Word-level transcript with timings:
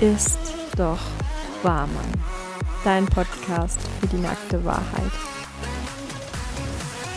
ist 0.00 0.38
doch 0.76 1.00
wahr, 1.64 1.88
Mann. 1.88 2.12
Dein 2.84 3.04
Podcast 3.06 3.80
für 3.98 4.06
die 4.06 4.18
nackte 4.18 4.64
Wahrheit. 4.64 5.10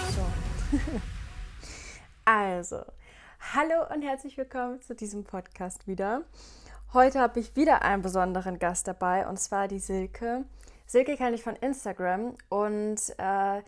So. 0.09 0.77
also, 2.25 2.81
hallo 3.53 3.85
und 3.93 4.01
herzlich 4.01 4.35
willkommen 4.35 4.81
zu 4.81 4.95
diesem 4.95 5.23
Podcast 5.23 5.87
wieder. 5.87 6.23
Heute 6.91 7.19
habe 7.19 7.39
ich 7.39 7.55
wieder 7.55 7.83
einen 7.83 8.01
besonderen 8.01 8.57
Gast 8.57 8.87
dabei 8.87 9.27
und 9.27 9.37
zwar 9.37 9.67
die 9.67 9.79
Silke. 9.79 10.45
Silke 10.87 11.17
kenne 11.17 11.35
ich 11.35 11.43
von 11.43 11.55
Instagram 11.57 12.35
und 12.49 12.99
äh, 13.19 13.61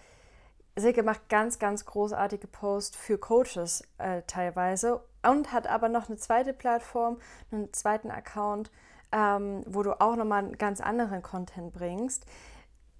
Silke 0.75 1.03
macht 1.03 1.29
ganz, 1.29 1.59
ganz 1.59 1.85
großartige 1.85 2.47
Posts 2.47 2.97
für 2.97 3.19
Coaches 3.19 3.83
äh, 3.99 4.23
teilweise 4.25 5.01
und 5.21 5.51
hat 5.51 5.67
aber 5.67 5.87
noch 5.87 6.09
eine 6.09 6.17
zweite 6.17 6.51
Plattform, 6.51 7.19
einen 7.51 7.71
zweiten 7.73 8.09
Account, 8.09 8.71
ähm, 9.13 9.63
wo 9.67 9.83
du 9.83 10.01
auch 10.01 10.15
nochmal 10.15 10.43
einen 10.43 10.57
ganz 10.57 10.81
anderen 10.81 11.21
Content 11.21 11.71
bringst. 11.71 12.25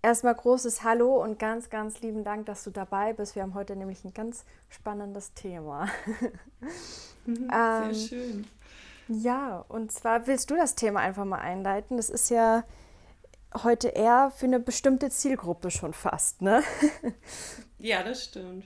Erstmal 0.02 0.36
großes 0.36 0.84
Hallo 0.84 1.22
und 1.22 1.40
ganz, 1.40 1.70
ganz 1.70 2.02
lieben 2.02 2.24
Dank, 2.24 2.46
dass 2.46 2.64
du 2.64 2.72
dabei 2.72 3.14
bist. 3.14 3.36
Wir 3.36 3.42
haben 3.42 3.54
heute 3.54 3.76
nämlich 3.76 4.06
ein 4.06 4.14
ganz 4.14 4.46
spannendes 4.70 5.34
Thema. 5.34 5.88
Sehr 7.26 7.84
ähm, 7.86 7.94
schön. 7.96 8.48
Ja, 9.08 9.66
und 9.68 9.92
zwar 9.92 10.28
willst 10.28 10.50
du 10.50 10.56
das 10.56 10.76
Thema 10.76 11.00
einfach 11.00 11.26
mal 11.26 11.40
einleiten. 11.40 11.98
Das 11.98 12.10
ist 12.10 12.30
ja 12.30 12.64
heute 13.64 13.90
eher 13.90 14.32
für 14.36 14.46
eine 14.46 14.60
bestimmte 14.60 15.10
Zielgruppe 15.10 15.72
schon 15.72 15.94
fast, 15.94 16.42
ne? 16.42 16.64
Ja, 17.84 18.02
das 18.02 18.24
stimmt. 18.24 18.64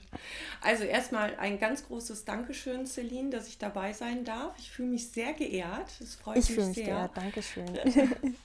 Also 0.60 0.84
erstmal 0.84 1.34
ein 1.40 1.58
ganz 1.58 1.84
großes 1.84 2.24
Dankeschön, 2.24 2.86
Celine, 2.86 3.30
dass 3.30 3.48
ich 3.48 3.58
dabei 3.58 3.92
sein 3.92 4.22
darf. 4.22 4.54
Ich 4.58 4.70
fühle 4.70 4.90
mich 4.90 5.08
sehr 5.08 5.32
geehrt. 5.32 5.90
Es 6.00 6.14
freut 6.14 6.36
ich 6.36 6.50
mich 6.50 6.58
mich 6.66 6.76
sehr. 6.76 6.84
Geehrt. 6.84 7.16
Dankeschön. 7.16 7.66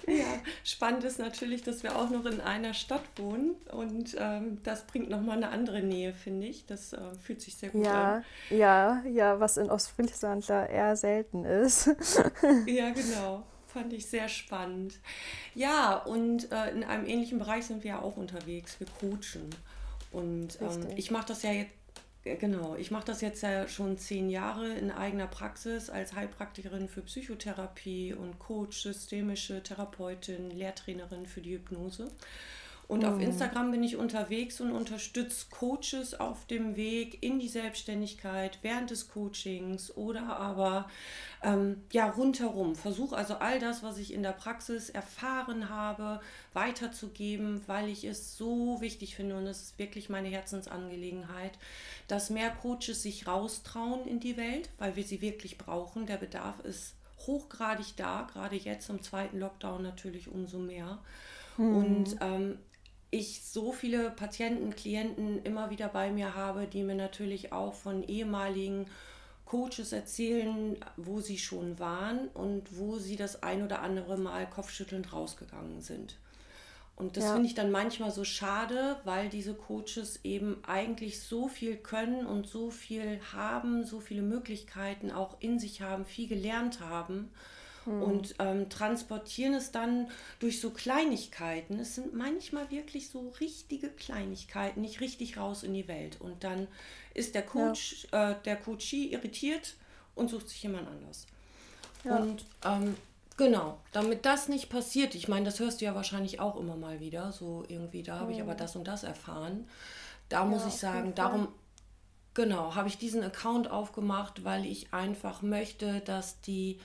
ja, 0.08 0.26
spannend 0.64 1.04
ist 1.04 1.20
natürlich, 1.20 1.62
dass 1.62 1.84
wir 1.84 1.96
auch 1.96 2.10
noch 2.10 2.26
in 2.26 2.42
einer 2.42 2.74
Stadt 2.74 3.04
wohnen 3.18 3.52
und 3.72 4.16
ähm, 4.18 4.62
das 4.64 4.88
bringt 4.88 5.12
nochmal 5.12 5.38
eine 5.38 5.50
andere 5.50 5.84
Nähe, 5.84 6.12
finde 6.12 6.48
ich. 6.48 6.66
Das 6.66 6.94
äh, 6.94 6.98
fühlt 7.22 7.44
sich 7.44 7.56
sehr 7.56 7.70
gut 7.70 7.86
ja, 7.86 8.16
an. 8.16 8.26
Ja, 8.50 9.04
ja, 9.06 9.40
was 9.40 9.58
in 9.58 9.70
Ostfriesland 9.70 10.50
da 10.50 10.66
eher 10.66 10.96
selten 10.96 11.46
ist. 11.46 11.92
ja, 12.66 12.90
genau 12.90 13.44
fand 13.74 13.94
ich 13.94 14.06
sehr 14.06 14.30
spannend. 14.30 15.00
Ja, 15.56 15.98
und 15.98 16.52
äh, 16.52 16.72
in 16.72 16.84
einem 16.84 17.06
ähnlichen 17.06 17.40
Bereich 17.40 17.66
sind 17.66 17.84
wir 17.84 17.92
ja 17.92 18.02
auch 18.02 18.18
unterwegs. 18.18 18.80
Wir 18.80 18.88
coachen. 19.00 19.50
Und 20.12 20.60
ähm, 20.62 20.88
ich 20.96 21.12
mache 21.12 21.28
das 21.28 21.42
ja 21.44 21.52
jetzt, 21.52 21.72
äh, 22.24 22.36
genau, 22.36 22.76
ich 22.76 22.92
mache 22.92 23.06
das 23.06 23.22
jetzt 23.22 23.42
ja 23.42 23.68
schon 23.68 23.98
zehn 23.98 24.30
Jahre 24.30 24.74
in 24.74 24.92
eigener 24.92 25.28
Praxis 25.28 25.90
als 25.90 26.14
Heilpraktikerin 26.14 26.88
für 26.88 27.02
Psychotherapie 27.02 28.14
und 28.14 28.40
Coach, 28.40 28.84
systemische 28.84 29.64
Therapeutin, 29.64 30.52
Lehrtrainerin 30.52 31.26
für 31.26 31.42
die 31.42 31.54
Hypnose. 31.54 32.12
Und 32.88 33.04
mhm. 33.04 33.10
auf 33.10 33.22
Instagram 33.22 33.72
bin 33.72 33.84
ich 33.84 33.96
unterwegs 33.96 34.60
und 34.62 34.72
unterstütze 34.72 35.46
Coaches 35.50 36.20
auf 36.20 36.46
dem 36.46 36.76
Weg 36.76 37.24
in 37.24 37.40
die 37.40 37.48
Selbstständigkeit 37.48 38.60
während 38.62 38.92
des 38.92 39.10
Coachings 39.10 39.96
oder 39.96 40.38
aber 40.38 40.90
ähm, 41.44 41.82
ja 41.92 42.10
rundherum. 42.10 42.76
Versuche 42.76 43.16
also 43.16 43.36
all 43.36 43.60
das, 43.60 43.84
was 43.84 43.98
ich 43.98 44.14
in 44.14 44.24
der 44.24 44.34
Praxis 44.34 44.90
erfahren 44.90 45.70
habe, 45.70 46.20
weiterzugeben, 46.54 47.62
weil 47.68 47.90
ich 47.90 48.04
es 48.04 48.38
so 48.38 48.82
wichtig 48.82 49.16
finde 49.16 49.38
und 49.38 49.48
es 49.48 49.62
ist 49.62 49.80
wirklich 49.80 50.10
meine 50.10 50.30
Herzensangelegenheit, 50.30 51.58
dass 52.08 52.30
mehr 52.30 52.50
Coaches 52.50 53.04
sich 53.04 53.28
raustrauen 53.28 54.08
in 54.08 54.20
die 54.20 54.38
Welt, 54.38 54.70
weil 54.78 54.96
wir 54.96 55.04
sie 55.04 55.22
wirklich 55.22 55.58
brauchen. 55.58 56.06
Der 56.06 56.18
Bedarf 56.18 56.60
ist 56.62 56.96
hochgradig 57.26 57.96
da, 57.96 58.28
gerade 58.32 58.56
jetzt 58.56 58.90
im 58.90 59.02
zweiten 59.02 59.40
Lockdown 59.40 59.82
natürlich 59.82 60.28
umso 60.28 60.60
mehr. 60.60 61.00
Mhm. 61.58 61.76
Und 61.76 62.18
ähm, 62.22 62.60
ich 63.14 63.44
so 63.46 63.72
viele 63.72 64.10
Patienten, 64.10 64.76
Klienten 64.76 65.44
immer 65.44 65.70
wieder 65.70 65.88
bei 65.88 66.12
mir 66.12 66.36
habe, 66.36 66.66
die 66.66 66.84
mir 66.84 66.96
natürlich 66.96 67.54
auch 67.54 67.74
von 67.74 68.04
ehemaligen 68.04 68.88
Coaches 69.46 69.94
erzählen, 69.94 70.78
wo 70.98 71.22
sie 71.22 71.38
schon 71.38 71.78
waren 71.78 72.28
und 72.30 72.78
wo 72.78 72.98
sie 72.98 73.16
das 73.16 73.44
ein 73.44 73.64
oder 73.64 73.82
andere 73.82 74.18
Mal 74.18 74.50
kopfschüttelnd 74.50 75.14
rausgegangen 75.14 75.82
sind. 75.82 76.18
Und 76.96 77.18
das 77.18 77.26
ja. 77.26 77.34
finde 77.34 77.48
ich 77.48 77.56
dann 77.56 77.72
manchmal 77.72 78.12
so 78.12 78.24
schade, 78.24 78.98
weil 79.04 79.30
diese 79.30 79.54
Coaches 79.54 80.20
eben 80.24 80.64
eigentlich 80.64 81.22
so 81.22 81.48
viel 81.48 81.76
können 81.76 82.26
und 82.26 82.48
so 82.48 82.72
viel 82.72 83.20
haben, 83.32 83.86
so 83.86 84.00
viele 84.00 84.22
Möglichkeiten 84.24 85.12
auch 85.12 85.38
in 85.40 85.60
sich 85.60 85.82
haben, 85.82 86.06
viel 86.06 86.28
gelernt 86.28 86.80
haben 86.80 87.30
hm. 87.86 88.02
und 88.02 88.36
ähm, 88.40 88.70
transportieren 88.70 89.54
es 89.54 89.72
dann 89.72 90.10
durch 90.40 90.60
so 90.60 90.70
Kleinigkeiten. 90.70 91.80
Es 91.80 91.96
sind 91.96 92.14
manchmal 92.14 92.70
wirklich 92.72 93.10
so 93.10 93.30
richtige 93.40 93.90
Kleinigkeiten, 93.90 94.82
nicht 94.82 95.02
richtig 95.02 95.38
raus 95.38 95.64
in 95.64 95.74
die 95.74 95.88
Welt. 95.88 96.20
Und 96.20 96.44
dann 96.44 96.68
ist 97.14 97.36
der 97.36 97.44
Coach, 97.44 98.08
ja. 98.12 98.32
äh, 98.32 98.36
der 98.46 98.56
Coachie 98.56 99.12
irritiert 99.12 99.76
und 100.16 100.30
sucht 100.30 100.50
sich 100.50 100.64
jemand 100.64 100.88
anders. 100.88 101.28
Ja. 102.04 102.18
Und 102.18 102.46
ähm, 102.66 102.96
genau, 103.38 103.80
damit 103.92 104.26
das 104.26 104.50
nicht 104.50 104.70
passiert, 104.70 105.16
ich 105.16 105.28
meine, 105.28 105.46
das 105.46 105.60
hörst 105.60 105.82
du 105.82 105.86
ja 105.86 105.96
wahrscheinlich 105.96 106.40
auch 106.40 106.58
immer 106.58 106.76
mal 106.76 107.00
wieder, 107.00 107.32
so 107.32 107.64
irgendwie, 107.68 108.04
da 108.04 108.20
habe 108.20 108.32
ich 108.32 108.42
aber 108.42 108.52
hm. 108.52 108.58
das 108.58 108.76
und 108.76 108.88
das 108.88 109.04
erfahren. 109.04 109.68
Da 110.30 110.40
ja, 110.40 110.46
muss 110.46 110.66
ich 110.66 110.74
sagen, 110.74 111.14
darum, 111.16 111.48
genau, 112.34 112.76
habe 112.76 112.88
ich 112.88 112.98
diesen 112.98 113.24
Account 113.24 113.70
aufgemacht, 113.70 114.44
weil 114.44 114.66
ich 114.66 114.94
einfach 114.94 115.42
möchte, 115.42 116.00
dass 116.02 116.42
die 116.42 116.80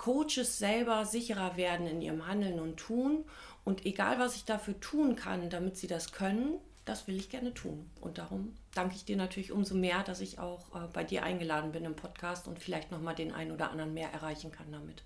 Coaches 0.00 0.58
selber 0.58 1.04
sicherer 1.04 1.58
werden 1.58 1.86
in 1.86 2.00
ihrem 2.00 2.26
Handeln 2.26 2.58
und 2.58 2.78
Tun. 2.78 3.26
Und 3.66 3.84
egal, 3.84 4.18
was 4.18 4.34
ich 4.34 4.46
dafür 4.46 4.80
tun 4.80 5.14
kann, 5.14 5.50
damit 5.50 5.76
sie 5.76 5.88
das 5.88 6.12
können, 6.12 6.58
das 6.86 7.06
will 7.06 7.16
ich 7.16 7.28
gerne 7.28 7.52
tun. 7.52 7.90
Und 8.00 8.16
darum 8.16 8.54
danke 8.72 8.94
ich 8.94 9.04
dir 9.04 9.18
natürlich 9.18 9.52
umso 9.52 9.74
mehr, 9.74 10.02
dass 10.02 10.22
ich 10.22 10.38
auch 10.38 10.74
äh, 10.74 10.88
bei 10.90 11.04
dir 11.04 11.22
eingeladen 11.22 11.72
bin 11.72 11.84
im 11.84 11.96
Podcast 11.96 12.48
und 12.48 12.58
vielleicht 12.58 12.90
nochmal 12.90 13.14
den 13.14 13.30
einen 13.34 13.52
oder 13.52 13.70
anderen 13.70 13.92
mehr 13.92 14.10
erreichen 14.10 14.50
kann 14.50 14.72
damit. 14.72 15.02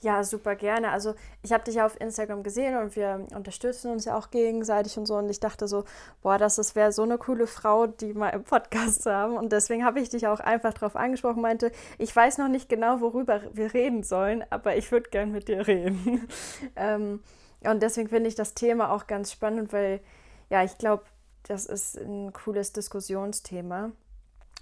Ja, 0.00 0.24
super 0.24 0.56
gerne. 0.56 0.90
Also 0.90 1.14
ich 1.42 1.52
habe 1.52 1.64
dich 1.64 1.76
ja 1.76 1.86
auf 1.86 2.00
Instagram 2.00 2.42
gesehen 2.42 2.76
und 2.76 2.96
wir 2.96 3.26
unterstützen 3.34 3.90
uns 3.90 4.04
ja 4.04 4.16
auch 4.16 4.30
gegenseitig 4.30 4.96
und 4.98 5.06
so. 5.06 5.16
Und 5.16 5.28
ich 5.28 5.40
dachte 5.40 5.68
so, 5.68 5.84
boah, 6.22 6.38
das, 6.38 6.74
wäre 6.74 6.92
so 6.92 7.02
eine 7.02 7.18
coole 7.18 7.46
Frau, 7.46 7.86
die 7.86 8.14
mal 8.14 8.30
im 8.30 8.44
Podcast 8.44 9.06
haben. 9.06 9.36
Und 9.36 9.52
deswegen 9.52 9.84
habe 9.84 10.00
ich 10.00 10.08
dich 10.08 10.26
auch 10.26 10.40
einfach 10.40 10.72
darauf 10.74 10.96
angesprochen, 10.96 11.42
meinte, 11.42 11.72
ich 11.98 12.14
weiß 12.14 12.38
noch 12.38 12.48
nicht 12.48 12.68
genau, 12.68 13.00
worüber 13.00 13.40
wir 13.52 13.74
reden 13.74 14.02
sollen, 14.02 14.44
aber 14.50 14.76
ich 14.76 14.90
würde 14.92 15.10
gern 15.10 15.32
mit 15.32 15.48
dir 15.48 15.66
reden. 15.66 16.28
ähm, 16.76 17.20
und 17.62 17.82
deswegen 17.82 18.08
finde 18.08 18.28
ich 18.28 18.34
das 18.34 18.54
Thema 18.54 18.90
auch 18.92 19.06
ganz 19.06 19.32
spannend, 19.32 19.72
weil 19.72 20.00
ja, 20.48 20.64
ich 20.64 20.78
glaube, 20.78 21.04
das 21.44 21.66
ist 21.66 21.96
ein 21.96 22.32
cooles 22.32 22.72
Diskussionsthema. 22.72 23.92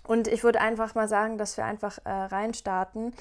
Und 0.08 0.26
ich 0.26 0.42
würde 0.42 0.60
einfach 0.60 0.94
mal 0.94 1.06
sagen, 1.06 1.36
dass 1.36 1.58
wir 1.58 1.66
einfach 1.66 1.98
äh, 2.04 2.10
reinstarten 2.10 3.12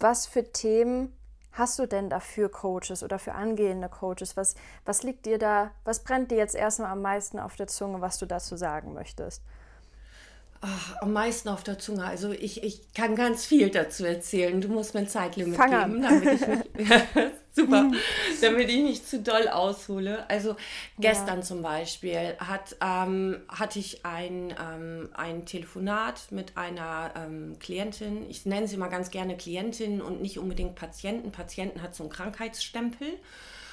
was 0.00 0.26
für 0.26 0.52
Themen 0.52 1.16
hast 1.52 1.78
du 1.78 1.86
denn 1.86 2.10
dafür 2.10 2.48
Coaches 2.48 3.02
oder 3.02 3.18
für 3.18 3.32
angehende 3.32 3.88
Coaches? 3.88 4.36
Was, 4.36 4.54
was 4.84 5.02
liegt 5.02 5.26
dir 5.26 5.38
da, 5.38 5.70
was 5.84 6.02
brennt 6.02 6.30
dir 6.30 6.38
jetzt 6.38 6.54
erstmal 6.54 6.90
am 6.90 7.02
meisten 7.02 7.38
auf 7.38 7.56
der 7.56 7.68
Zunge, 7.68 8.00
was 8.00 8.18
du 8.18 8.26
dazu 8.26 8.56
sagen 8.56 8.92
möchtest? 8.92 9.42
Ach, 10.66 11.02
am 11.02 11.12
meisten 11.12 11.50
auf 11.50 11.62
der 11.62 11.78
Zunge. 11.78 12.06
Also 12.06 12.32
ich, 12.32 12.62
ich 12.62 12.94
kann 12.94 13.16
ganz 13.16 13.44
viel 13.44 13.68
dazu 13.68 14.06
erzählen. 14.06 14.62
Du 14.62 14.68
musst 14.68 14.94
mir 14.94 15.00
ein 15.00 15.08
Zeitlimit 15.08 15.56
Fang 15.56 15.70
geben, 15.70 16.00
damit 16.00 16.40
ich 16.40 16.46
mich, 16.46 16.88
super, 17.52 17.90
damit 18.40 18.70
ich 18.70 18.82
nicht 18.82 19.06
zu 19.06 19.20
doll 19.20 19.48
aushole. 19.48 20.24
Also 20.30 20.56
gestern 20.98 21.40
ja. 21.40 21.44
zum 21.44 21.60
Beispiel 21.60 22.36
hat, 22.38 22.76
ähm, 22.80 23.42
hatte 23.48 23.78
ich 23.78 24.06
ein, 24.06 24.54
ähm, 24.58 25.10
ein 25.12 25.44
Telefonat 25.44 26.28
mit 26.30 26.56
einer 26.56 27.10
ähm, 27.14 27.58
Klientin. 27.58 28.24
Ich 28.30 28.46
nenne 28.46 28.66
sie 28.66 28.78
mal 28.78 28.88
ganz 28.88 29.10
gerne 29.10 29.36
Klientin 29.36 30.00
und 30.00 30.22
nicht 30.22 30.38
unbedingt 30.38 30.76
Patienten. 30.76 31.30
Patienten 31.30 31.82
hat 31.82 31.94
so 31.94 32.04
einen 32.04 32.10
Krankheitsstempel. 32.10 33.08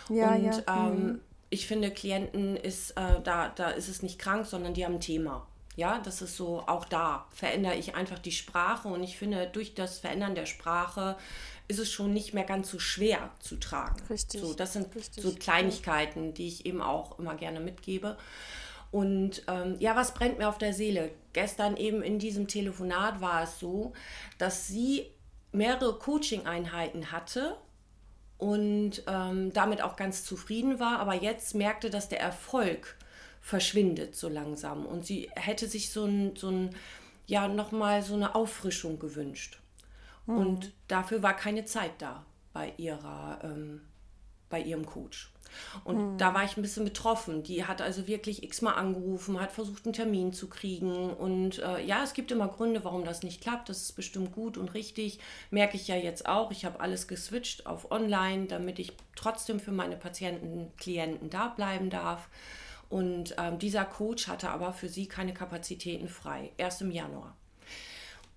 Ja, 0.10 0.32
und 0.32 0.44
ja. 0.44 0.62
Ähm, 0.68 1.06
mhm. 1.06 1.22
ich 1.50 1.68
finde, 1.68 1.90
Klienten 1.90 2.58
ist, 2.58 2.92
äh, 2.92 3.22
da, 3.24 3.48
da 3.48 3.70
ist 3.70 3.88
es 3.88 4.04
nicht 4.04 4.20
krank, 4.20 4.46
sondern 4.46 4.74
die 4.74 4.84
haben 4.84 4.96
ein 4.96 5.00
Thema. 5.00 5.48
Ja, 5.76 6.00
das 6.04 6.22
ist 6.22 6.36
so, 6.36 6.64
auch 6.68 6.86
da 6.86 7.26
verändere 7.34 7.76
ich 7.76 7.96
einfach 7.96 8.20
die 8.20 8.34
Sprache 8.34 8.90
und 8.90 9.04
ich 9.04 9.18
finde, 9.18 9.48
durch 9.48 9.74
das 9.74 10.00
Verändern 10.00 10.36
der 10.36 10.46
Sprache 10.46 11.18
ist 11.68 11.80
es 11.80 11.92
schon 11.92 12.14
nicht 12.14 12.34
mehr 12.34 12.44
ganz 12.44 12.70
so 12.70 12.80
schwer 12.80 13.30
zu 13.40 13.56
tragen. 13.56 13.96
Richtig. 14.10 14.42
So, 14.42 14.54
das 14.54 14.74
sind 14.74 14.94
richtig, 14.94 15.24
so 15.24 15.34
Kleinigkeiten, 15.34 16.34
die 16.34 16.48
ich 16.48 16.66
eben 16.66 16.82
auch 16.82 17.18
immer 17.20 17.36
gerne 17.36 17.62
mitgebe. 17.62 18.18
Und 18.92 19.44
ähm, 19.48 19.78
ja, 19.80 19.96
was 19.96 20.14
brennt 20.14 20.38
mir 20.38 20.50
auf 20.50 20.58
der 20.58 20.74
Seele? 20.74 21.12
Gestern 21.32 21.78
eben 21.78 22.04
in 22.04 22.20
diesem 22.20 22.50
Telefonat 22.50 23.22
war 23.22 23.44
es 23.44 23.58
so, 23.58 23.94
dass 24.38 24.68
sie 24.68 25.08
mehrere 25.54 25.98
Coaching-Einheiten 25.98 27.14
hatte 27.14 27.56
und 28.38 29.04
ähm, 29.08 29.54
damit 29.54 29.82
auch 29.82 29.96
ganz 29.96 30.26
zufrieden 30.26 30.80
war, 30.80 31.00
aber 31.00 31.14
jetzt 31.14 31.56
merkte, 31.56 31.90
dass 31.90 32.10
der 32.10 32.20
Erfolg 32.20 32.98
verschwindet 33.42 34.16
so 34.16 34.30
langsam. 34.30 34.86
Und 34.86 35.06
sie 35.06 35.30
hätte 35.36 35.68
sich 35.68 35.92
so 35.92 36.06
ein, 36.06 36.36
so 36.36 36.50
ein 36.50 36.76
ja, 37.28 37.48
nochmal 37.48 38.02
so 38.04 38.14
eine 38.14 38.36
Auffrischung 38.36 39.00
gewünscht. 39.00 39.60
Mhm. 40.26 40.38
Und 40.38 40.74
dafür 40.88 41.24
war 41.24 41.36
keine 41.36 41.66
Zeit 41.66 41.94
da. 42.00 42.26
bei 42.54 42.74
ihrer, 42.78 43.40
ähm, 43.44 43.82
bei 44.50 44.62
ihrem 44.62 44.86
Coach. 44.86 45.32
Und 45.84 46.14
mhm. 46.14 46.18
da 46.18 46.34
war 46.34 46.44
ich 46.44 46.58
ein 46.58 46.62
bisschen 46.62 46.86
betroffen. 46.86 47.44
Die 47.44 47.66
hat 47.66 47.82
also 47.82 48.08
wirklich 48.08 48.44
x-mal 48.44 48.74
angerufen, 48.74 49.40
hat 49.40 49.52
versucht, 49.52 49.86
einen 49.86 49.94
Termin 49.94 50.34
zu 50.34 50.48
kriegen. 50.48 51.12
Und 51.14 51.60
äh, 51.60 51.84
ja, 51.84 52.04
es 52.04 52.14
gibt 52.14 52.32
immer 52.32 52.48
Gründe, 52.48 52.84
warum 52.84 53.04
das 53.04 53.24
nicht 53.24 53.42
klappt. 53.42 53.70
Das 53.70 53.82
ist 53.82 53.94
bestimmt 53.94 54.32
gut 54.32 54.58
und 54.58 54.74
richtig. 54.74 55.20
Merke 55.50 55.76
ich 55.76 55.88
ja 55.88 55.96
jetzt 55.96 56.28
auch. 56.28 56.52
Ich 56.52 56.66
habe 56.66 56.80
alles 56.80 57.08
geswitcht 57.08 57.66
auf 57.66 57.92
online, 57.92 58.48
damit 58.48 58.80
ich 58.80 58.94
trotzdem 59.16 59.60
für 59.60 59.72
meine 59.72 59.98
Patienten, 59.98 60.72
Klienten 60.78 61.30
da 61.30 61.48
bleiben 61.48 61.90
darf. 61.90 62.30
Und 62.92 63.36
ähm, 63.38 63.58
dieser 63.58 63.86
Coach 63.86 64.28
hatte 64.28 64.50
aber 64.50 64.74
für 64.74 64.90
sie 64.90 65.08
keine 65.08 65.34
Kapazitäten 65.34 66.10
frei, 66.10 66.52
erst 66.58 66.82
im 66.82 66.92
Januar. 66.92 67.36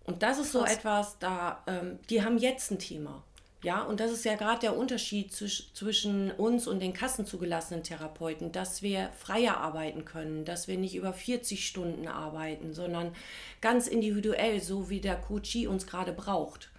Und 0.05 0.23
das 0.23 0.39
ist 0.39 0.53
so 0.53 0.65
etwas, 0.65 1.19
da, 1.19 1.63
ähm, 1.67 1.99
die 2.09 2.23
haben 2.23 2.39
jetzt 2.39 2.71
ein 2.71 2.79
Thema. 2.79 3.23
Ja, 3.65 3.83
und 3.83 3.99
das 3.99 4.13
ist 4.13 4.27
ja 4.27 4.37
gerade 4.37 4.61
der 4.61 4.77
Unterschied 4.77 5.33
zwischen 5.33 6.31
uns 6.31 6.67
und 6.67 6.81
den 6.81 6.93
kassenzugelassenen 6.93 7.83
Therapeuten, 7.83 8.53
dass 8.53 8.83
wir 8.83 9.09
freier 9.17 9.57
arbeiten 9.57 10.05
können, 10.05 10.45
dass 10.45 10.69
wir 10.69 10.77
nicht 10.77 10.95
über 10.95 11.15
40 11.15 11.67
Stunden 11.67 12.07
arbeiten, 12.07 12.75
sondern 12.75 13.15
ganz 13.63 13.87
individuell, 13.87 14.61
so 14.61 14.91
wie 14.91 15.01
der 15.01 15.17
Coachie 15.17 15.67
uns 15.67 15.87
gerade 15.87 16.13
braucht. 16.13 16.71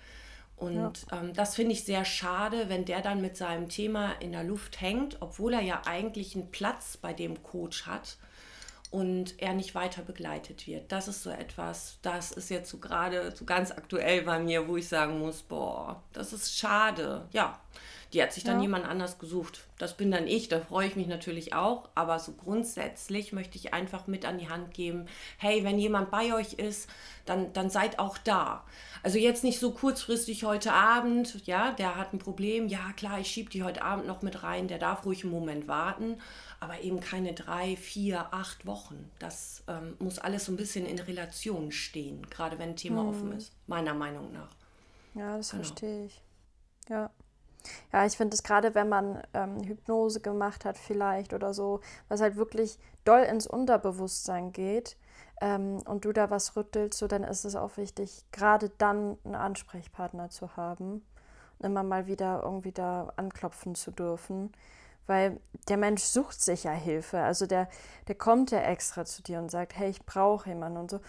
Und 0.57 1.05
ja. 1.11 1.19
ähm, 1.19 1.33
das 1.33 1.55
finde 1.55 1.73
ich 1.73 1.83
sehr 1.83 2.05
schade, 2.05 2.69
wenn 2.69 2.85
der 2.85 3.01
dann 3.01 3.21
mit 3.21 3.35
seinem 3.35 3.67
Thema 3.67 4.13
in 4.21 4.31
der 4.31 4.43
Luft 4.43 4.79
hängt, 4.79 5.17
obwohl 5.21 5.53
er 5.53 5.61
ja 5.61 5.81
eigentlich 5.85 6.35
einen 6.35 6.49
Platz 6.49 6.97
bei 6.97 7.13
dem 7.13 7.43
Coach 7.43 7.85
hat 7.85 8.17
und 8.89 9.41
er 9.41 9.53
nicht 9.53 9.75
weiter 9.75 10.01
begleitet 10.01 10.67
wird. 10.67 10.91
Das 10.91 11.09
ist 11.09 11.23
so 11.23 11.29
etwas, 11.29 11.97
das 12.01 12.31
ist 12.31 12.49
jetzt 12.49 12.69
so 12.69 12.77
gerade 12.77 13.35
so 13.35 13.43
ganz 13.43 13.71
aktuell 13.71 14.21
bei 14.21 14.39
mir, 14.39 14.67
wo 14.67 14.77
ich 14.77 14.87
sagen 14.87 15.19
muss, 15.19 15.41
boah, 15.41 16.01
das 16.13 16.31
ist 16.31 16.57
schade. 16.57 17.27
Ja, 17.31 17.59
die 18.15 18.23
hat 18.23 18.33
sich 18.33 18.43
dann 18.43 18.57
ja. 18.57 18.63
jemand 18.63 18.85
anders 18.85 19.19
gesucht. 19.19 19.67
Das 19.77 19.95
bin 19.95 20.09
dann 20.09 20.25
ich, 20.25 20.47
da 20.47 20.59
freue 20.59 20.87
ich 20.87 20.95
mich 20.95 21.07
natürlich 21.07 21.53
auch. 21.53 21.89
Aber 21.93 22.17
so 22.17 22.31
grundsätzlich 22.31 23.33
möchte 23.33 23.57
ich 23.57 23.73
einfach 23.73 24.07
mit 24.07 24.25
an 24.25 24.39
die 24.39 24.49
Hand 24.49 24.73
geben, 24.73 25.05
hey, 25.37 25.63
wenn 25.63 25.77
jemand 25.77 26.09
bei 26.09 26.33
euch 26.33 26.53
ist, 26.53 26.89
dann, 27.25 27.53
dann 27.53 27.69
seid 27.69 27.99
auch 27.99 28.17
da. 28.17 28.63
Also 29.03 29.19
jetzt 29.19 29.43
nicht 29.43 29.59
so 29.59 29.71
kurzfristig 29.71 30.45
heute 30.45 30.73
Abend, 30.73 31.45
ja, 31.45 31.71
der 31.73 31.95
hat 31.95 32.13
ein 32.13 32.19
Problem, 32.19 32.67
ja 32.67 32.91
klar, 32.95 33.19
ich 33.19 33.27
schiebe 33.27 33.51
die 33.51 33.61
heute 33.61 33.83
Abend 33.83 34.07
noch 34.07 34.23
mit 34.23 34.41
rein, 34.41 34.67
der 34.67 34.79
darf 34.79 35.05
ruhig 35.05 35.23
einen 35.23 35.33
Moment 35.33 35.67
warten 35.67 36.17
aber 36.65 36.81
eben 36.81 36.99
keine 36.99 37.33
drei, 37.33 37.75
vier, 37.75 38.33
acht 38.33 38.65
Wochen. 38.65 39.11
Das 39.19 39.63
ähm, 39.67 39.95
muss 39.99 40.17
alles 40.17 40.45
so 40.45 40.51
ein 40.51 40.55
bisschen 40.55 40.85
in 40.85 40.97
Relation 40.99 41.71
stehen, 41.71 42.27
gerade 42.29 42.57
wenn 42.57 42.69
ein 42.69 42.75
Thema 42.75 43.01
hm. 43.01 43.09
offen 43.09 43.31
ist, 43.33 43.53
meiner 43.67 43.93
Meinung 43.93 44.31
nach. 44.31 44.49
Ja, 45.13 45.37
das 45.37 45.51
genau. 45.51 45.63
verstehe 45.63 46.05
ich. 46.05 46.21
Ja. 46.89 47.11
Ja, 47.91 48.05
ich 48.05 48.17
finde 48.17 48.35
es 48.35 48.43
gerade, 48.43 48.75
wenn 48.75 48.89
man 48.89 49.21
ähm, 49.33 49.63
Hypnose 49.63 50.19
gemacht 50.19 50.65
hat, 50.65 50.77
vielleicht 50.77 51.33
oder 51.33 51.53
so, 51.53 51.81
was 52.07 52.21
halt 52.21 52.35
wirklich 52.35 52.79
doll 53.03 53.21
ins 53.21 53.47
Unterbewusstsein 53.47 54.51
geht 54.51 54.97
ähm, 55.41 55.81
und 55.85 56.05
du 56.05 56.11
da 56.11 56.29
was 56.29 56.55
rüttelst, 56.55 56.97
so 56.97 57.07
dann 57.07 57.23
ist 57.23 57.45
es 57.45 57.55
auch 57.55 57.77
wichtig, 57.77 58.25
gerade 58.31 58.69
dann 58.77 59.17
einen 59.23 59.35
Ansprechpartner 59.35 60.29
zu 60.29 60.55
haben 60.55 61.05
und 61.59 61.65
immer 61.65 61.83
mal 61.83 62.07
wieder 62.07 62.41
irgendwie 62.43 62.71
da 62.71 63.13
anklopfen 63.15 63.75
zu 63.75 63.91
dürfen 63.91 64.51
weil 65.07 65.39
der 65.67 65.77
Mensch 65.77 66.03
sucht 66.03 66.41
sich 66.41 66.63
ja 66.63 66.71
Hilfe. 66.71 67.19
Also 67.21 67.45
der, 67.45 67.67
der 68.07 68.15
kommt 68.15 68.51
ja 68.51 68.59
extra 68.59 69.05
zu 69.05 69.21
dir 69.21 69.39
und 69.39 69.51
sagt, 69.51 69.77
hey, 69.77 69.89
ich 69.89 70.05
brauche 70.05 70.49
jemanden 70.49 70.79
und 70.79 70.91
so. 70.91 70.99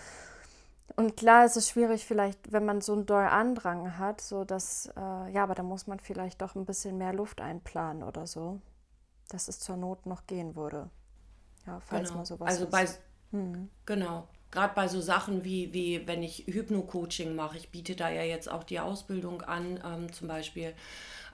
Und 0.94 1.17
klar 1.17 1.44
ist 1.44 1.56
es 1.56 1.69
schwierig 1.69 2.06
vielleicht, 2.06 2.53
wenn 2.53 2.65
man 2.65 2.81
so 2.81 2.93
einen 2.93 3.06
doll 3.06 3.25
Andrang 3.25 3.99
hat, 3.99 4.21
so 4.21 4.44
dass, 4.44 4.87
äh, 4.97 5.31
ja, 5.33 5.43
aber 5.43 5.55
da 5.55 5.62
muss 5.62 5.87
man 5.87 5.99
vielleicht 5.99 6.41
doch 6.41 6.55
ein 6.55 6.65
bisschen 6.65 6.97
mehr 6.97 7.12
Luft 7.12 7.41
einplanen 7.41 8.03
oder 8.03 8.27
so, 8.27 8.61
dass 9.29 9.49
es 9.49 9.59
zur 9.59 9.77
Not 9.77 10.06
noch 10.06 10.27
gehen 10.27 10.55
würde. 10.55 10.88
Ja, 11.67 11.81
falls 11.81 12.09
genau. 12.09 12.19
mal 12.21 12.27
sowas 12.27 12.49
Also 12.49 12.69
bei, 12.69 12.87
hm. 13.33 13.69
genau, 13.85 14.29
gerade 14.50 14.75
bei 14.75 14.88
so 14.88 15.00
Sachen 15.00 15.44
wie, 15.44 15.72
wie 15.72 16.06
wenn 16.06 16.22
ich 16.22 16.44
Hypno-Coaching 16.46 17.34
mache, 17.34 17.56
ich 17.58 17.69
biete 17.70 17.96
da 17.96 18.10
ja 18.10 18.22
jetzt 18.22 18.50
auch 18.50 18.64
die 18.64 18.81
Ausbildung 18.81 19.43
an, 19.43 19.81
ähm, 19.84 20.12
zum 20.12 20.28
Beispiel 20.28 20.72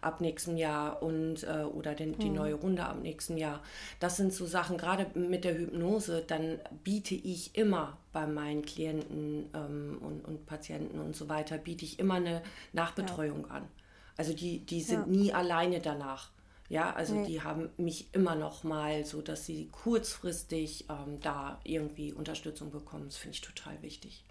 ab 0.01 0.21
nächstem 0.21 0.57
Jahr 0.57 1.03
und 1.03 1.45
äh, 1.45 1.63
oder 1.63 1.95
den, 1.95 2.19
die 2.19 2.29
mhm. 2.29 2.37
neue 2.37 2.55
Runde 2.55 2.85
ab 2.85 2.99
nächsten 3.01 3.37
Jahr. 3.37 3.63
Das 4.01 4.17
sind 4.17 4.33
so 4.33 4.47
Sachen, 4.47 4.77
gerade 4.77 5.07
mit 5.19 5.45
der 5.45 5.57
Hypnose, 5.57 6.25
dann 6.27 6.59
biete 6.83 7.15
ich 7.15 7.57
immer 7.57 7.97
bei 8.13 8.27
meinen 8.27 8.63
Klienten 8.63 9.49
ähm, 9.55 9.99
und, 10.01 10.25
und 10.25 10.47
Patienten 10.47 10.99
und 10.99 11.15
so 11.15 11.29
weiter, 11.29 11.57
biete 11.57 11.85
ich 11.85 11.99
immer 11.99 12.15
eine 12.15 12.43
Nachbetreuung 12.73 13.47
ja. 13.49 13.57
an. 13.57 13.69
Also 14.17 14.35
die, 14.35 14.59
die 14.59 14.83
sind 14.83 15.07
ja. 15.07 15.07
nie 15.07 15.33
alleine 15.33 15.81
danach. 15.81 16.31
Ja, 16.73 16.95
also 16.95 17.15
nee. 17.15 17.27
die 17.27 17.43
haben 17.43 17.69
mich 17.77 18.15
immer 18.15 18.35
noch 18.35 18.65
mal 18.65 19.05
so, 19.05 19.21
dass 19.21 19.45
sie 19.45 19.69
kurzfristig 19.69 20.87
ähm, 20.89 21.21
da 21.21 21.61
irgendwie 21.65 22.15
Unterstützung 22.15 22.71
bekommen. 22.71 23.05
Das 23.05 23.19
finde 23.19 23.35
ich 23.35 23.43
total 23.43 23.83
wichtig. 23.83 24.25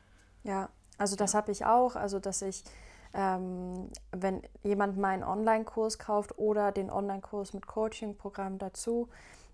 Ja, 0.44 0.70
also 0.98 1.16
das 1.16 1.34
ja. 1.34 1.38
habe 1.38 1.52
ich 1.52 1.66
auch. 1.66 1.96
Also 1.96 2.18
dass 2.18 2.42
ich 2.42 2.64
ähm, 3.14 3.92
wenn 4.12 4.42
jemand 4.64 4.98
meinen 4.98 5.24
Online-Kurs 5.24 6.00
kauft 6.00 6.40
oder 6.40 6.72
den 6.72 6.90
Online-Kurs 6.90 7.54
mit 7.54 7.68
Coaching-Programm 7.68 8.58
dazu, 8.58 9.08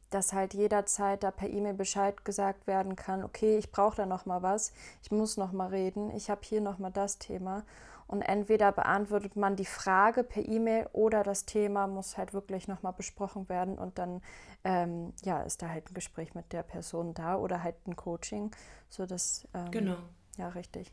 dass 0.10 0.31
halt 0.31 0.54
jederzeit 0.54 1.24
da 1.24 1.31
per 1.31 1.50
E-Mail 1.50 1.74
Bescheid 1.74 2.24
gesagt 2.24 2.68
werden 2.68 2.95
kann, 2.95 3.22
okay, 3.22 3.57
ich 3.57 3.69
brauche 3.69 3.98
da 3.98 4.06
noch 4.06 4.25
mal 4.25 4.44
was, 4.44 4.72
ich 5.04 5.12
muss 5.12 5.36
noch 5.36 5.51
mal 5.51 5.68
reden, 5.68 6.10
ich 6.16 6.30
habe 6.30 6.39
hier 6.44 6.62
noch 6.62 6.80
mal 6.80 6.92
das 6.92 7.18
Thema 7.18 7.63
und 8.07 8.21
entweder 8.21 8.71
beantwortet 8.71 9.36
man 9.36 9.56
die 9.56 9.65
Frage 9.65 10.24
per 10.24 10.48
E-Mail 10.48 10.88
oder 10.94 11.24
das 11.24 11.45
Thema 11.45 11.88
muss 11.88 12.18
halt 12.18 12.33
wirklich 12.33 12.68
noch 12.68 12.81
mal 12.81 12.92
besprochen 12.92 13.50
werden 13.50 13.77
und 13.77 13.98
dann 13.98 14.21
ähm, 14.63 15.13
ja 15.24 15.42
ist 15.42 15.62
da 15.62 15.69
halt 15.69 15.92
ein 15.92 15.94
Gespräch 15.94 16.33
mit 16.36 16.54
der 16.54 16.63
Person 16.63 17.13
da 17.13 17.36
oder 17.38 17.63
halt 17.63 17.75
ein 17.88 17.95
Coaching, 17.95 18.51
so 18.89 19.06
dass 19.06 19.48
ähm, 19.54 19.71
genau 19.71 19.98
ja 20.38 20.50
richtig 20.50 20.92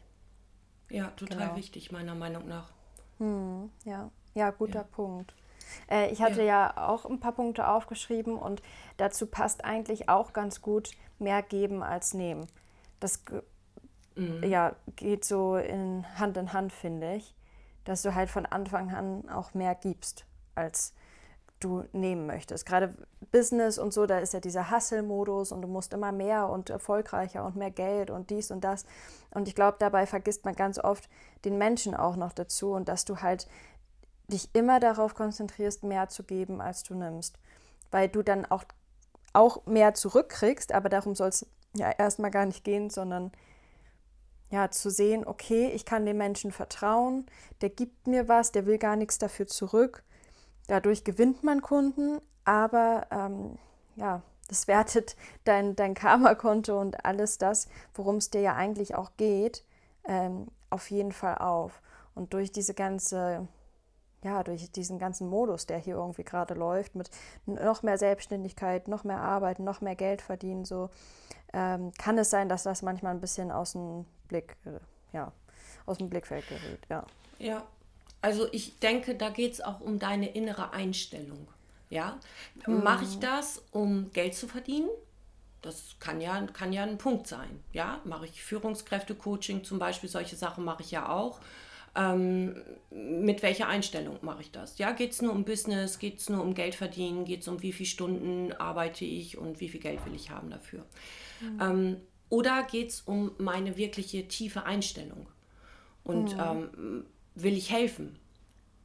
ja, 0.91 1.09
total 1.17 1.39
genau. 1.39 1.57
wichtig, 1.57 1.93
meiner 1.93 2.15
Meinung 2.15 2.47
nach. 2.47 2.71
Hm, 3.19 3.71
ja. 3.85 4.11
ja, 4.35 4.51
guter 4.51 4.81
ja. 4.81 4.85
Punkt. 4.85 5.35
Äh, 5.91 6.11
ich 6.11 6.23
hatte 6.23 6.43
ja. 6.43 6.75
ja 6.77 6.89
auch 6.89 7.05
ein 7.05 7.21
paar 7.21 7.33
Punkte 7.33 7.69
aufgeschrieben 7.69 8.37
und 8.37 8.63
dazu 8.97 9.27
passt 9.27 9.65
eigentlich 9.65 10.09
auch 10.09 10.33
ganz 10.33 10.61
gut 10.61 10.91
mehr 11.19 11.43
geben 11.43 11.83
als 11.83 12.15
nehmen. 12.15 12.47
Das 13.01 13.23
mhm. 14.15 14.43
ja, 14.45 14.75
geht 14.97 15.25
so 15.25 15.57
in 15.57 16.05
Hand 16.19 16.37
in 16.37 16.53
Hand, 16.53 16.73
finde 16.73 17.15
ich, 17.17 17.35
dass 17.85 18.03
du 18.03 18.15
halt 18.15 18.31
von 18.31 18.47
Anfang 18.47 18.95
an 18.95 19.29
auch 19.29 19.55
mehr 19.55 19.75
gibst 19.75 20.27
als 20.55 20.95
du 21.61 21.85
nehmen 21.93 22.27
möchtest. 22.27 22.67
Gerade 22.67 22.95
Business 23.33 23.79
und 23.79 23.93
so, 23.93 24.07
da 24.07 24.19
ist 24.19 24.35
ja 24.35 24.41
dieser 24.41 24.71
Hustle-Modus 24.71 25.51
und 25.51 25.63
du 25.63 25.69
musst 25.69 25.95
immer 25.95 26.13
mehr 26.13 26.49
und 26.49 26.71
erfolgreicher 26.71 27.45
und 27.45 27.57
mehr 27.57 27.71
Geld 27.71 28.11
und 28.11 28.31
dies 28.31 28.51
und 28.51 28.63
das. 28.63 28.85
Und 29.31 29.49
ich 29.49 29.55
glaube, 29.55 29.77
dabei 29.79 30.07
vergisst 30.07 30.45
man 30.45 30.55
ganz 30.55 30.79
oft 30.79 31.09
den 31.45 31.57
Menschen 31.57 31.95
auch 31.95 32.17
noch 32.17 32.33
dazu 32.33 32.73
und 32.73 32.89
dass 32.89 33.05
du 33.05 33.23
halt 33.23 33.49
dich 34.29 34.51
immer 34.55 34.81
darauf 34.81 35.15
konzentrierst, 35.15 35.85
mehr 35.85 36.09
zu 36.09 36.23
geben, 36.23 36.61
als 36.61 36.83
du 36.83 36.95
nimmst. 36.95 37.39
Weil 37.91 38.09
du 38.09 38.23
dann 38.23 38.45
auch, 38.47 38.65
auch 39.33 39.65
mehr 39.67 39.95
zurückkriegst, 39.95 40.73
aber 40.73 40.89
darum 40.89 41.15
soll 41.15 41.29
es 41.29 41.47
ja 41.75 41.91
erstmal 41.91 42.31
gar 42.31 42.47
nicht 42.47 42.65
gehen, 42.65 42.91
sondern 42.91 43.33
ja, 44.55 44.71
zu 44.71 44.91
sehen, 44.91 45.27
okay, 45.27 45.71
ich 45.75 45.85
kann 45.85 46.07
dem 46.07 46.17
Menschen 46.17 46.53
vertrauen, 46.53 47.27
der 47.61 47.71
gibt 47.71 48.07
mir 48.07 48.29
was, 48.29 48.53
der 48.53 48.67
will 48.67 48.79
gar 48.79 48.97
nichts 48.97 49.19
dafür 49.19 49.47
zurück 49.47 50.05
Dadurch 50.67 51.05
gewinnt 51.05 51.45
man 51.45 51.61
Kunden, 51.61 52.21
aber 52.45 53.07
ähm, 53.11 53.59
ja, 53.97 54.23
das 54.49 54.67
wertet 54.67 55.17
dein, 55.45 55.77
dein 55.77 55.95
Karma-Konto 55.95 56.81
und 56.81 57.05
alles 57.05 57.39
das, 57.39 57.69
worum 57.95 58.17
es 58.17 58.31
dir 58.31 58.41
ja 58.41 58.55
eigentlich 58.55 58.95
auch 58.95 59.13
geht, 59.17 59.65
ähm, 60.07 60.49
auf 60.71 60.91
jeden 60.91 61.13
Fall 61.13 61.39
auf. 61.39 61.83
Und 62.15 62.33
durch 62.33 62.53
diese 62.53 62.75
ganze, 62.75 63.47
ja, 64.23 64.43
durch 64.43 64.71
diesen 64.71 64.99
ganzen 64.99 65.29
Modus, 65.29 65.67
der 65.67 65.79
hier 65.79 65.97
irgendwie 65.97 66.25
gerade 66.25 66.55
läuft, 66.55 66.95
mit 66.95 67.11
noch 67.47 67.83
mehr 67.83 67.99
Selbstständigkeit, 67.99 68.89
noch 68.89 69.05
mehr 69.05 69.21
Arbeit, 69.21 69.59
noch 69.59 69.81
mehr 69.81 69.97
Geld 69.97 70.23
verdienen, 70.23 70.65
so 70.65 70.91
ähm, 71.53 71.93
kann 71.99 72.17
es 72.19 72.31
sein, 72.31 72.49
dass 72.49 72.63
das 72.63 72.83
manchmal 72.83 73.15
ein 73.15 73.21
bisschen 73.21 73.53
aus 73.53 73.73
dem 73.73 74.07
Blick, 74.29 74.57
ja, 75.13 75.33
aus 75.87 75.99
dem 75.99 76.09
Blickfeld 76.09 76.49
gerät, 76.49 76.81
ja. 76.89 77.05
Ja, 77.39 77.67
also 78.21 78.49
ich 78.53 78.79
denke, 78.79 79.15
da 79.15 79.29
geht 79.29 79.53
es 79.53 79.61
auch 79.61 79.81
um 79.81 79.99
deine 79.99 80.29
innere 80.29 80.73
Einstellung. 80.73 81.47
Ja, 81.91 82.19
mhm. 82.67 82.83
mache 82.83 83.05
ich 83.05 83.19
das, 83.19 83.63
um 83.71 84.11
Geld 84.13 84.35
zu 84.35 84.49
verdienen? 84.49 84.89
Das 85.63 85.97
kann 86.01 86.21
ja, 86.21 86.41
kann 86.53 86.73
ja 86.73 86.83
ein 86.83 86.99
Punkt 86.99 87.27
sein. 87.27 87.63
Ja, 87.73 88.01
mache 88.05 88.27
ich 88.27 88.43
Führungskräfte-Coaching 88.43 89.65
zum 89.65 89.79
Beispiel, 89.79 90.09
solche 90.09 90.37
Sachen 90.37 90.65
mache 90.65 90.83
ich 90.83 90.91
ja 90.91 91.09
auch. 91.09 91.41
Ähm, 91.97 92.57
mit 92.91 93.43
welcher 93.43 93.69
Einstellung 93.69 94.19
mache 94.23 94.43
ich 94.43 94.51
das? 94.51 94.79
Ja, 94.79 94.91
geht 94.93 95.13
es 95.13 95.23
nur 95.23 95.33
um 95.33 95.45
Business, 95.45 95.99
geht 95.99 96.19
es 96.19 96.29
nur 96.29 96.43
um 96.43 96.55
Geld 96.55 96.75
verdienen, 96.75 97.25
geht 97.25 97.43
es 97.43 97.49
um 97.49 97.63
wie 97.63 97.73
viele 97.73 97.89
Stunden 97.89 98.53
arbeite 98.53 99.05
ich 99.05 99.39
und 99.39 99.61
wie 99.61 99.69
viel 99.69 99.81
Geld 99.81 100.05
will 100.05 100.15
ich 100.15 100.31
haben 100.31 100.51
dafür? 100.51 100.85
Mhm. 101.41 101.61
Ähm, 101.61 101.97
oder 102.29 102.63
geht 102.65 102.91
es 102.91 103.01
um 103.03 103.33
meine 103.39 103.77
wirkliche 103.77 104.27
tiefe 104.29 104.65
Einstellung? 104.65 105.29
Und 106.03 106.35
mhm. 106.35 106.41
ähm, 106.41 107.05
will 107.35 107.57
ich 107.57 107.71
helfen? 107.71 108.19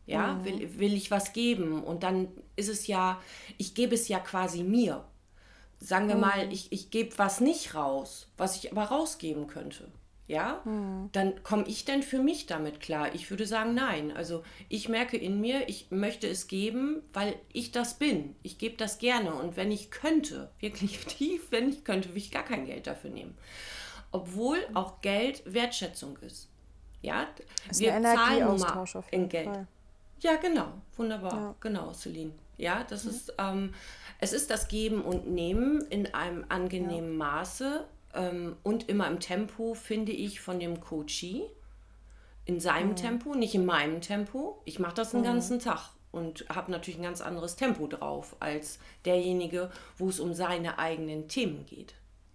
Ja, 0.05 0.34
mhm. 0.34 0.46
will, 0.46 0.79
will 0.79 0.93
ich 0.93 1.12
was 1.12 1.34
geben 1.34 1.84
und 1.84 2.03
dann 2.03 2.29
ist 2.55 2.69
es 2.69 2.88
ja, 2.88 3.22
ich 3.58 3.75
gebe 3.75 3.93
es 3.93 4.08
ja 4.08 4.19
quasi 4.19 4.63
mir. 4.63 5.05
Sagen 5.79 6.08
wir 6.08 6.15
mhm. 6.15 6.22
mal, 6.22 6.53
ich, 6.53 6.72
ich 6.72 6.89
gebe 6.89 7.17
was 7.17 7.41
nicht 7.41 7.75
raus, 7.75 8.27
was 8.36 8.55
ich 8.58 8.72
aber 8.72 8.86
rausgeben 8.86 9.48
könnte 9.48 9.91
ja, 10.30 10.62
mhm. 10.64 11.10
dann 11.12 11.42
komme 11.42 11.64
ich 11.66 11.86
denn 11.86 12.04
für 12.04 12.20
mich 12.20 12.46
damit 12.46 12.80
klar? 12.82 13.16
Ich 13.16 13.32
würde 13.32 13.48
sagen, 13.48 13.74
nein. 13.74 14.16
Also 14.16 14.44
ich 14.70 14.88
merke 14.88 15.18
in 15.18 15.42
mir, 15.42 15.68
ich 15.68 15.90
möchte 15.90 16.28
es 16.28 16.48
geben, 16.48 17.02
weil 17.14 17.36
ich 17.52 17.72
das 17.72 17.96
bin. 17.96 18.36
Ich 18.44 18.60
gebe 18.60 18.78
das 18.78 19.00
gerne. 19.00 19.34
Und 19.34 19.58
wenn 19.58 19.72
ich 19.72 19.90
könnte, 19.90 20.52
wirklich 20.60 21.00
tief, 21.08 21.48
wenn 21.50 21.68
ich 21.68 21.84
könnte, 21.84 22.10
würde 22.10 22.20
ich 22.20 22.30
gar 22.30 22.44
kein 22.44 22.68
Geld 22.68 22.86
dafür 22.86 23.10
nehmen. 23.10 23.36
Obwohl 24.12 24.60
auch 24.76 25.02
Geld 25.02 25.42
Wertschätzung 25.52 26.16
ist. 26.20 26.48
Ja, 27.02 27.26
ist 27.68 27.80
wir 27.80 28.00
zahlen 28.00 28.46
nun 28.46 28.60
mal 28.60 28.86
in 29.10 29.30
Geld. 29.30 29.48
Fall. 29.48 29.68
Ja, 30.20 30.36
genau. 30.36 30.74
Wunderbar. 30.96 31.34
Ja. 31.34 31.56
Genau, 31.60 31.92
Celine. 31.94 32.34
Ja, 32.58 32.84
das 32.84 33.06
mhm. 33.06 33.10
ist, 33.10 33.34
ähm, 33.40 33.74
es 34.20 34.34
ist 34.34 34.52
das 34.52 34.68
Geben 34.68 35.02
und 35.02 35.28
Nehmen 35.28 35.82
in 35.90 36.14
einem 36.14 36.46
angenehmen 36.50 37.14
ja. 37.14 37.18
Maße 37.18 37.88
ähm, 38.13 38.56
und 38.63 38.89
immer 38.89 39.08
im 39.08 39.20
Tempo, 39.20 39.74
finde 39.74 40.12
ich, 40.12 40.42
von 40.42 40.60
dem 40.60 40.80
Coachie. 40.80 41.44
In 42.46 42.60
seinem 42.60 42.92
mhm. 42.92 42.96
Tempo, 42.96 43.36
nicht 43.36 43.54
in 43.54 43.66
meinem 43.66 44.01
Tempo. 44.01 44.62
Ich 44.66 44.80
mache 44.80 44.96
das 44.96 45.12
den 45.12 45.22
mhm. 45.22 45.25
ganzen 45.25 45.60
Tag 45.60 45.92
und 46.12 46.46
habe 46.50 46.72
natürlich 46.72 47.00
ein 47.00 47.04
ganz 47.04 47.22
anderes 47.22 47.56
Tempo 47.56 47.88
drauf 47.88 48.36
als 48.39 48.80
derjenige, 49.06 49.70
wo 49.98 50.10
es 50.10 50.20
um 50.20 50.34
seine 50.34 50.80
eigenen 50.80 51.28
Themen 51.28 51.66
geht. 51.66 51.94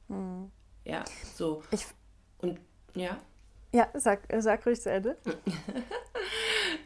Mhm. 0.08 0.50
Ja, 0.84 1.04
so. 1.34 1.62
Ich, 1.70 1.86
und 2.38 2.60
ja. 2.94 3.18
Ja, 3.72 3.88
sag, 3.94 4.28
sag 4.38 4.64
ruhig 4.66 4.80
zu 4.80 4.90
Ende. 4.90 5.16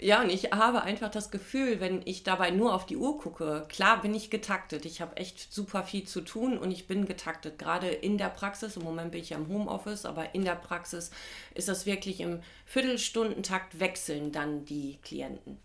ja, 0.01 0.23
und 0.23 0.31
ich 0.31 0.53
habe 0.53 0.83
einfach 0.83 1.11
das 1.11 1.31
Gefühl, 1.31 1.81
wenn 1.81 2.03
ich 2.05 2.23
dabei 2.23 2.51
nur 2.51 2.75
auf 2.75 2.87
die 2.87 2.97
Uhr 2.97 3.19
gucke, 3.19 3.65
klar 3.69 4.01
bin 4.01 4.15
ich 4.15 4.31
getaktet. 4.31 4.85
Ich 4.85 5.01
habe 5.01 5.17
echt 5.17 5.53
super 5.53 5.83
viel 5.83 6.05
zu 6.05 6.21
tun 6.21 6.57
und 6.57 6.71
ich 6.71 6.87
bin 6.87 7.07
getaktet. 7.07 7.59
Gerade 7.59 7.89
in 7.89 8.19
der 8.19 8.29
Praxis, 8.29 8.77
im 8.77 8.85
Moment 8.85 9.13
bin 9.13 9.21
ich 9.21 9.31
ja 9.31 9.37
im 9.37 9.49
Homeoffice, 9.49 10.05
aber 10.05 10.35
in 10.35 10.45
der 10.45 10.55
Praxis 10.55 11.11
ist 11.55 11.69
das 11.69 11.87
wirklich 11.87 12.21
im 12.21 12.41
Viertelstundentakt 12.67 13.81
wechseln 13.81 14.33
dann 14.33 14.65
die 14.65 14.99
Klienten. 15.03 15.59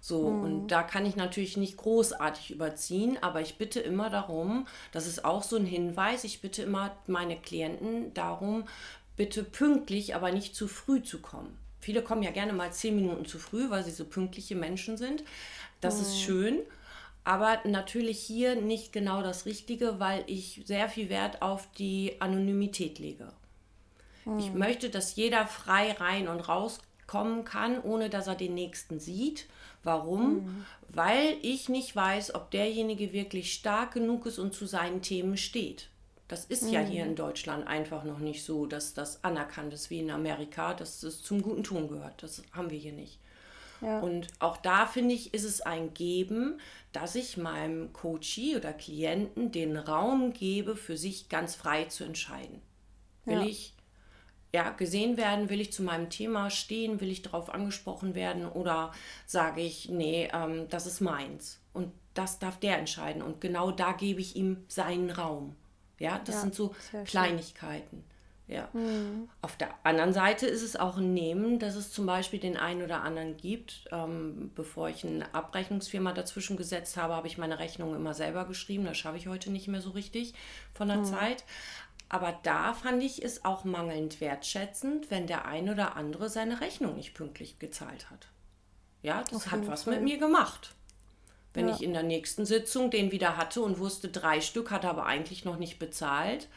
So, 0.00 0.30
mhm. 0.30 0.42
und 0.42 0.68
da 0.68 0.82
kann 0.82 1.04
ich 1.04 1.16
natürlich 1.16 1.56
nicht 1.56 1.76
großartig 1.76 2.50
überziehen, 2.50 3.18
aber 3.20 3.40
ich 3.40 3.56
bitte 3.58 3.80
immer 3.80 4.08
darum, 4.08 4.66
das 4.92 5.06
ist 5.06 5.24
auch 5.24 5.42
so 5.42 5.56
ein 5.56 5.66
Hinweis, 5.66 6.24
ich 6.24 6.40
bitte 6.40 6.62
immer 6.62 6.96
meine 7.06 7.36
Klienten 7.36 8.14
darum, 8.14 8.64
bitte 9.16 9.44
pünktlich, 9.44 10.14
aber 10.14 10.32
nicht 10.32 10.54
zu 10.54 10.68
früh 10.68 11.02
zu 11.02 11.20
kommen. 11.20 11.59
Viele 11.80 12.02
kommen 12.02 12.22
ja 12.22 12.30
gerne 12.30 12.52
mal 12.52 12.72
zehn 12.72 12.94
Minuten 12.94 13.24
zu 13.24 13.38
früh, 13.38 13.70
weil 13.70 13.84
sie 13.84 13.90
so 13.90 14.04
pünktliche 14.04 14.54
Menschen 14.54 14.96
sind. 14.96 15.24
Das 15.80 15.98
oh. 15.98 16.02
ist 16.02 16.20
schön. 16.20 16.60
Aber 17.24 17.58
natürlich 17.64 18.18
hier 18.18 18.56
nicht 18.56 18.92
genau 18.92 19.22
das 19.22 19.46
Richtige, 19.46 20.00
weil 20.00 20.24
ich 20.26 20.62
sehr 20.64 20.88
viel 20.88 21.08
Wert 21.08 21.42
auf 21.42 21.68
die 21.72 22.16
Anonymität 22.18 22.98
lege. 22.98 23.32
Hm. 24.24 24.38
Ich 24.38 24.52
möchte, 24.52 24.90
dass 24.90 25.16
jeder 25.16 25.46
frei 25.46 25.92
rein 25.92 26.28
und 26.28 26.40
rauskommen 26.40 27.44
kann, 27.44 27.80
ohne 27.80 28.10
dass 28.10 28.26
er 28.26 28.36
den 28.36 28.54
nächsten 28.54 29.00
sieht. 29.00 29.46
Warum? 29.82 30.44
Hm. 30.44 30.66
Weil 30.88 31.36
ich 31.42 31.68
nicht 31.68 31.94
weiß, 31.94 32.34
ob 32.34 32.50
derjenige 32.50 33.12
wirklich 33.12 33.52
stark 33.52 33.92
genug 33.92 34.26
ist 34.26 34.38
und 34.38 34.54
zu 34.54 34.66
seinen 34.66 35.02
Themen 35.02 35.36
steht. 35.36 35.88
Das 36.30 36.44
ist 36.44 36.62
mhm. 36.62 36.68
ja 36.68 36.80
hier 36.80 37.02
in 37.02 37.10
mhm. 37.10 37.16
Deutschland 37.16 37.66
einfach 37.66 38.04
noch 38.04 38.20
nicht 38.20 38.44
so, 38.44 38.64
dass 38.64 38.94
das 38.94 39.24
anerkannt 39.24 39.74
ist 39.74 39.90
wie 39.90 39.98
in 39.98 40.12
Amerika, 40.12 40.74
dass 40.74 41.02
es 41.02 41.24
zum 41.24 41.42
guten 41.42 41.64
Ton 41.64 41.88
gehört. 41.88 42.22
Das 42.22 42.44
haben 42.52 42.70
wir 42.70 42.78
hier 42.78 42.92
nicht. 42.92 43.18
Ja. 43.80 43.98
Und 43.98 44.28
auch 44.38 44.56
da 44.56 44.86
finde 44.86 45.12
ich, 45.12 45.34
ist 45.34 45.42
es 45.42 45.60
ein 45.60 45.92
Geben, 45.92 46.60
dass 46.92 47.16
ich 47.16 47.36
meinem 47.36 47.92
Coachie 47.92 48.54
oder 48.54 48.72
Klienten 48.72 49.50
den 49.50 49.76
Raum 49.76 50.32
gebe, 50.32 50.76
für 50.76 50.96
sich 50.96 51.28
ganz 51.28 51.56
frei 51.56 51.86
zu 51.86 52.04
entscheiden. 52.04 52.62
Will 53.24 53.38
ja. 53.38 53.44
ich 53.46 53.74
ja, 54.54 54.70
gesehen 54.70 55.16
werden, 55.16 55.48
will 55.48 55.60
ich 55.60 55.72
zu 55.72 55.82
meinem 55.82 56.10
Thema 56.10 56.48
stehen, 56.50 57.00
will 57.00 57.10
ich 57.10 57.22
darauf 57.22 57.52
angesprochen 57.52 58.14
werden 58.14 58.48
oder 58.48 58.92
sage 59.26 59.62
ich, 59.62 59.88
nee, 59.88 60.28
ähm, 60.32 60.68
das 60.68 60.86
ist 60.86 61.00
meins. 61.00 61.58
Und 61.72 61.90
das 62.14 62.38
darf 62.38 62.60
der 62.60 62.78
entscheiden. 62.78 63.20
Und 63.20 63.40
genau 63.40 63.72
da 63.72 63.92
gebe 63.92 64.20
ich 64.20 64.36
ihm 64.36 64.64
seinen 64.68 65.10
Raum. 65.10 65.56
Ja, 66.00 66.18
das 66.24 66.36
ja, 66.36 66.40
sind 66.40 66.54
so 66.54 66.74
Kleinigkeiten. 67.04 68.04
Ja. 68.48 68.68
Mhm. 68.72 69.28
Auf 69.42 69.56
der 69.56 69.68
anderen 69.84 70.12
Seite 70.12 70.46
ist 70.46 70.62
es 70.62 70.74
auch 70.74 70.96
ein 70.96 71.14
Nehmen, 71.14 71.60
dass 71.60 71.76
es 71.76 71.92
zum 71.92 72.04
Beispiel 72.06 72.40
den 72.40 72.56
einen 72.56 72.82
oder 72.82 73.02
anderen 73.02 73.36
gibt. 73.36 73.84
Ähm, 73.92 74.50
bevor 74.56 74.88
ich 74.88 75.06
eine 75.06 75.32
Abrechnungsfirma 75.32 76.12
dazwischen 76.12 76.56
gesetzt 76.56 76.96
habe, 76.96 77.14
habe 77.14 77.28
ich 77.28 77.38
meine 77.38 77.60
Rechnung 77.60 77.94
immer 77.94 78.12
selber 78.12 78.46
geschrieben. 78.46 78.86
Das 78.86 78.96
schaffe 78.96 79.18
ich 79.18 79.28
heute 79.28 79.52
nicht 79.52 79.68
mehr 79.68 79.80
so 79.80 79.90
richtig 79.90 80.34
von 80.74 80.88
der 80.88 80.96
mhm. 80.96 81.04
Zeit. 81.04 81.44
Aber 82.08 82.36
da 82.42 82.74
fand 82.74 83.04
ich 83.04 83.22
es 83.22 83.44
auch 83.44 83.62
mangelnd 83.62 84.20
wertschätzend, 84.20 85.12
wenn 85.12 85.28
der 85.28 85.44
ein 85.44 85.70
oder 85.70 85.94
andere 85.94 86.28
seine 86.28 86.60
Rechnung 86.60 86.96
nicht 86.96 87.14
pünktlich 87.14 87.60
gezahlt 87.60 88.10
hat. 88.10 88.26
Ja, 89.02 89.22
das 89.30 89.52
hat 89.52 89.68
was 89.68 89.84
Fall. 89.84 89.94
mit 89.94 90.02
mir 90.02 90.18
gemacht. 90.18 90.74
Wenn 91.52 91.68
ja. 91.68 91.74
ich 91.74 91.82
in 91.82 91.92
der 91.92 92.02
nächsten 92.02 92.46
Sitzung 92.46 92.90
den 92.90 93.10
wieder 93.10 93.36
hatte 93.36 93.60
und 93.62 93.78
wusste, 93.78 94.08
drei 94.08 94.40
Stück 94.40 94.70
hat 94.70 94.84
er 94.84 94.90
aber 94.90 95.06
eigentlich 95.06 95.44
noch 95.44 95.56
nicht 95.56 95.78
bezahlt, 95.78 96.48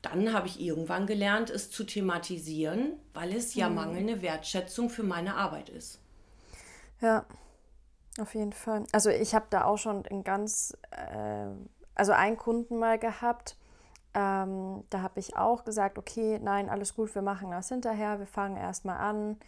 dann 0.00 0.32
habe 0.32 0.48
ich 0.48 0.60
irgendwann 0.60 1.06
gelernt, 1.06 1.50
es 1.50 1.70
zu 1.70 1.84
thematisieren, 1.84 2.94
weil 3.14 3.34
es 3.34 3.54
ja 3.54 3.68
mhm. 3.68 3.76
mangelnde 3.76 4.22
Wertschätzung 4.22 4.90
für 4.90 5.04
meine 5.04 5.36
Arbeit 5.36 5.68
ist. 5.68 6.00
Ja, 7.00 7.24
auf 8.18 8.34
jeden 8.34 8.52
Fall. 8.52 8.84
Also 8.92 9.10
ich 9.10 9.34
habe 9.34 9.46
da 9.50 9.64
auch 9.64 9.78
schon 9.78 10.04
ein 10.06 10.24
ganz, 10.24 10.76
äh, 10.90 11.46
also 11.94 12.12
einen 12.12 12.36
Kunden 12.36 12.78
mal 12.78 12.98
gehabt, 12.98 13.56
ähm, 14.14 14.84
da 14.90 15.00
habe 15.00 15.20
ich 15.20 15.36
auch 15.36 15.64
gesagt, 15.64 15.96
okay, 15.96 16.38
nein, 16.42 16.68
alles 16.68 16.94
gut, 16.94 17.14
wir 17.14 17.22
machen 17.22 17.50
das 17.50 17.68
hinterher, 17.68 18.18
wir 18.18 18.26
fangen 18.26 18.56
erstmal 18.56 18.98
an. 18.98 19.38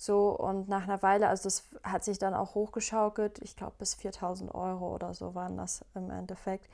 So, 0.00 0.30
und 0.30 0.66
nach 0.66 0.84
einer 0.84 1.02
Weile, 1.02 1.28
also 1.28 1.42
das 1.42 1.64
hat 1.82 2.04
sich 2.04 2.18
dann 2.18 2.32
auch 2.32 2.54
hochgeschaukelt, 2.54 3.38
ich 3.42 3.54
glaube 3.54 3.74
bis 3.78 3.92
4000 3.96 4.54
Euro 4.54 4.94
oder 4.94 5.12
so 5.12 5.34
waren 5.34 5.58
das 5.58 5.84
im 5.94 6.10
Endeffekt. 6.10 6.70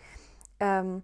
Ähm, 0.60 1.02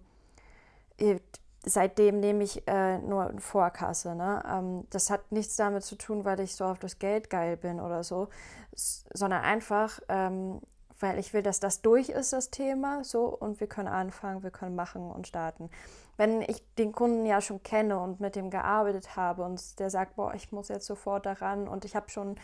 seitdem 1.65 2.21
nehme 2.21 2.45
ich 2.45 2.65
äh, 2.65 2.99
nur 2.99 3.27
eine 3.27 3.41
Vorkasse. 3.41 4.15
Ne? 4.15 4.41
Ähm, 4.49 4.87
das 4.89 5.09
hat 5.09 5.33
nichts 5.33 5.57
damit 5.57 5.83
zu 5.83 5.97
tun, 5.97 6.23
weil 6.23 6.39
ich 6.39 6.55
so 6.55 6.63
auf 6.63 6.79
das 6.79 6.97
Geld 6.97 7.29
geil 7.29 7.57
bin 7.57 7.81
oder 7.81 8.05
so, 8.05 8.29
sondern 8.73 9.41
einfach, 9.41 9.99
ähm, 10.07 10.61
weil 11.01 11.19
ich 11.19 11.33
will, 11.33 11.43
dass 11.43 11.59
das 11.59 11.81
durch 11.81 12.07
ist, 12.07 12.31
das 12.31 12.51
Thema, 12.51 13.03
so, 13.03 13.25
und 13.25 13.59
wir 13.59 13.67
können 13.67 13.89
anfangen, 13.89 14.43
wir 14.43 14.51
können 14.51 14.77
machen 14.77 15.11
und 15.11 15.27
starten 15.27 15.69
wenn 16.17 16.41
ich 16.41 16.63
den 16.75 16.91
Kunden 16.91 17.25
ja 17.25 17.41
schon 17.41 17.63
kenne 17.63 17.99
und 17.99 18.19
mit 18.19 18.35
dem 18.35 18.49
gearbeitet 18.49 19.15
habe 19.15 19.43
und 19.43 19.79
der 19.79 19.89
sagt, 19.89 20.15
boah, 20.15 20.33
ich 20.33 20.51
muss 20.51 20.69
jetzt 20.69 20.85
sofort 20.85 21.25
daran 21.25 21.67
und 21.67 21.85
ich 21.85 21.95
habe 21.95 22.09
schon, 22.09 22.35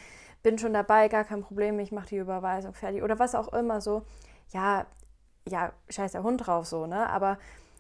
bin 0.42 0.58
schon 0.58 0.74
dabei, 0.74 1.08
gar 1.08 1.24
kein 1.24 1.42
Problem, 1.42 1.80
ich 1.80 1.92
mache 1.92 2.08
die 2.08 2.18
Überweisung 2.18 2.74
fertig 2.74 3.04
oder 3.04 3.20
was 3.20 3.36
auch 3.36 3.54
immer 3.54 3.82
so, 3.82 4.04
ja, 4.52 4.86
ja, 5.48 5.72
scheiß 5.90 6.14
der 6.14 6.24
Hund 6.24 6.46
drauf 6.46 6.66
so, 6.66 6.86
ne? 6.88 7.10
Aber 7.10 7.38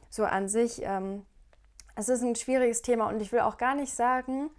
so 0.09 0.25
an 0.25 0.47
sich, 0.47 0.81
ähm, 0.83 1.25
es 1.95 2.09
ist 2.09 2.23
ein 2.23 2.35
schwieriges 2.35 2.81
Thema 2.81 3.07
und 3.07 3.21
ich 3.21 3.31
will 3.31 3.41
auch 3.41 3.57
gar 3.57 3.75
nicht 3.75 3.93
sagen, 3.93 4.49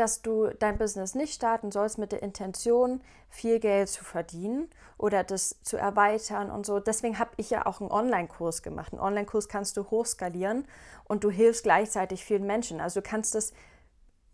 dass 0.00 0.22
du 0.22 0.48
dein 0.58 0.78
Business 0.78 1.14
nicht 1.14 1.34
starten 1.34 1.70
sollst 1.70 1.98
mit 1.98 2.10
der 2.10 2.22
Intention, 2.22 3.02
viel 3.28 3.60
Geld 3.60 3.90
zu 3.90 4.02
verdienen 4.02 4.70
oder 4.96 5.24
das 5.24 5.60
zu 5.62 5.76
erweitern 5.76 6.50
und 6.50 6.64
so. 6.64 6.80
Deswegen 6.80 7.18
habe 7.18 7.32
ich 7.36 7.50
ja 7.50 7.66
auch 7.66 7.82
einen 7.82 7.90
Online-Kurs 7.90 8.62
gemacht. 8.62 8.94
Einen 8.94 9.02
Online-Kurs 9.02 9.48
kannst 9.48 9.76
du 9.76 9.90
hochskalieren 9.90 10.66
und 11.04 11.22
du 11.22 11.30
hilfst 11.30 11.64
gleichzeitig 11.64 12.24
vielen 12.24 12.46
Menschen. 12.46 12.80
Also 12.80 13.00
du 13.00 13.08
kannst 13.08 13.34
das 13.34 13.52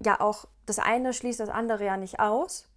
ja 0.05 0.21
auch, 0.21 0.45
das 0.67 0.79
eine 0.79 1.13
schließt 1.13 1.41
das 1.41 1.49
andere 1.49 1.85
ja 1.85 1.97
nicht 1.97 2.21
aus, 2.21 2.69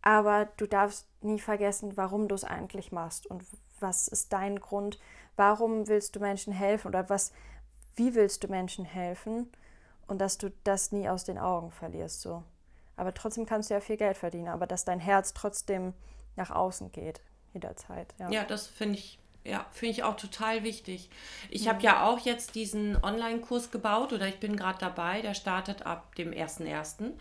aber 0.00 0.48
du 0.56 0.66
darfst 0.66 1.06
nie 1.20 1.38
vergessen, 1.38 1.98
warum 1.98 2.28
du 2.28 2.34
es 2.34 2.44
eigentlich 2.44 2.92
machst 2.92 3.26
und 3.26 3.44
was 3.78 4.08
ist 4.08 4.32
dein 4.32 4.58
Grund, 4.58 4.98
warum 5.36 5.86
willst 5.86 6.16
du 6.16 6.20
Menschen 6.20 6.54
helfen 6.54 6.88
oder 6.88 7.10
was, 7.10 7.32
wie 7.94 8.14
willst 8.14 8.42
du 8.42 8.48
Menschen 8.48 8.86
helfen 8.86 9.52
und 10.10 10.18
dass 10.18 10.38
du 10.38 10.50
das 10.64 10.90
nie 10.90 11.08
aus 11.08 11.24
den 11.24 11.38
Augen 11.38 11.70
verlierst. 11.70 12.20
So. 12.20 12.42
Aber 12.96 13.14
trotzdem 13.14 13.46
kannst 13.46 13.70
du 13.70 13.74
ja 13.74 13.80
viel 13.80 13.96
Geld 13.96 14.16
verdienen, 14.16 14.48
aber 14.48 14.66
dass 14.66 14.84
dein 14.84 14.98
Herz 14.98 15.32
trotzdem 15.32 15.94
nach 16.36 16.50
außen 16.50 16.90
geht, 16.90 17.20
jederzeit. 17.54 18.12
Ja, 18.18 18.28
ja 18.28 18.44
das 18.44 18.66
finde 18.66 18.98
ich. 18.98 19.18
Ja, 19.42 19.64
finde 19.70 19.92
ich 19.92 20.02
auch 20.02 20.16
total 20.16 20.64
wichtig. 20.64 21.08
Ich 21.48 21.64
mhm. 21.64 21.68
habe 21.70 21.82
ja 21.82 22.04
auch 22.04 22.18
jetzt 22.18 22.54
diesen 22.56 23.02
Online-Kurs 23.02 23.70
gebaut 23.70 24.12
oder 24.12 24.28
ich 24.28 24.38
bin 24.38 24.54
gerade 24.54 24.78
dabei, 24.78 25.22
der 25.22 25.32
startet 25.32 25.86
ab 25.86 26.14
dem 26.16 26.32
1.1. 26.32 27.12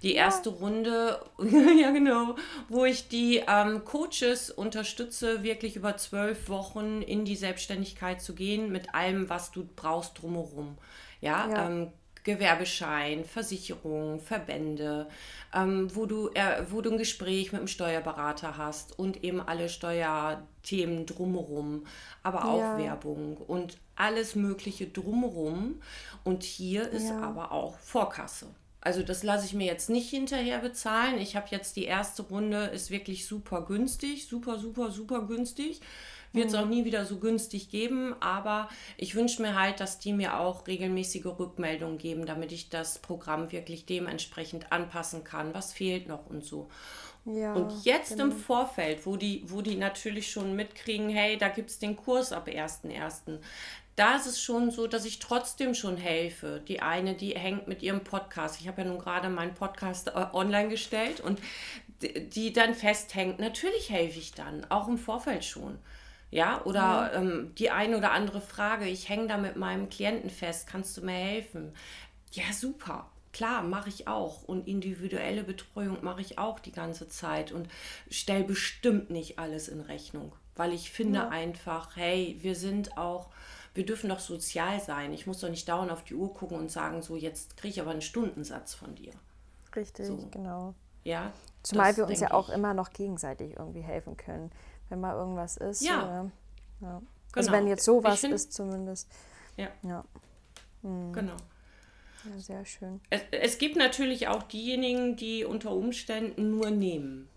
Die 0.00 0.14
erste 0.14 0.50
ja. 0.50 0.56
Runde, 0.56 1.20
ja 1.80 1.90
genau, 1.90 2.36
wo 2.68 2.84
ich 2.84 3.08
die 3.08 3.42
ähm, 3.48 3.84
Coaches 3.84 4.52
unterstütze, 4.52 5.42
wirklich 5.42 5.74
über 5.74 5.96
zwölf 5.96 6.48
Wochen 6.48 7.02
in 7.02 7.24
die 7.24 7.34
Selbstständigkeit 7.34 8.22
zu 8.22 8.36
gehen 8.36 8.70
mit 8.70 8.94
allem, 8.94 9.28
was 9.28 9.50
du 9.50 9.66
brauchst 9.74 10.22
drumherum. 10.22 10.78
Ja, 11.20 11.48
ja. 11.50 11.66
Ähm, 11.66 11.92
Gewerbeschein, 12.24 13.24
Versicherung, 13.24 14.18
Verbände, 14.18 15.08
ähm, 15.54 15.94
wo, 15.94 16.06
du, 16.06 16.30
äh, 16.30 16.64
wo 16.70 16.80
du 16.80 16.90
ein 16.90 16.98
Gespräch 16.98 17.52
mit 17.52 17.60
dem 17.60 17.68
Steuerberater 17.68 18.56
hast 18.56 18.98
und 18.98 19.22
eben 19.22 19.40
alle 19.40 19.68
Steuerthemen 19.68 21.06
drumherum, 21.06 21.86
aber 22.22 22.46
auch 22.46 22.60
ja. 22.60 22.78
Werbung 22.78 23.36
und 23.36 23.76
alles 23.94 24.34
Mögliche 24.34 24.86
drumherum. 24.86 25.80
Und 26.24 26.42
hier 26.42 26.88
ist 26.88 27.08
ja. 27.08 27.20
aber 27.20 27.52
auch 27.52 27.78
Vorkasse. 27.78 28.46
Also 28.80 29.02
das 29.02 29.22
lasse 29.22 29.46
ich 29.46 29.54
mir 29.54 29.66
jetzt 29.66 29.88
nicht 29.88 30.10
hinterher 30.10 30.58
bezahlen. 30.58 31.18
Ich 31.18 31.36
habe 31.36 31.46
jetzt 31.50 31.76
die 31.76 31.84
erste 31.84 32.22
Runde, 32.22 32.66
ist 32.66 32.90
wirklich 32.90 33.26
super 33.26 33.62
günstig, 33.62 34.26
super, 34.26 34.58
super, 34.58 34.90
super 34.90 35.22
günstig. 35.22 35.80
Wird 36.34 36.48
es 36.48 36.52
mhm. 36.52 36.58
auch 36.58 36.66
nie 36.66 36.84
wieder 36.84 37.06
so 37.06 37.18
günstig 37.18 37.70
geben, 37.70 38.14
aber 38.20 38.68
ich 38.96 39.14
wünsche 39.14 39.40
mir 39.40 39.58
halt, 39.58 39.80
dass 39.80 39.98
die 39.98 40.12
mir 40.12 40.38
auch 40.38 40.66
regelmäßige 40.66 41.26
Rückmeldungen 41.26 41.96
geben, 41.96 42.26
damit 42.26 42.52
ich 42.52 42.68
das 42.68 42.98
Programm 42.98 43.52
wirklich 43.52 43.86
dementsprechend 43.86 44.72
anpassen 44.72 45.24
kann, 45.24 45.54
was 45.54 45.72
fehlt 45.72 46.08
noch 46.08 46.26
und 46.26 46.44
so. 46.44 46.68
Ja, 47.24 47.54
und 47.54 47.84
jetzt 47.84 48.10
genau. 48.10 48.24
im 48.24 48.32
Vorfeld, 48.32 49.06
wo 49.06 49.16
die, 49.16 49.44
wo 49.46 49.62
die 49.62 49.76
natürlich 49.76 50.30
schon 50.30 50.54
mitkriegen, 50.56 51.08
hey, 51.08 51.38
da 51.38 51.48
gibt 51.48 51.70
es 51.70 51.78
den 51.78 51.96
Kurs 51.96 52.32
ab 52.32 52.48
1.1., 52.48 53.38
da 53.96 54.16
ist 54.16 54.26
es 54.26 54.42
schon 54.42 54.72
so, 54.72 54.88
dass 54.88 55.04
ich 55.04 55.20
trotzdem 55.20 55.72
schon 55.72 55.96
helfe. 55.96 56.60
Die 56.66 56.80
eine, 56.80 57.14
die 57.14 57.30
hängt 57.36 57.68
mit 57.68 57.80
ihrem 57.80 58.02
Podcast. 58.02 58.60
Ich 58.60 58.66
habe 58.66 58.82
ja 58.82 58.88
nun 58.88 58.98
gerade 58.98 59.28
meinen 59.28 59.54
Podcast 59.54 60.08
äh, 60.08 60.26
online 60.32 60.68
gestellt 60.68 61.20
und 61.20 61.38
die, 62.02 62.28
die 62.28 62.52
dann 62.52 62.74
festhängt. 62.74 63.38
Natürlich 63.38 63.90
helfe 63.90 64.18
ich 64.18 64.32
dann, 64.32 64.66
auch 64.68 64.88
im 64.88 64.98
Vorfeld 64.98 65.44
schon. 65.44 65.78
Ja, 66.34 66.62
oder 66.64 67.12
ja. 67.12 67.12
Ähm, 67.12 67.54
die 67.56 67.70
eine 67.70 67.96
oder 67.96 68.10
andere 68.10 68.40
Frage, 68.40 68.86
ich 68.86 69.08
hänge 69.08 69.28
da 69.28 69.36
mit 69.36 69.54
meinem 69.54 69.88
Klienten 69.88 70.30
fest, 70.30 70.66
kannst 70.66 70.96
du 70.96 71.02
mir 71.02 71.12
helfen? 71.12 71.72
Ja, 72.32 72.52
super. 72.52 73.08
Klar, 73.32 73.62
mache 73.62 73.88
ich 73.88 74.08
auch. 74.08 74.42
Und 74.42 74.66
individuelle 74.66 75.44
Betreuung 75.44 76.02
mache 76.02 76.22
ich 76.22 76.36
auch 76.38 76.58
die 76.58 76.72
ganze 76.72 77.08
Zeit 77.08 77.52
und 77.52 77.68
stelle 78.10 78.42
bestimmt 78.42 79.10
nicht 79.10 79.38
alles 79.38 79.68
in 79.68 79.80
Rechnung. 79.80 80.32
Weil 80.56 80.72
ich 80.72 80.90
finde 80.90 81.20
ja. 81.20 81.28
einfach, 81.28 81.94
hey, 81.94 82.36
wir 82.40 82.56
sind 82.56 82.98
auch 82.98 83.30
wir 83.74 83.84
dürfen 83.84 84.08
doch 84.08 84.20
sozial 84.20 84.80
sein. 84.80 85.12
Ich 85.12 85.26
muss 85.26 85.40
doch 85.40 85.50
nicht 85.50 85.68
dauernd 85.68 85.90
auf 85.90 86.04
die 86.04 86.14
Uhr 86.14 86.32
gucken 86.32 86.58
und 86.58 86.70
sagen, 86.70 87.02
so 87.02 87.16
jetzt 87.16 87.56
kriege 87.56 87.72
ich 87.74 87.80
aber 87.80 87.90
einen 87.90 88.02
Stundensatz 88.02 88.72
von 88.72 88.94
dir. 88.94 89.12
Richtig, 89.74 90.06
so. 90.06 90.28
genau. 90.30 90.74
Ja. 91.02 91.32
Zumal 91.62 91.96
wir 91.96 92.06
uns 92.06 92.20
ja 92.20 92.32
auch 92.32 92.48
ich. 92.48 92.54
immer 92.54 92.72
noch 92.72 92.92
gegenseitig 92.92 93.56
irgendwie 93.56 93.80
helfen 93.80 94.16
können, 94.16 94.52
wenn 94.88 95.00
mal 95.00 95.16
irgendwas 95.16 95.56
ist. 95.56 95.82
Ja. 95.82 96.04
Oder, 96.04 96.30
ja. 96.80 96.98
Genau. 96.98 97.02
Also 97.34 97.52
wenn 97.52 97.66
jetzt 97.66 97.84
sowas 97.84 98.20
find, 98.20 98.34
ist 98.34 98.52
zumindest. 98.52 99.10
Ja. 99.56 99.68
ja. 99.82 100.04
Hm. 100.82 101.12
Genau. 101.12 101.36
Ja, 102.24 102.38
sehr 102.38 102.64
schön. 102.64 103.00
Es, 103.10 103.22
es 103.30 103.58
gibt 103.58 103.76
natürlich 103.76 104.28
auch 104.28 104.42
diejenigen, 104.44 105.16
die 105.16 105.44
unter 105.44 105.72
Umständen 105.72 106.50
nur 106.50 106.70
nehmen. 106.70 107.28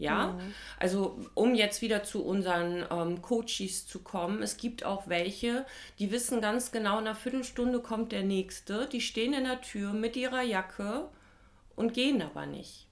Ja, 0.00 0.28
mhm. 0.28 0.54
also 0.78 1.20
um 1.34 1.54
jetzt 1.54 1.82
wieder 1.82 2.02
zu 2.02 2.24
unseren 2.24 2.86
ähm, 2.90 3.20
Coaches 3.20 3.86
zu 3.86 3.98
kommen, 3.98 4.42
es 4.42 4.56
gibt 4.56 4.82
auch 4.82 5.08
welche, 5.08 5.66
die 5.98 6.10
wissen 6.10 6.40
ganz 6.40 6.72
genau, 6.72 6.98
in 6.98 7.06
einer 7.06 7.14
Viertelstunde 7.14 7.80
kommt 7.80 8.12
der 8.12 8.22
nächste, 8.22 8.86
die 8.86 9.02
stehen 9.02 9.34
in 9.34 9.44
der 9.44 9.60
Tür 9.60 9.92
mit 9.92 10.16
ihrer 10.16 10.40
Jacke 10.40 11.10
und 11.76 11.92
gehen 11.92 12.22
aber 12.22 12.46
nicht. 12.46 12.86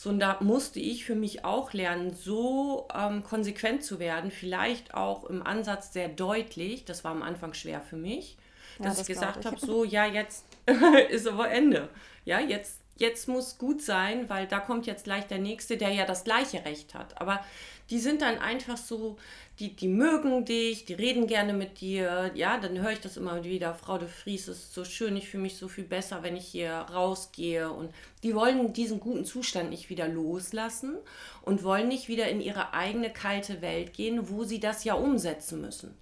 So, 0.00 0.10
und 0.10 0.20
da 0.20 0.36
musste 0.40 0.78
ich 0.78 1.04
für 1.04 1.16
mich 1.16 1.44
auch 1.44 1.72
lernen, 1.72 2.14
so 2.14 2.86
ähm, 2.94 3.24
konsequent 3.24 3.82
zu 3.82 3.98
werden, 3.98 4.30
vielleicht 4.30 4.94
auch 4.94 5.24
im 5.24 5.42
Ansatz 5.44 5.92
sehr 5.92 6.08
deutlich, 6.08 6.84
das 6.84 7.02
war 7.02 7.10
am 7.10 7.24
Anfang 7.24 7.52
schwer 7.52 7.80
für 7.80 7.96
mich, 7.96 8.38
dass 8.78 8.84
ja, 8.84 8.90
das 8.90 9.00
ich 9.00 9.06
gesagt 9.08 9.44
habe, 9.44 9.58
so, 9.58 9.82
ja, 9.82 10.06
jetzt 10.06 10.46
ist 11.10 11.26
aber 11.26 11.50
Ende. 11.50 11.88
Ja, 12.24 12.38
jetzt 12.38 12.80
jetzt 13.00 13.28
muss 13.28 13.58
gut 13.58 13.82
sein, 13.82 14.28
weil 14.28 14.46
da 14.46 14.60
kommt 14.60 14.86
jetzt 14.86 15.04
gleich 15.04 15.26
der 15.26 15.38
Nächste, 15.38 15.76
der 15.76 15.90
ja 15.90 16.04
das 16.04 16.24
gleiche 16.24 16.64
Recht 16.64 16.94
hat. 16.94 17.20
Aber 17.20 17.44
die 17.90 17.98
sind 17.98 18.22
dann 18.22 18.38
einfach 18.38 18.76
so, 18.76 19.16
die, 19.58 19.74
die 19.74 19.88
mögen 19.88 20.44
dich, 20.44 20.84
die 20.84 20.94
reden 20.94 21.26
gerne 21.26 21.52
mit 21.52 21.80
dir. 21.80 22.30
Ja, 22.34 22.58
dann 22.58 22.78
höre 22.78 22.92
ich 22.92 23.00
das 23.00 23.16
immer 23.16 23.42
wieder. 23.44 23.74
Frau 23.74 23.98
de 23.98 24.08
Vries 24.08 24.46
ist 24.46 24.74
so 24.74 24.84
schön, 24.84 25.16
ich 25.16 25.28
fühle 25.28 25.44
mich 25.44 25.56
so 25.56 25.68
viel 25.68 25.84
besser, 25.84 26.22
wenn 26.22 26.36
ich 26.36 26.46
hier 26.46 26.72
rausgehe. 26.72 27.70
Und 27.72 27.92
die 28.22 28.34
wollen 28.34 28.72
diesen 28.72 29.00
guten 29.00 29.24
Zustand 29.24 29.70
nicht 29.70 29.90
wieder 29.90 30.06
loslassen 30.06 30.96
und 31.42 31.64
wollen 31.64 31.88
nicht 31.88 32.08
wieder 32.08 32.28
in 32.28 32.40
ihre 32.40 32.74
eigene 32.74 33.10
kalte 33.10 33.62
Welt 33.62 33.94
gehen, 33.94 34.28
wo 34.28 34.44
sie 34.44 34.60
das 34.60 34.84
ja 34.84 34.94
umsetzen 34.94 35.60
müssen. 35.60 35.96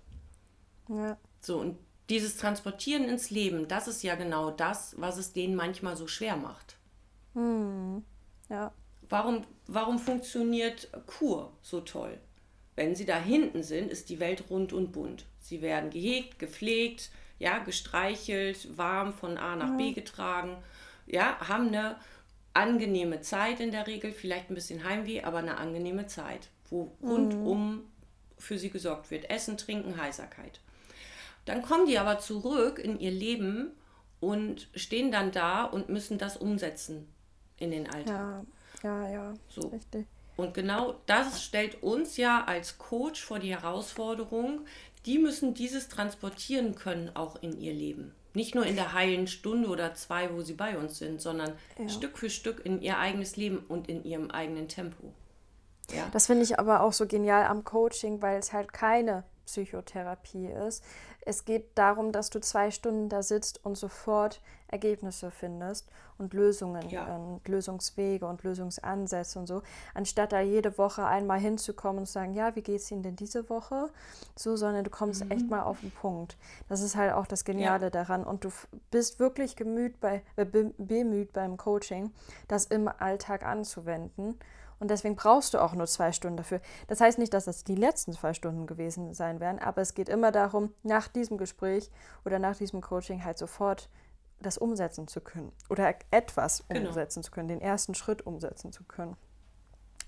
Ja. 0.89 1.17
So, 1.41 1.59
und 1.59 1.79
dieses 2.09 2.37
Transportieren 2.37 3.05
ins 3.05 3.31
Leben, 3.31 3.69
das 3.69 3.89
ist 3.89 4.03
ja 4.03 4.15
genau 4.15 4.51
das, 4.51 4.95
was 4.99 5.19
es 5.19 5.33
denen 5.33 5.55
manchmal 5.55 5.97
so 5.97 6.07
schwer 6.07 6.37
macht. 6.37 6.77
Hm. 7.37 8.03
Ja. 8.49 8.73
Warum, 9.09 9.45
warum 9.67 9.99
funktioniert 9.99 10.89
Kur 11.07 11.53
so 11.63 11.81
toll? 11.81 12.19
Wenn 12.75 12.95
sie 12.95 13.05
da 13.05 13.19
hinten 13.19 13.63
sind, 13.63 13.91
ist 13.91 14.09
die 14.09 14.21
Welt 14.21 14.45
rund 14.51 14.73
und 14.73 14.93
bunt. 14.93 15.27
Sie 15.39 15.63
werden 15.63 15.91
gehegt, 15.91 16.39
gepflegt, 16.39 17.11
ja, 17.39 17.59
gestreichelt, 17.59 18.77
warm 18.77 19.13
von 19.13 19.37
A 19.37 19.55
nach. 19.55 19.77
B 19.77 19.93
getragen, 19.93 20.57
ja, 21.07 21.39
haben 21.47 21.69
eine 21.69 21.97
angenehme 22.55 23.21
Zeit 23.21 23.61
in 23.61 23.71
der 23.71 23.87
Regel, 23.87 24.13
vielleicht 24.13 24.51
ein 24.51 24.55
bisschen 24.55 24.83
Heimweh, 24.83 25.23
aber 25.23 25.39
eine 25.39 25.59
angenehme 25.59 26.07
Zeit, 26.07 26.49
wo 26.71 26.93
rundum 27.03 27.85
für 28.39 28.59
sie 28.59 28.71
gesorgt 28.71 29.11
wird. 29.11 29.31
Essen, 29.31 29.57
Trinken, 29.57 30.01
Heiserkeit. 30.01 30.61
Dann 31.45 31.63
kommen 31.63 31.87
die 31.87 31.99
aber 31.99 32.19
zurück 32.19 32.79
in 32.79 32.99
ihr 32.99 33.11
Leben 33.11 33.73
und 34.21 34.69
stehen 34.75 35.13
dann 35.13 35.33
da 35.33 35.65
und 35.65 35.91
müssen 35.91 36.19
das 36.19 36.37
umsetzen 36.37 37.07
in 37.59 37.71
den 37.71 37.89
Alltag. 37.89 38.45
Ja, 38.83 39.03
ja, 39.03 39.11
ja. 39.11 39.35
So. 39.49 39.69
Richtig. 39.69 40.07
Und 40.37 40.53
genau 40.53 40.97
das 41.07 41.43
stellt 41.43 41.83
uns 41.83 42.17
ja 42.17 42.45
als 42.45 42.79
Coach 42.79 43.25
vor 43.25 43.39
die 43.39 43.55
Herausforderung, 43.55 44.67
die 45.07 45.19
müssen 45.19 45.55
dieses 45.55 45.89
transportieren 45.89 46.75
können, 46.75 47.11
auch 47.15 47.41
in 47.43 47.59
ihr 47.61 47.73
Leben. 47.73 48.15
Nicht 48.35 48.55
nur 48.55 48.67
in 48.67 48.77
der 48.77 48.93
heilen 48.93 49.29
Stunde 49.29 49.69
oder 49.69 49.95
zwei, 49.95 50.31
wo 50.35 50.43
sie 50.43 50.53
bei 50.53 50.77
uns 50.77 50.99
sind, 50.99 51.23
sondern 51.23 51.53
ja. 51.79 51.89
Stück 51.89 52.19
für 52.19 52.29
Stück 52.29 52.67
in 52.67 52.83
ihr 52.83 52.99
eigenes 52.99 53.37
Leben 53.37 53.65
und 53.67 53.89
in 53.89 54.05
ihrem 54.05 54.31
eigenen 54.31 54.69
Tempo. 54.69 55.15
Ja. 55.91 56.07
Das 56.13 56.27
finde 56.27 56.43
ich 56.43 56.59
aber 56.59 56.83
auch 56.83 56.93
so 56.93 57.07
genial 57.07 57.45
am 57.47 57.65
Coaching, 57.65 58.21
weil 58.21 58.39
es 58.39 58.53
halt 58.53 58.75
keine 58.75 59.25
Psychotherapie 59.47 60.49
ist. 60.49 60.85
Es 61.23 61.45
geht 61.45 61.67
darum, 61.77 62.13
dass 62.13 62.29
du 62.29 62.41
zwei 62.41 62.71
Stunden 62.71 63.09
da 63.09 63.23
sitzt 63.23 63.65
und 63.65 63.77
sofort 63.77 64.41
Ergebnisse 64.69 65.31
findest 65.31 65.89
und 66.19 66.35
Lösungen 66.35 66.89
ja. 66.89 67.17
und 67.17 67.47
Lösungswege 67.47 68.27
und 68.27 68.43
Lösungsansätze 68.43 69.39
und 69.39 69.47
so, 69.47 69.63
anstatt 69.95 70.33
da 70.33 70.41
jede 70.41 70.77
Woche 70.79 71.07
einmal 71.07 71.39
hinzukommen 71.39 72.01
und 72.01 72.07
zu 72.07 72.13
sagen, 72.13 72.35
ja, 72.35 72.55
wie 72.57 72.63
geht 72.63 72.81
es 72.81 72.91
Ihnen 72.91 73.03
denn 73.03 73.17
diese 73.17 73.49
Woche? 73.49 73.91
So, 74.35 74.57
sondern 74.57 74.85
du 74.85 74.91
kommst 74.91 75.25
mhm. 75.25 75.31
echt 75.31 75.49
mal 75.49 75.63
auf 75.63 75.81
den 75.81 75.91
Punkt. 75.91 76.37
Das 76.69 76.81
ist 76.81 76.97
halt 76.97 77.13
auch 77.13 77.27
das 77.27 77.45
Geniale 77.45 77.87
ja. 77.87 77.91
daran 77.91 78.25
und 78.25 78.45
du 78.45 78.51
bist 78.91 79.19
wirklich 79.21 79.57
gemüht 79.57 80.01
bei, 80.01 80.23
äh, 80.37 80.45
bemüht 80.45 81.33
beim 81.33 81.57
Coaching, 81.57 82.13
das 82.49 82.67
im 82.67 82.89
Alltag 82.89 83.45
anzuwenden. 83.45 84.39
Und 84.79 84.91
deswegen 84.91 85.17
brauchst 85.17 85.55
du 85.55 85.59
auch 85.59 85.73
nur 85.73 85.87
zwei 85.87 86.13
Stunden 86.13 86.37
dafür. 86.37 86.61
Das 86.89 87.01
heißt 87.01 87.19
nicht, 87.19 87.33
dass 87.33 87.47
das 87.47 87.65
die 87.65 87.75
letzten 87.75 88.13
zwei 88.13 88.35
Stunden 88.35 88.67
gewesen 88.67 89.15
sein 89.15 89.41
werden, 89.41 89.59
aber 89.59 89.81
es 89.81 89.95
geht 89.95 90.09
immer 90.09 90.33
darum, 90.33 90.75
nach 90.83 91.09
diesem 91.09 91.39
Gespräch 91.39 91.91
oder 92.25 92.39
nach 92.39 92.57
diesem 92.57 92.81
Coaching 92.83 93.25
halt 93.25 93.39
sofort 93.39 93.89
das 94.41 94.59
umsetzen 94.59 95.09
zu 95.09 95.21
können 95.21 95.53
oder 95.69 95.95
etwas 96.11 96.65
genau. 96.69 96.89
umsetzen 96.89 97.23
zu 97.23 97.31
können, 97.31 97.49
den 97.49 97.61
ersten 97.61 97.95
Schritt 97.95 98.27
umsetzen 98.27 98.73
zu 98.73 98.85
können. 98.85 99.17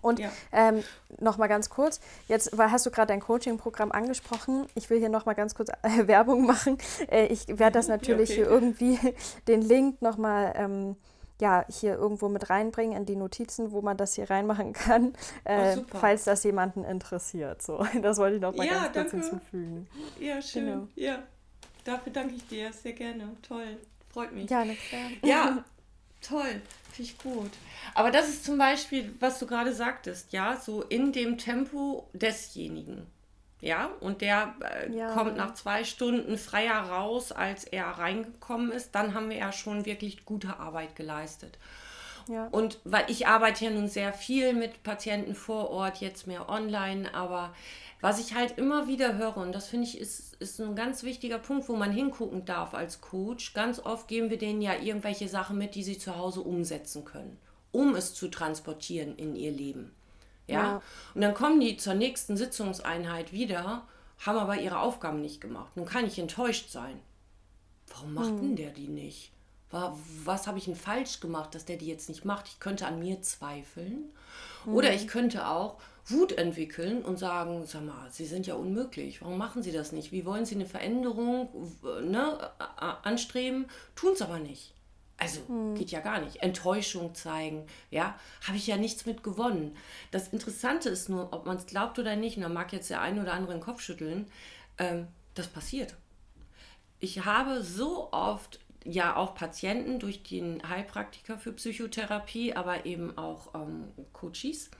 Und 0.00 0.20
ja. 0.20 0.30
ähm, 0.52 0.84
noch 1.18 1.38
mal 1.38 1.48
ganz 1.48 1.70
kurz, 1.70 2.00
jetzt 2.28 2.56
weil 2.56 2.70
hast 2.70 2.86
du 2.86 2.90
gerade 2.90 3.08
dein 3.08 3.20
Coaching-Programm 3.20 3.90
angesprochen. 3.90 4.66
Ich 4.74 4.90
will 4.90 5.00
hier 5.00 5.08
noch 5.08 5.26
mal 5.26 5.34
ganz 5.34 5.54
kurz 5.54 5.70
äh, 5.82 6.06
Werbung 6.06 6.46
machen. 6.46 6.78
Äh, 7.10 7.26
ich 7.26 7.48
werde 7.48 7.72
das 7.72 7.88
natürlich 7.88 8.30
okay. 8.30 8.42
hier 8.42 8.46
irgendwie 8.46 8.98
den 9.48 9.62
Link 9.62 10.00
noch 10.00 10.16
mal 10.16 10.52
ähm, 10.56 10.96
ja, 11.40 11.64
hier 11.68 11.94
irgendwo 11.94 12.28
mit 12.28 12.50
reinbringen 12.50 12.96
in 12.96 13.06
die 13.06 13.14
Notizen, 13.14 13.70
wo 13.70 13.80
man 13.80 13.96
das 13.96 14.14
hier 14.14 14.28
reinmachen 14.28 14.72
kann, 14.72 15.14
äh, 15.44 15.76
oh, 15.78 15.84
falls 15.98 16.24
das 16.24 16.42
jemanden 16.42 16.84
interessiert. 16.84 17.62
So, 17.62 17.84
das 18.02 18.18
wollte 18.18 18.36
ich 18.36 18.42
noch 18.42 18.56
mal 18.56 18.66
ja, 18.66 18.88
ganz 18.88 18.92
danke. 18.92 19.10
kurz 19.10 19.28
hinzufügen. 19.28 19.88
Ja, 20.18 20.42
schön. 20.42 20.66
Genau. 20.66 20.88
Ja, 20.96 21.22
dafür 21.84 22.12
danke 22.12 22.34
ich 22.34 22.46
dir 22.48 22.72
sehr 22.72 22.92
gerne. 22.92 23.36
Toll 23.42 23.78
freut 24.18 24.32
mich. 24.32 24.50
Ja, 24.50 24.64
klar. 24.64 25.10
Ja, 25.24 25.64
toll, 26.20 26.60
finde 26.92 27.10
ich 27.10 27.18
gut. 27.18 27.50
Aber 27.94 28.10
das 28.10 28.28
ist 28.28 28.44
zum 28.44 28.58
Beispiel, 28.58 29.14
was 29.20 29.38
du 29.38 29.46
gerade 29.46 29.72
sagtest, 29.72 30.32
ja, 30.32 30.56
so 30.56 30.82
in 30.82 31.12
dem 31.12 31.38
Tempo 31.38 32.08
desjenigen. 32.12 33.06
Ja, 33.60 33.86
und 34.00 34.20
der 34.20 34.54
äh, 34.60 34.92
ja. 34.92 35.12
kommt 35.14 35.36
nach 35.36 35.54
zwei 35.54 35.82
Stunden 35.82 36.38
freier 36.38 36.80
raus, 36.80 37.32
als 37.32 37.64
er 37.64 37.86
reingekommen 37.86 38.70
ist. 38.70 38.94
Dann 38.94 39.14
haben 39.14 39.30
wir 39.30 39.36
ja 39.36 39.52
schon 39.52 39.84
wirklich 39.84 40.24
gute 40.24 40.58
Arbeit 40.58 40.94
geleistet. 40.94 41.58
Ja. 42.28 42.48
Und 42.48 42.78
weil 42.84 43.04
ich 43.08 43.26
arbeite 43.26 43.64
ja 43.64 43.70
nun 43.70 43.88
sehr 43.88 44.12
viel 44.12 44.52
mit 44.52 44.82
Patienten 44.82 45.34
vor 45.34 45.70
Ort, 45.70 45.98
jetzt 45.98 46.26
mehr 46.26 46.48
online, 46.48 47.12
aber 47.14 47.54
was 48.00 48.20
ich 48.20 48.34
halt 48.34 48.58
immer 48.58 48.86
wieder 48.86 49.16
höre, 49.16 49.38
und 49.38 49.52
das 49.52 49.68
finde 49.68 49.86
ich 49.86 49.98
ist, 49.98 50.34
ist 50.36 50.60
ein 50.60 50.76
ganz 50.76 51.02
wichtiger 51.02 51.38
Punkt, 51.38 51.68
wo 51.68 51.74
man 51.74 51.90
hingucken 51.90 52.44
darf 52.44 52.74
als 52.74 53.00
Coach, 53.00 53.54
ganz 53.54 53.80
oft 53.80 54.06
geben 54.06 54.30
wir 54.30 54.38
denen 54.38 54.62
ja 54.62 54.76
irgendwelche 54.76 55.28
Sachen 55.28 55.58
mit, 55.58 55.74
die 55.74 55.82
sie 55.82 55.98
zu 55.98 56.16
Hause 56.16 56.42
umsetzen 56.42 57.04
können, 57.04 57.38
um 57.72 57.96
es 57.96 58.14
zu 58.14 58.28
transportieren 58.28 59.16
in 59.16 59.34
ihr 59.34 59.50
Leben. 59.50 59.92
Ja? 60.46 60.54
ja. 60.54 60.82
Und 61.14 61.22
dann 61.22 61.34
kommen 61.34 61.60
die 61.60 61.76
zur 61.76 61.94
nächsten 61.94 62.36
Sitzungseinheit 62.36 63.32
wieder, 63.32 63.86
haben 64.24 64.38
aber 64.38 64.56
ihre 64.60 64.78
Aufgaben 64.78 65.20
nicht 65.20 65.40
gemacht. 65.40 65.76
Nun 65.76 65.86
kann 65.86 66.06
ich 66.06 66.18
enttäuscht 66.18 66.70
sein. 66.70 67.00
Warum 67.88 68.14
macht 68.14 68.28
hm. 68.28 68.40
denn 68.40 68.56
der 68.56 68.70
die 68.70 68.88
nicht? 68.88 69.32
Was 69.70 70.46
habe 70.46 70.58
ich 70.58 70.64
denn 70.64 70.76
falsch 70.76 71.20
gemacht, 71.20 71.54
dass 71.54 71.66
der 71.66 71.76
die 71.76 71.86
jetzt 71.86 72.08
nicht 72.08 72.24
macht? 72.24 72.48
Ich 72.48 72.58
könnte 72.58 72.86
an 72.86 72.98
mir 72.98 73.20
zweifeln. 73.20 74.10
Hm. 74.64 74.74
Oder 74.74 74.94
ich 74.94 75.08
könnte 75.08 75.46
auch 75.46 75.78
Wut 76.06 76.32
entwickeln 76.32 77.02
und 77.02 77.18
sagen, 77.18 77.66
sag 77.66 77.84
mal, 77.84 78.10
Sie 78.10 78.24
sind 78.24 78.46
ja 78.46 78.54
unmöglich. 78.54 79.20
Warum 79.20 79.36
machen 79.36 79.62
Sie 79.62 79.72
das 79.72 79.92
nicht? 79.92 80.10
Wie 80.10 80.24
wollen 80.24 80.46
Sie 80.46 80.54
eine 80.54 80.64
Veränderung 80.64 81.50
ne, 82.02 82.50
anstreben? 83.02 83.66
Tun 83.94 84.14
es 84.14 84.22
aber 84.22 84.38
nicht. 84.38 84.72
Also 85.18 85.40
hm. 85.48 85.74
geht 85.74 85.90
ja 85.90 86.00
gar 86.00 86.20
nicht. 86.20 86.42
Enttäuschung 86.42 87.14
zeigen, 87.14 87.66
ja, 87.90 88.18
habe 88.46 88.56
ich 88.56 88.66
ja 88.66 88.76
nichts 88.76 89.04
mit 89.04 89.22
gewonnen. 89.22 89.76
Das 90.12 90.28
Interessante 90.28 90.88
ist 90.88 91.08
nur, 91.08 91.32
ob 91.32 91.44
man 91.44 91.56
es 91.56 91.66
glaubt 91.66 91.98
oder 91.98 92.16
nicht, 92.16 92.36
und 92.36 92.44
da 92.44 92.48
mag 92.48 92.72
jetzt 92.72 92.88
der 92.88 93.02
eine 93.02 93.20
oder 93.20 93.34
andere 93.34 93.52
den 93.52 93.60
Kopf 93.60 93.80
schütteln, 93.80 94.30
ähm, 94.78 95.08
das 95.34 95.48
passiert. 95.48 95.96
Ich 97.00 97.24
habe 97.24 97.62
so 97.62 98.12
oft 98.12 98.60
ja 98.84 99.16
auch 99.16 99.34
Patienten 99.34 99.98
durch 99.98 100.22
den 100.22 100.66
Heilpraktiker 100.68 101.38
für 101.38 101.52
Psychotherapie, 101.52 102.54
aber 102.54 102.86
eben 102.86 103.16
auch 103.18 103.54
ähm, 103.54 103.88
Coaches, 104.12 104.70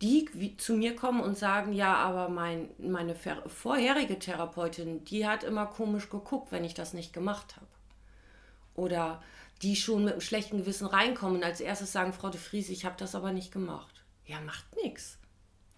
die 0.00 0.56
zu 0.56 0.74
mir 0.74 0.94
kommen 0.94 1.20
und 1.20 1.36
sagen, 1.36 1.72
ja, 1.72 1.94
aber 1.94 2.28
mein, 2.28 2.70
meine 2.78 3.16
vorherige 3.16 4.18
Therapeutin, 4.18 5.04
die 5.04 5.26
hat 5.26 5.42
immer 5.42 5.66
komisch 5.66 6.08
geguckt, 6.08 6.52
wenn 6.52 6.64
ich 6.64 6.74
das 6.74 6.94
nicht 6.94 7.12
gemacht 7.12 7.56
habe. 7.56 7.66
Oder 8.74 9.20
die 9.62 9.74
schon 9.74 10.04
mit 10.04 10.12
einem 10.12 10.20
schlechten 10.20 10.58
Gewissen 10.58 10.86
reinkommen 10.86 11.38
und 11.38 11.44
als 11.44 11.60
erstes 11.60 11.92
sagen, 11.92 12.12
Frau 12.12 12.30
de 12.30 12.40
Vries, 12.40 12.68
ich 12.68 12.84
habe 12.84 12.94
das 12.96 13.16
aber 13.16 13.32
nicht 13.32 13.50
gemacht. 13.50 14.04
Ja, 14.24 14.40
macht 14.40 14.64
nichts. 14.82 15.18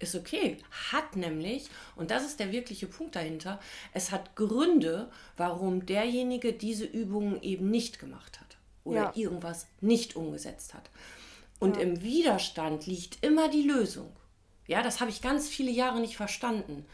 Ist 0.01 0.15
okay. 0.15 0.57
Hat 0.93 1.15
nämlich, 1.15 1.69
und 1.95 2.11
das 2.11 2.25
ist 2.25 2.41
der 2.41 2.53
wirkliche 2.53 2.87
Punkt 2.87 3.17
dahinter, 3.17 3.61
es 3.93 4.11
hat 4.11 4.35
Gründe, 4.35 5.11
warum 5.37 5.87
derjenige 5.87 6.55
diese 6.55 6.87
Übungen 6.87 7.41
eben 7.43 7.71
nicht 7.71 7.99
gemacht 7.99 8.41
hat 8.41 8.57
oder 8.83 9.03
ja. 9.03 9.13
irgendwas 9.15 9.67
nicht 9.81 10.17
umgesetzt 10.17 10.75
hat. 10.75 10.91
Und 11.59 11.77
ja. 11.77 11.83
im 11.83 12.03
Widerstand 12.03 12.87
liegt 12.87 13.23
immer 13.25 13.51
die 13.51 13.63
Lösung. 13.63 14.11
Ja, 14.67 14.83
das 14.83 15.01
habe 15.01 15.11
ich 15.11 15.21
ganz 15.21 15.49
viele 15.49 15.71
Jahre 15.71 16.01
nicht 16.01 16.17
verstanden. 16.17 16.87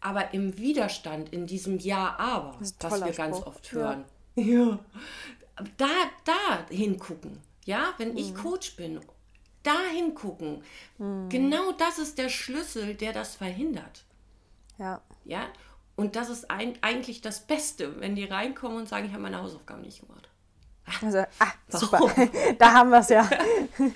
Aber 0.00 0.34
im 0.34 0.58
Widerstand, 0.58 1.32
in 1.32 1.46
diesem 1.46 1.78
Ja, 1.78 2.16
aber, 2.18 2.58
was 2.60 3.04
wir 3.04 3.12
ganz 3.12 3.36
oft 3.38 3.72
hören, 3.72 4.04
ja. 4.34 4.44
ja 4.44 4.78
da, 5.76 5.86
da 6.24 6.66
hingucken. 6.68 7.40
Ja, 7.64 7.94
wenn 7.98 8.12
mhm. 8.12 8.18
ich 8.18 8.34
Coach 8.34 8.76
bin, 8.76 9.00
da 9.62 9.78
hingucken. 9.94 10.62
Mhm. 10.98 11.28
Genau 11.28 11.72
das 11.72 11.98
ist 11.98 12.18
der 12.18 12.28
Schlüssel, 12.28 12.94
der 12.94 13.12
das 13.12 13.34
verhindert. 13.34 14.04
Ja. 14.78 15.00
Ja, 15.24 15.48
und 15.96 16.16
das 16.16 16.30
ist 16.30 16.50
ein, 16.50 16.78
eigentlich 16.80 17.20
das 17.20 17.40
Beste, 17.40 18.00
wenn 18.00 18.16
die 18.16 18.24
reinkommen 18.24 18.78
und 18.78 18.88
sagen, 18.88 19.06
ich 19.06 19.12
habe 19.12 19.22
meine 19.22 19.40
Hausaufgaben 19.40 19.82
nicht 19.82 20.00
gemacht. 20.00 20.28
Also, 21.00 21.18
ah, 21.38 21.52
super. 21.68 22.12
da 22.58 22.72
haben 22.72 22.90
wir 22.90 22.98
es 22.98 23.08
ja. 23.08 23.22
bin 23.78 23.92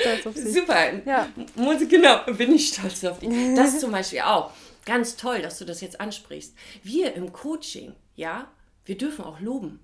stolz 0.00 0.26
auf 0.26 0.36
Sie. 0.36 0.52
Super. 0.52 0.92
Ja. 1.04 1.28
Genau, 1.56 2.24
bin 2.36 2.52
ich 2.52 2.68
stolz 2.68 3.04
auf 3.04 3.20
dich. 3.20 3.30
Das 3.54 3.80
zum 3.80 3.90
Beispiel 3.90 4.20
auch 4.20 4.52
ganz 4.84 5.16
toll, 5.16 5.40
dass 5.40 5.58
du 5.58 5.64
das 5.64 5.80
jetzt 5.80 6.00
ansprichst. 6.00 6.54
Wir 6.82 7.14
im 7.14 7.32
Coaching, 7.32 7.94
ja, 8.14 8.48
wir 8.84 8.98
dürfen 8.98 9.24
auch 9.24 9.40
loben. 9.40 9.80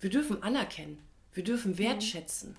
Wir 0.00 0.10
dürfen 0.10 0.42
anerkennen. 0.42 0.98
Wir 1.32 1.44
dürfen 1.44 1.72
mhm. 1.72 1.78
wertschätzen. 1.78 2.56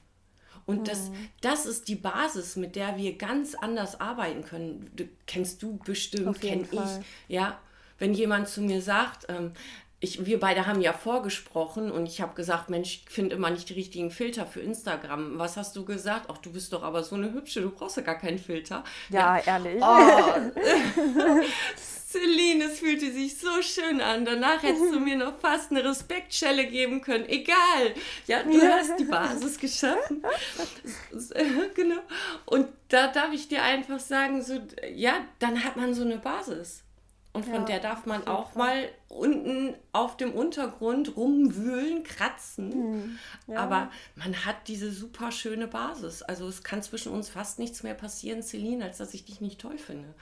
Und 0.66 0.88
das, 0.88 1.10
mhm. 1.10 1.30
das 1.42 1.66
ist 1.66 1.88
die 1.88 1.96
Basis, 1.96 2.56
mit 2.56 2.76
der 2.76 2.98
wir 2.98 3.18
ganz 3.18 3.56
anders 3.56 4.00
arbeiten 4.00 4.44
können. 4.44 4.90
Du, 4.96 5.06
kennst 5.26 5.62
du 5.64 5.78
bestimmt, 5.78 6.40
kenn 6.42 6.68
ich. 6.72 6.80
Ja, 7.28 7.60
wenn 8.00 8.14
jemand 8.14 8.48
zu 8.48 8.62
mir 8.62 8.82
sagt, 8.82 9.26
ähm, 9.30 9.54
ich, 10.00 10.26
wir 10.26 10.40
beide 10.40 10.68
haben 10.68 10.82
ja 10.82 10.94
vorgesprochen 10.94 11.92
und 11.92 12.06
ich 12.06 12.22
habe 12.22 12.36
gesagt, 12.36 12.70
Mensch, 12.70 13.02
ich 13.04 13.10
finde 13.10 13.36
immer 13.36 13.50
nicht 13.50 13.70
die 13.70 13.74
richtigen 13.74 14.12
Filter 14.12 14.46
für 14.46 14.60
Instagram. 14.60 15.40
Was 15.40 15.58
hast 15.58 15.76
du 15.76 15.86
gesagt? 15.86 16.28
Ach, 16.30 16.38
du 16.38 16.52
bist 16.52 16.72
doch 16.72 16.84
aber 16.84 17.04
so 17.04 17.16
eine 17.16 17.34
hübsche, 17.34 17.62
du 17.62 17.72
brauchst 17.72 17.98
ja 17.98 18.04
gar 18.04 18.20
keinen 18.20 18.38
Filter. 18.38 18.84
Ja, 19.10 19.38
ja. 19.38 19.44
ehrlich. 19.46 19.82
Oh. 19.82 21.42
Celine, 22.10 22.66
es 22.66 22.80
fühlte 22.80 23.12
sich 23.12 23.38
so 23.38 23.62
schön 23.62 24.00
an. 24.00 24.24
Danach 24.24 24.64
hättest 24.64 24.94
du 24.94 25.00
mir 25.00 25.18
noch 25.18 25.40
fast 25.40 25.72
eine 25.72 25.84
Respektschelle 25.84 26.68
geben 26.68 27.02
können. 27.02 27.28
Egal. 27.28 27.94
Ja, 28.28 28.44
du 28.44 28.62
hast 28.62 28.98
die 29.00 29.04
Basis 29.04 29.60
geschaffen. 29.60 30.24
genau. 31.76 32.02
Und 32.46 32.68
da 32.90 33.08
darf 33.08 33.34
ich 33.34 33.50
dir 33.50 33.62
einfach 33.62 34.00
sagen, 34.00 34.42
so, 34.42 34.62
ja, 34.94 35.26
dann 35.40 35.64
hat 35.64 35.76
man 35.76 35.94
so 35.94 36.04
eine 36.04 36.18
Basis. 36.18 36.84
Und 37.38 37.46
von 37.46 37.62
ja, 37.62 37.66
der 37.66 37.80
darf 37.80 38.06
man 38.06 38.26
auch 38.28 38.56
mal 38.56 38.90
unten 39.10 39.76
auf 39.92 40.18
dem 40.18 40.34
Untergrund 40.34 41.16
rumwühlen, 41.16 42.04
kratzen. 42.04 42.70
Mhm, 42.70 43.20
ja. 43.48 43.60
Aber 43.60 43.92
man 44.16 44.46
hat 44.46 44.68
diese 44.68 44.92
super 44.92 45.32
schöne 45.32 45.68
Basis. 45.68 46.24
Also 46.24 46.48
es 46.48 46.64
kann 46.64 46.82
zwischen 46.82 47.12
uns 47.12 47.30
fast 47.30 47.60
nichts 47.60 47.84
mehr 47.84 47.94
passieren, 47.94 48.42
Celine, 48.42 48.86
als 48.86 48.98
dass 48.98 49.14
ich 49.14 49.26
dich 49.26 49.40
nicht 49.40 49.62
toll 49.62 49.78
finde. 49.78 50.14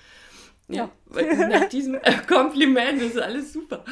Ja. 0.67 0.89
Nach 1.09 1.69
diesem 1.69 1.99
Kompliment 2.27 3.01
ist 3.01 3.17
alles 3.17 3.53
super. 3.53 3.85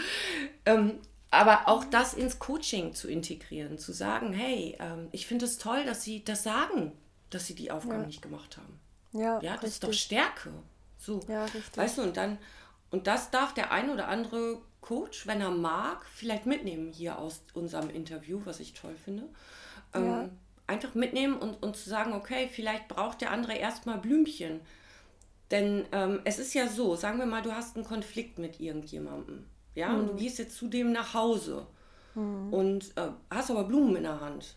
Ähm, 0.66 1.00
aber 1.32 1.68
auch 1.68 1.84
das 1.86 2.14
ins 2.14 2.40
Coaching 2.40 2.94
zu 2.94 3.08
integrieren, 3.08 3.78
zu 3.78 3.92
sagen, 3.92 4.34
hey, 4.34 4.76
ähm, 4.80 5.08
ich 5.12 5.28
finde 5.28 5.46
es 5.46 5.58
toll, 5.58 5.86
dass 5.86 6.04
sie 6.04 6.24
das 6.24 6.44
sagen, 6.44 6.92
dass 7.30 7.48
sie 7.48 7.56
die 7.56 7.72
Aufgaben 7.72 8.02
ja. 8.02 8.08
nicht 8.08 8.22
gemacht 8.22 8.58
haben. 8.58 8.80
Ja, 9.14 9.40
ja 9.42 9.54
das 9.54 9.64
richtig. 9.64 9.70
ist 9.70 9.84
doch 9.84 9.94
Stärke. 9.94 10.52
So. 10.98 11.20
Ja, 11.28 11.46
richtig. 11.46 11.76
Weißt 11.76 11.98
du, 11.98 12.04
und 12.04 12.18
dann 12.18 12.38
und 12.94 13.08
das 13.08 13.32
darf 13.32 13.56
der 13.56 13.72
ein 13.72 13.90
oder 13.90 14.08
andere 14.08 14.62
Coach, 14.80 15.26
wenn 15.26 15.42
er 15.42 15.50
mag, 15.50 16.06
vielleicht 16.06 16.46
mitnehmen 16.46 16.92
hier 16.92 17.18
aus 17.18 17.44
unserem 17.56 17.90
Interview, 17.90 18.40
was 18.46 18.60
ich 18.60 18.74
toll 18.74 18.94
finde. 18.94 19.24
Ja. 19.96 20.22
Ähm, 20.22 20.30
einfach 20.68 20.94
mitnehmen 20.94 21.36
und, 21.40 21.64
und 21.64 21.76
zu 21.76 21.90
sagen, 21.90 22.14
okay, 22.14 22.48
vielleicht 22.52 22.88
braucht 22.90 23.22
der 23.22 23.32
andere 23.32 23.56
erstmal 23.56 23.98
Blümchen. 23.98 24.60
Denn 25.50 25.86
ähm, 25.92 26.22
es 26.24 26.38
ist 26.38 26.54
ja 26.54 26.68
so, 26.68 26.96
sagen 26.96 27.18
wir 27.18 27.26
mal, 27.26 27.42
du 27.42 27.56
hast 27.56 27.76
einen 27.76 27.84
Konflikt 27.84 28.38
mit 28.38 28.60
irgendjemandem. 28.60 29.48
Ja, 29.74 29.90
mhm. 29.90 30.00
und 30.00 30.08
du 30.10 30.14
mhm. 30.14 30.18
gehst 30.18 30.38
jetzt 30.38 30.56
zu 30.56 30.68
dem 30.68 30.92
nach 30.92 31.16
Hause 31.16 31.66
mhm. 32.14 32.54
und 32.54 32.96
äh, 32.96 33.10
hast 33.32 33.50
aber 33.50 33.64
Blumen 33.64 33.96
in 33.96 34.04
der 34.04 34.22
Hand. 34.22 34.56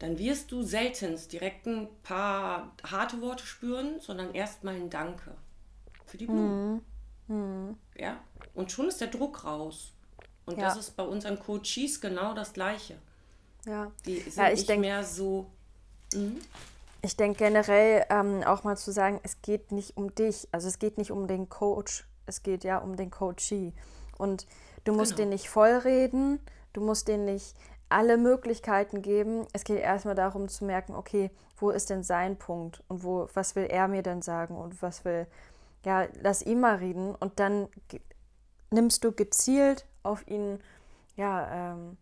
Dann 0.00 0.18
wirst 0.18 0.52
du 0.52 0.62
seltenst 0.62 1.32
direkt 1.32 1.64
ein 1.64 1.88
paar 2.02 2.76
harte 2.84 3.22
Worte 3.22 3.46
spüren, 3.46 4.00
sondern 4.00 4.34
erstmal 4.34 4.74
ein 4.74 4.90
Danke 4.90 5.34
für 6.04 6.18
die 6.18 6.26
Blumen. 6.26 6.74
Mhm. 6.74 6.80
Mhm. 7.32 7.76
Ja, 7.96 8.18
und 8.54 8.70
schon 8.70 8.88
ist 8.88 9.00
der 9.00 9.08
Druck 9.08 9.44
raus. 9.44 9.92
Und 10.44 10.58
ja. 10.58 10.64
das 10.64 10.76
ist 10.76 10.96
bei 10.96 11.04
unseren 11.04 11.38
Coaches 11.38 12.00
genau 12.00 12.34
das 12.34 12.52
Gleiche. 12.52 12.98
Ja, 13.64 13.90
die 14.04 14.18
sind 14.18 14.36
ja, 14.36 14.48
ich 14.48 14.58
nicht 14.58 14.68
denk, 14.68 14.80
mehr 14.80 15.04
so. 15.04 15.46
Mh. 16.12 16.40
Ich 17.00 17.16
denke 17.16 17.38
generell 17.38 18.04
ähm, 18.10 18.42
auch 18.44 18.64
mal 18.64 18.76
zu 18.76 18.92
sagen, 18.92 19.18
es 19.22 19.40
geht 19.42 19.72
nicht 19.72 19.96
um 19.96 20.14
dich, 20.14 20.48
also 20.52 20.68
es 20.68 20.78
geht 20.78 20.98
nicht 20.98 21.10
um 21.10 21.26
den 21.26 21.48
Coach, 21.48 22.06
es 22.26 22.42
geht 22.42 22.64
ja 22.64 22.78
um 22.78 22.96
den 22.96 23.10
Coachee. 23.10 23.72
Und 24.18 24.46
du 24.84 24.92
musst 24.92 25.12
genau. 25.12 25.22
den 25.22 25.28
nicht 25.30 25.48
vollreden, 25.48 26.38
du 26.72 26.80
musst 26.80 27.08
den 27.08 27.24
nicht 27.24 27.56
alle 27.88 28.16
Möglichkeiten 28.18 29.02
geben. 29.02 29.46
Es 29.52 29.64
geht 29.64 29.78
erstmal 29.78 30.14
darum 30.14 30.48
zu 30.48 30.64
merken, 30.64 30.94
okay, 30.94 31.30
wo 31.56 31.70
ist 31.70 31.90
denn 31.90 32.02
sein 32.02 32.36
Punkt 32.36 32.82
und 32.88 33.04
wo, 33.04 33.28
was 33.34 33.56
will 33.56 33.66
er 33.66 33.88
mir 33.88 34.02
denn 34.02 34.22
sagen 34.22 34.56
und 34.56 34.82
was 34.82 35.04
will 35.04 35.26
ja, 35.84 36.06
lass 36.20 36.42
ihn 36.44 36.60
mal 36.60 36.76
reden 36.76 37.14
und 37.14 37.40
dann 37.40 37.68
nimmst 38.70 39.04
du 39.04 39.12
gezielt 39.12 39.86
auf 40.02 40.26
ihn, 40.28 40.60
ja, 41.16 41.72
ähm, 41.72 41.96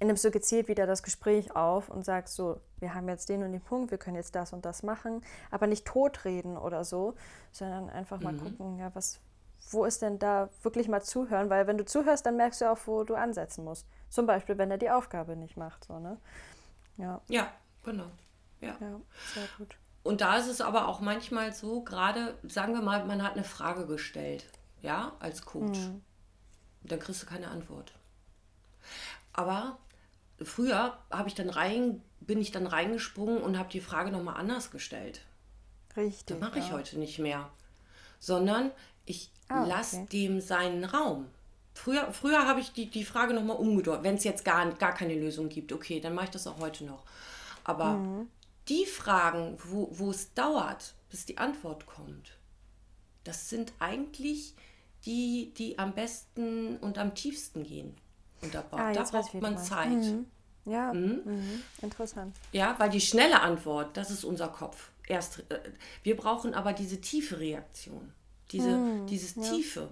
nimmst 0.00 0.24
du 0.24 0.30
gezielt 0.30 0.68
wieder 0.68 0.86
das 0.86 1.02
Gespräch 1.02 1.54
auf 1.56 1.88
und 1.88 2.04
sagst 2.04 2.34
so, 2.34 2.60
wir 2.78 2.94
haben 2.94 3.08
jetzt 3.08 3.28
den 3.28 3.42
und 3.42 3.52
den 3.52 3.62
Punkt, 3.62 3.90
wir 3.90 3.98
können 3.98 4.16
jetzt 4.16 4.34
das 4.34 4.52
und 4.52 4.64
das 4.64 4.82
machen, 4.82 5.24
aber 5.50 5.66
nicht 5.66 5.86
totreden 5.86 6.56
oder 6.56 6.84
so, 6.84 7.14
sondern 7.52 7.88
einfach 7.88 8.20
mal 8.20 8.34
mhm. 8.34 8.40
gucken, 8.40 8.78
ja, 8.78 8.94
was, 8.94 9.20
wo 9.70 9.84
ist 9.84 10.02
denn 10.02 10.18
da 10.18 10.50
wirklich 10.62 10.88
mal 10.88 11.02
zuhören, 11.02 11.48
weil 11.48 11.66
wenn 11.66 11.78
du 11.78 11.84
zuhörst, 11.84 12.26
dann 12.26 12.36
merkst 12.36 12.60
du 12.60 12.70
auch, 12.70 12.78
wo 12.86 13.04
du 13.04 13.14
ansetzen 13.14 13.64
musst. 13.64 13.86
Zum 14.10 14.26
Beispiel, 14.26 14.58
wenn 14.58 14.70
er 14.70 14.78
die 14.78 14.90
Aufgabe 14.90 15.34
nicht 15.34 15.56
macht, 15.56 15.84
so, 15.84 15.98
ne? 15.98 16.18
Ja. 16.98 17.20
Ja, 17.28 17.48
genau. 17.82 18.06
Ja. 18.60 18.76
ja 18.80 19.00
sehr 19.34 19.48
gut. 19.58 19.76
Und 20.06 20.20
da 20.20 20.36
ist 20.36 20.48
es 20.48 20.60
aber 20.60 20.88
auch 20.88 21.00
manchmal 21.00 21.52
so, 21.52 21.82
gerade, 21.82 22.38
sagen 22.44 22.74
wir 22.74 22.82
mal, 22.82 23.04
man 23.04 23.22
hat 23.22 23.34
eine 23.34 23.44
Frage 23.44 23.86
gestellt, 23.86 24.46
ja, 24.82 25.12
als 25.20 25.44
Coach. 25.44 25.78
Mhm. 25.78 26.02
Dann 26.84 27.00
kriegst 27.00 27.22
du 27.22 27.26
keine 27.26 27.48
Antwort. 27.48 27.92
Aber 29.32 29.78
früher 30.42 30.96
habe 31.10 31.28
ich 31.28 31.34
dann 31.34 31.50
rein 31.50 32.02
bin 32.20 32.40
ich 32.40 32.50
dann 32.50 32.66
reingesprungen 32.66 33.42
und 33.42 33.58
habe 33.58 33.68
die 33.70 33.80
Frage 33.80 34.10
nochmal 34.10 34.36
anders 34.36 34.70
gestellt. 34.70 35.20
Richtig. 35.96 36.26
Das 36.26 36.38
mache 36.38 36.58
ich 36.58 36.68
ja. 36.68 36.74
heute 36.74 36.98
nicht 36.98 37.18
mehr. 37.18 37.48
Sondern 38.18 38.72
ich 39.04 39.30
ah, 39.48 39.64
lasse 39.64 39.98
okay. 39.98 40.06
dem 40.12 40.40
seinen 40.40 40.84
Raum. 40.84 41.26
Früher, 41.74 42.10
früher 42.12 42.46
habe 42.46 42.60
ich 42.60 42.72
die, 42.72 42.90
die 42.90 43.04
Frage 43.04 43.34
nochmal 43.34 43.56
umgedeutet. 43.56 44.02
Wenn 44.02 44.16
es 44.16 44.24
jetzt 44.24 44.44
gar, 44.44 44.68
gar 44.72 44.94
keine 44.94 45.14
Lösung 45.14 45.48
gibt, 45.48 45.72
okay, 45.72 46.00
dann 46.00 46.14
mache 46.14 46.26
ich 46.26 46.30
das 46.30 46.46
auch 46.46 46.58
heute 46.58 46.84
noch. 46.84 47.04
Aber 47.64 47.92
mhm. 47.92 48.28
Die 48.68 48.86
Fragen, 48.86 49.58
wo, 49.64 49.88
wo 49.92 50.10
es 50.10 50.34
dauert, 50.34 50.94
bis 51.10 51.26
die 51.26 51.38
Antwort 51.38 51.86
kommt, 51.86 52.32
das 53.24 53.48
sind 53.48 53.72
eigentlich 53.78 54.54
die, 55.04 55.52
die 55.56 55.78
am 55.78 55.94
besten 55.94 56.76
und 56.78 56.98
am 56.98 57.14
tiefsten 57.14 57.62
gehen. 57.62 57.96
Und 58.42 58.54
da, 58.54 58.64
ah, 58.72 58.92
da 58.92 59.02
braucht 59.02 59.34
man 59.34 59.58
Zeit. 59.58 59.88
Mhm. 59.88 60.26
Ja, 60.64 60.92
mhm. 60.92 61.22
Mhm. 61.24 61.62
interessant. 61.80 62.36
Ja, 62.52 62.74
weil 62.78 62.90
die 62.90 63.00
schnelle 63.00 63.40
Antwort, 63.40 63.96
das 63.96 64.10
ist 64.10 64.24
unser 64.24 64.48
Kopf. 64.48 64.90
Erst, 65.06 65.44
äh, 65.50 65.60
wir 66.02 66.16
brauchen 66.16 66.54
aber 66.54 66.72
diese 66.72 67.00
tiefe 67.00 67.38
Reaktion, 67.38 68.12
diese, 68.50 68.76
mhm. 68.76 69.06
dieses 69.06 69.36
ja. 69.36 69.42
Tiefe. 69.42 69.88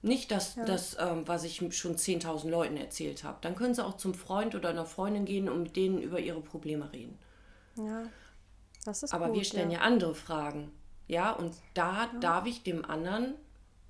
Nicht 0.00 0.30
das, 0.30 0.54
ja. 0.54 0.64
das 0.64 0.96
ähm, 1.00 1.26
was 1.26 1.42
ich 1.42 1.56
schon 1.76 1.96
10.000 1.96 2.48
Leuten 2.48 2.76
erzählt 2.76 3.24
habe. 3.24 3.38
Dann 3.40 3.56
können 3.56 3.74
sie 3.74 3.84
auch 3.84 3.96
zum 3.96 4.14
Freund 4.14 4.54
oder 4.54 4.68
einer 4.68 4.86
Freundin 4.86 5.24
gehen 5.24 5.48
und 5.48 5.64
mit 5.64 5.74
denen 5.74 6.00
über 6.00 6.20
ihre 6.20 6.40
Probleme 6.40 6.92
reden. 6.92 7.18
Ja, 7.78 8.04
das 8.84 9.02
ist 9.02 9.14
Aber 9.14 9.28
gut, 9.28 9.36
wir 9.36 9.44
stellen 9.44 9.70
ja. 9.70 9.78
ja. 9.78 9.84
andere 9.84 10.14
Fragen. 10.14 10.70
Ja, 11.06 11.32
und 11.32 11.54
da 11.74 12.08
darf 12.20 12.46
ich 12.46 12.62
dem 12.62 12.84
anderen 12.84 13.34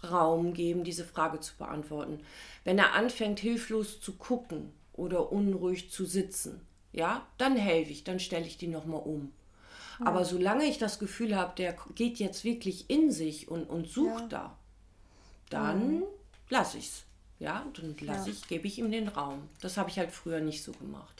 Raum 0.08 0.54
geben, 0.54 0.84
diese 0.84 1.04
Frage 1.04 1.40
zu 1.40 1.56
beantworten. 1.56 2.20
Wenn 2.64 2.78
er 2.78 2.94
anfängt, 2.94 3.40
hilflos 3.40 4.00
zu 4.00 4.14
gucken 4.16 4.72
oder 4.92 5.32
unruhig 5.32 5.90
zu 5.90 6.04
sitzen, 6.04 6.60
ja, 6.92 7.26
dann 7.36 7.56
helfe 7.56 7.90
ich, 7.90 8.04
dann 8.04 8.20
stelle 8.20 8.46
ich 8.46 8.58
die 8.58 8.68
nochmal 8.68 9.02
um. 9.04 9.32
Ja. 9.98 10.06
Aber 10.06 10.24
solange 10.24 10.64
ich 10.64 10.78
das 10.78 10.98
Gefühl 10.98 11.36
habe, 11.36 11.54
der 11.56 11.76
geht 11.94 12.18
jetzt 12.18 12.44
wirklich 12.44 12.88
in 12.88 13.10
sich 13.10 13.48
und, 13.48 13.64
und 13.68 13.88
sucht 13.88 14.22
ja. 14.22 14.28
da, 14.28 14.58
dann 15.50 15.96
mhm. 15.96 16.02
lasse 16.48 16.78
ich 16.78 16.86
es. 16.86 17.04
Ja, 17.40 17.64
dann 17.74 17.96
lasse 18.00 18.30
ja. 18.30 18.34
ich, 18.34 18.48
gebe 18.48 18.66
ich 18.66 18.78
ihm 18.78 18.90
den 18.90 19.08
Raum. 19.08 19.48
Das 19.60 19.76
habe 19.76 19.90
ich 19.90 19.98
halt 19.98 20.10
früher 20.10 20.40
nicht 20.40 20.62
so 20.62 20.72
gemacht. 20.72 21.17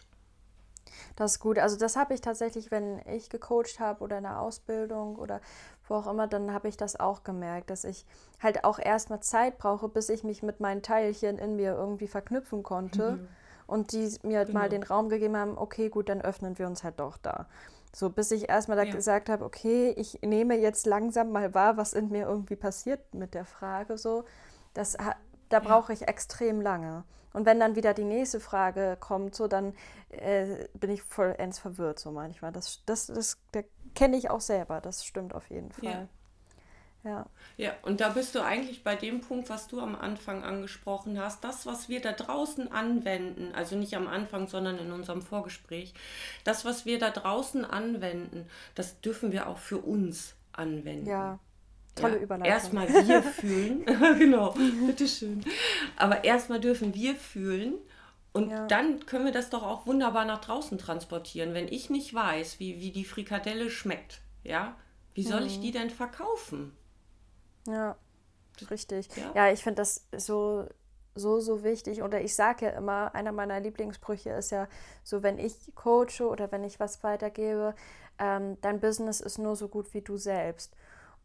Das 1.19 1.33
ist 1.33 1.41
gut. 1.41 1.59
Also 1.59 1.77
das 1.77 1.97
habe 1.97 2.15
ich 2.15 2.21
tatsächlich, 2.21 2.71
wenn 2.71 3.01
ich 3.05 3.29
gecoacht 3.29 3.81
habe 3.81 4.05
oder 4.05 4.19
in 4.19 4.23
der 4.23 4.41
Ausbildung 4.41 5.17
oder 5.17 5.41
wo 5.89 5.97
auch 5.97 6.07
immer, 6.07 6.29
dann 6.29 6.53
habe 6.53 6.69
ich 6.69 6.77
das 6.77 7.01
auch 7.01 7.25
gemerkt, 7.25 7.71
dass 7.71 7.83
ich 7.83 8.07
halt 8.41 8.63
auch 8.63 8.79
erstmal 8.79 9.19
Zeit 9.19 9.59
brauche, 9.59 9.89
bis 9.89 10.11
ich 10.11 10.23
mich 10.23 10.45
mit 10.45 10.61
meinen 10.61 10.81
Teilchen 10.81 11.37
in 11.39 11.57
mir 11.57 11.73
irgendwie 11.73 12.07
verknüpfen 12.07 12.63
konnte. 12.63 13.13
Mhm. 13.13 13.29
Und 13.67 13.93
die 13.93 14.17
mir 14.23 14.45
genau. 14.45 14.61
mal 14.61 14.69
den 14.69 14.85
Raum 14.85 15.09
gegeben 15.09 15.37
haben, 15.37 15.59
okay, 15.59 15.89
gut, 15.89 16.09
dann 16.09 16.23
öffnen 16.23 16.57
wir 16.57 16.69
uns 16.69 16.85
halt 16.85 17.01
doch 17.01 17.17
da. 17.17 17.47
So, 17.93 18.11
bis 18.11 18.31
ich 18.31 18.49
erstmal 18.49 18.77
da 18.77 18.85
ja. 18.85 18.95
gesagt 18.95 19.29
habe, 19.29 19.45
okay, 19.45 19.93
ich 19.97 20.21
nehme 20.23 20.57
jetzt 20.57 20.87
langsam 20.87 21.33
mal 21.33 21.53
wahr, 21.53 21.77
was 21.77 21.95
in 21.95 22.11
mir 22.11 22.27
irgendwie 22.27 22.57
passiert 22.57 23.13
mit 23.13 23.35
der 23.35 23.45
Frage. 23.45 23.99
So, 23.99 24.25
das, 24.73 24.97
da 25.49 25.61
brauche 25.61 25.93
ich 25.93 26.09
extrem 26.09 26.61
lange. 26.61 27.05
Und 27.33 27.47
wenn 27.47 27.61
dann 27.61 27.77
wieder 27.77 27.95
die 27.95 28.05
nächste 28.05 28.41
Frage 28.41 28.97
kommt, 28.99 29.35
so 29.35 29.49
dann 29.49 29.75
äh, 30.11 30.67
bin 30.75 30.91
ich 30.91 31.03
vollends 31.03 31.59
verwirrt, 31.59 31.99
so 31.99 32.11
manchmal. 32.11 32.53
Das, 32.53 32.83
das, 32.87 33.07
das, 33.07 33.39
das 33.53 33.65
kenne 33.95 34.17
ich 34.17 34.31
auch 34.31 34.41
selber, 34.41 34.81
das 34.81 35.05
stimmt 35.05 35.35
auf 35.35 35.49
jeden 35.51 35.71
Fall. 35.71 35.85
Ja. 35.85 36.09
Ja. 37.05 37.27
ja, 37.57 37.73
und 37.83 38.01
da 38.01 38.09
bist 38.09 38.35
du 38.35 38.41
eigentlich 38.43 38.83
bei 38.83 38.97
dem 38.97 39.21
Punkt, 39.21 39.49
was 39.49 39.69
du 39.69 39.81
am 39.81 39.95
Anfang 39.95 40.43
angesprochen 40.43 41.19
hast. 41.19 41.45
Das, 41.45 41.65
was 41.65 41.89
wir 41.89 42.01
da 42.01 42.13
draußen 42.13 42.71
anwenden, 42.73 43.55
also 43.55 43.77
nicht 43.77 43.97
am 43.97 44.09
Anfang, 44.09 44.49
sondern 44.49 44.79
in 44.79 44.91
unserem 44.91 45.23
Vorgespräch, 45.23 45.95
das, 46.45 46.65
was 46.65 46.87
wir 46.87 46.99
da 46.99 47.11
draußen 47.11 47.65
anwenden, 47.65 48.47
das 48.75 49.01
dürfen 49.01 49.31
wir 49.31 49.49
auch 49.49 49.59
für 49.59 49.79
uns 49.79 50.35
anwenden. 50.53 51.07
Ja, 51.07 51.39
tolle 52.01 52.17
ja, 52.17 52.23
Überleitung. 52.23 52.53
Erstmal 52.53 52.89
wir 52.89 53.23
fühlen, 53.23 53.85
genau, 54.19 54.55
bitteschön. 54.87 55.45
Aber 55.97 56.25
erstmal 56.25 56.61
dürfen 56.61 56.95
wir 56.95 57.15
fühlen 57.17 57.75
und 58.33 58.51
ja. 58.51 58.67
dann 58.67 59.05
können 59.07 59.25
wir 59.25 59.33
das 59.33 59.51
doch 59.51 59.63
auch 59.63 59.87
wunderbar 59.87 60.25
nach 60.25 60.41
draußen 60.41 60.79
transportieren. 60.79 61.55
Wenn 61.55 61.69
ich 61.69 61.91
nicht 61.91 62.15
weiß, 62.15 62.61
wie, 62.61 62.81
wie 62.81 62.93
die 62.93 63.05
Frikadelle 63.05 63.71
schmeckt, 63.71 64.21
ja, 64.45 64.77
wie 65.15 65.25
soll 65.25 65.47
ich 65.47 65.59
mhm. 65.59 65.63
die 65.63 65.73
denn 65.73 65.91
verkaufen? 65.91 66.77
Ja, 67.67 67.97
richtig. 68.71 69.09
Ja, 69.17 69.33
ja 69.35 69.53
ich 69.53 69.63
finde 69.63 69.83
das 69.83 70.07
so, 70.17 70.67
so, 71.15 71.41
so 71.41 71.65
wichtig. 71.65 72.03
Oder 72.03 72.21
ich 72.21 72.35
sage 72.35 72.67
ja 72.67 72.71
immer, 72.73 73.15
einer 73.15 73.33
meiner 73.33 73.61
Lieblingssprüche 73.61 74.31
ist 74.31 74.51
ja 74.51 74.69
so, 75.03 75.23
wenn 75.23 75.39
ich 75.39 75.75
coache 75.75 76.23
oder 76.29 76.53
wenn 76.53 76.65
ich 76.65 76.79
was 76.79 77.03
weitergebe, 77.03 77.75
ähm, 78.19 78.59
dein 78.61 78.81
Business 78.81 79.21
ist 79.21 79.39
nur 79.39 79.57
so 79.57 79.69
gut 79.69 79.93
wie 79.95 80.03
du 80.03 80.17
selbst. 80.17 80.75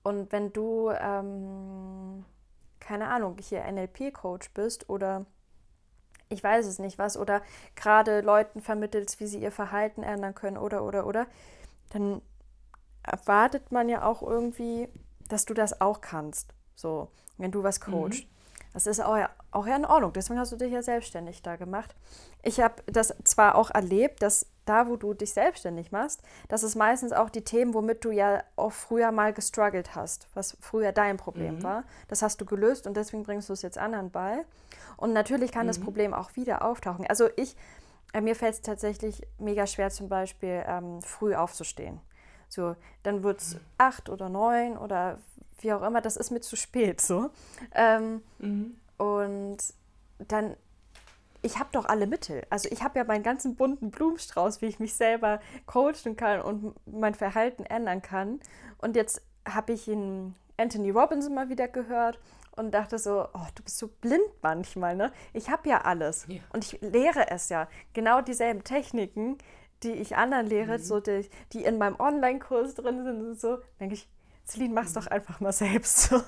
Und 0.04 0.32
wenn 0.32 0.52
du, 0.52 0.92
ähm, 0.92 2.26
keine 2.80 3.08
Ahnung, 3.08 3.38
hier 3.40 3.64
NLP-Coach 3.64 4.52
bist 4.52 4.90
oder 4.90 5.26
ich 6.30 6.44
weiß 6.44 6.66
es 6.66 6.80
nicht 6.80 6.98
was, 6.98 7.16
oder 7.16 7.42
gerade 7.76 8.22
Leuten 8.22 8.62
vermittelst, 8.62 9.20
wie 9.20 9.28
sie 9.28 9.40
ihr 9.40 9.52
Verhalten 9.52 10.04
ändern 10.04 10.36
können 10.36 10.58
oder, 10.58 10.84
oder, 10.84 11.06
oder, 11.06 11.28
dann 11.92 12.22
erwartet 13.04 13.72
man 13.72 13.88
ja 13.88 14.04
auch 14.04 14.22
irgendwie, 14.22 14.90
dass 15.28 15.46
du 15.46 15.54
das 15.54 15.80
auch 15.80 16.02
kannst. 16.02 16.54
So, 16.76 17.10
wenn 17.38 17.52
du 17.52 17.64
was 17.64 17.80
coachst. 17.80 18.26
Mhm. 18.26 18.30
Das 18.74 18.88
ist 18.88 19.00
auch 19.00 19.18
ja, 19.18 19.30
auch 19.56 19.68
ja 19.68 19.76
in 19.76 19.86
Ordnung. 19.86 20.14
Deswegen 20.14 20.40
hast 20.40 20.52
du 20.52 20.56
dich 20.56 20.72
ja 20.72 20.82
selbstständig 20.82 21.42
da 21.42 21.56
gemacht. 21.56 21.96
Ich 22.42 22.60
habe 22.60 22.76
das 22.88 23.14
zwar 23.24 23.56
auch 23.56 23.70
erlebt, 23.70 24.22
dass 24.22 24.48
da, 24.66 24.88
wo 24.88 24.96
du 24.96 25.14
dich 25.14 25.34
selbstständig 25.34 25.92
machst, 25.92 26.22
das 26.48 26.64
ist 26.64 26.76
meistens 26.76 27.12
auch 27.12 27.30
die 27.30 27.44
Themen, 27.44 27.74
womit 27.74 28.06
du 28.06 28.12
ja 28.12 28.44
auch 28.56 28.72
früher 28.72 29.12
mal 29.12 29.34
gestruggelt 29.34 29.96
hast, 29.96 30.28
was 30.34 30.58
früher 30.62 30.92
dein 30.92 31.18
Problem 31.18 31.58
mhm. 31.58 31.64
war. 31.64 31.84
Das 32.08 32.22
hast 32.22 32.40
du 32.40 32.46
gelöst 32.46 32.88
und 32.88 32.96
deswegen 32.96 33.24
bringst 33.24 33.50
du 33.50 33.54
es 33.54 33.62
jetzt 33.62 33.78
anderen 33.78 34.12
bei. 34.12 34.46
Und 34.98 35.14
natürlich 35.14 35.52
kann 35.52 35.66
mhm. 35.66 35.70
das 35.70 35.80
Problem 35.80 36.14
auch 36.14 36.36
wieder 36.36 36.64
auftauchen. 36.64 37.06
Also 37.08 37.30
ich, 37.36 37.56
äh, 38.14 38.22
mir 38.22 38.36
fällt 38.36 38.54
es 38.54 38.62
tatsächlich 38.62 39.22
mega 39.38 39.68
schwer, 39.68 39.90
zum 39.90 40.08
Beispiel 40.08 40.64
ähm, 40.66 41.02
früh 41.02 41.36
aufzustehen. 41.36 42.00
So, 42.48 42.76
dann 43.02 43.24
wird 43.24 43.42
es 43.42 43.56
mhm. 43.56 43.60
acht 43.78 44.10
oder 44.10 44.30
neun 44.30 44.78
oder 44.78 45.18
wie 45.60 45.74
auch 45.74 45.82
immer, 45.82 46.02
das 46.02 46.18
ist 46.18 46.30
mir 46.30 46.42
zu 46.42 46.56
spät 46.56 47.02
so. 47.02 47.32
Ähm, 47.74 48.22
mhm. 48.40 48.76
Und 49.04 49.58
dann, 50.18 50.56
ich 51.42 51.60
habe 51.60 51.70
doch 51.74 51.86
alle 51.86 52.08
Mittel. 52.08 52.44
Also 52.50 52.70
ich 52.72 52.84
habe 52.84 53.00
ja 53.00 53.04
meinen 53.04 53.24
ganzen 53.24 53.56
bunten 53.56 53.92
Blumenstrauß, 53.92 54.62
wie 54.62 54.68
ich 54.68 54.80
mich 54.80 54.96
selber 54.96 55.42
coachen 55.66 56.16
kann 56.16 56.42
und 56.42 56.74
mein 56.86 57.16
Verhalten 57.16 57.66
ändern 57.66 58.02
kann. 58.02 58.40
Und 58.78 58.96
jetzt 58.96 59.22
habe 59.48 59.74
ich 59.74 59.88
ihn 59.88 60.36
Anthony 60.58 60.92
Robbins 60.92 61.30
mal 61.30 61.50
wieder 61.50 61.68
gehört 61.68 62.20
und 62.56 62.74
dachte 62.74 62.98
so, 62.98 63.28
oh, 63.34 63.48
du 63.56 63.64
bist 63.64 63.78
so 63.78 63.88
blind 63.88 64.24
manchmal, 64.42 64.96
ne? 64.96 65.12
Ich 65.34 65.50
habe 65.50 65.68
ja 65.68 65.82
alles 65.82 66.26
ja. 66.28 66.40
und 66.54 66.64
ich 66.64 66.80
lehre 66.82 67.30
es 67.30 67.50
ja. 67.50 67.68
Genau 67.94 68.22
dieselben 68.22 68.64
Techniken, 68.64 69.38
die 69.82 69.92
ich 69.92 70.16
anderen 70.16 70.48
lehre, 70.48 70.78
mhm. 70.78 70.84
so 70.84 71.00
die, 71.00 71.28
die 71.52 71.66
in 71.66 71.78
meinem 71.78 72.00
Online-Kurs 72.00 72.76
drin 72.76 73.04
sind 73.04 73.22
und 73.22 73.40
so, 73.40 73.58
denke 73.80 73.96
ich, 73.96 74.08
Celine, 74.46 74.74
mach's 74.74 74.94
doch 74.94 75.08
einfach 75.08 75.40
mal 75.40 75.54
selbst. 75.54 76.10
So. 76.14 76.22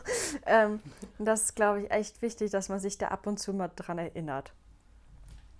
Ähm, 0.45 0.79
das 1.19 1.43
ist, 1.43 1.55
glaube 1.55 1.83
ich, 1.83 1.91
echt 1.91 2.21
wichtig, 2.21 2.51
dass 2.51 2.69
man 2.69 2.79
sich 2.79 2.97
da 2.97 3.09
ab 3.09 3.27
und 3.27 3.39
zu 3.39 3.53
mal 3.53 3.69
dran 3.75 3.97
erinnert. 3.97 4.51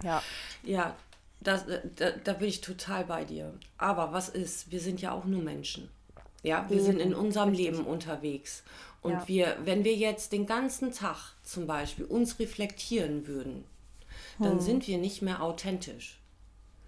Ja. 0.04 0.22
Ja, 0.64 0.96
das, 1.42 1.66
da, 1.96 2.12
da 2.12 2.34
bin 2.34 2.48
ich 2.48 2.62
total 2.62 3.06
bei 3.06 3.24
dir. 3.26 3.54
Aber 3.78 4.12
was 4.14 4.30
ist? 4.30 4.72
Wir 4.72 4.80
sind 4.80 5.02
ja 5.02 5.12
auch 5.12 5.26
nur 5.26 5.42
Menschen. 5.42 5.90
Ja, 6.44 6.66
wir 6.70 6.82
sind 6.82 7.00
in 7.00 7.14
unserem 7.14 7.50
Richtig. 7.50 7.72
Leben 7.72 7.86
unterwegs. 7.86 8.64
Und 9.02 9.14
ja. 9.14 9.28
wir, 9.28 9.58
wenn 9.64 9.84
wir 9.84 9.96
jetzt 9.96 10.32
den 10.32 10.46
ganzen 10.46 10.92
Tag 10.92 11.34
zum 11.44 11.68
Beispiel 11.68 12.06
uns 12.06 12.40
reflektieren 12.40 13.28
würden, 13.28 13.66
dann 14.40 14.54
hm. 14.54 14.60
sind 14.60 14.88
wir 14.88 14.98
nicht 14.98 15.22
mehr 15.22 15.42
authentisch. 15.42 16.18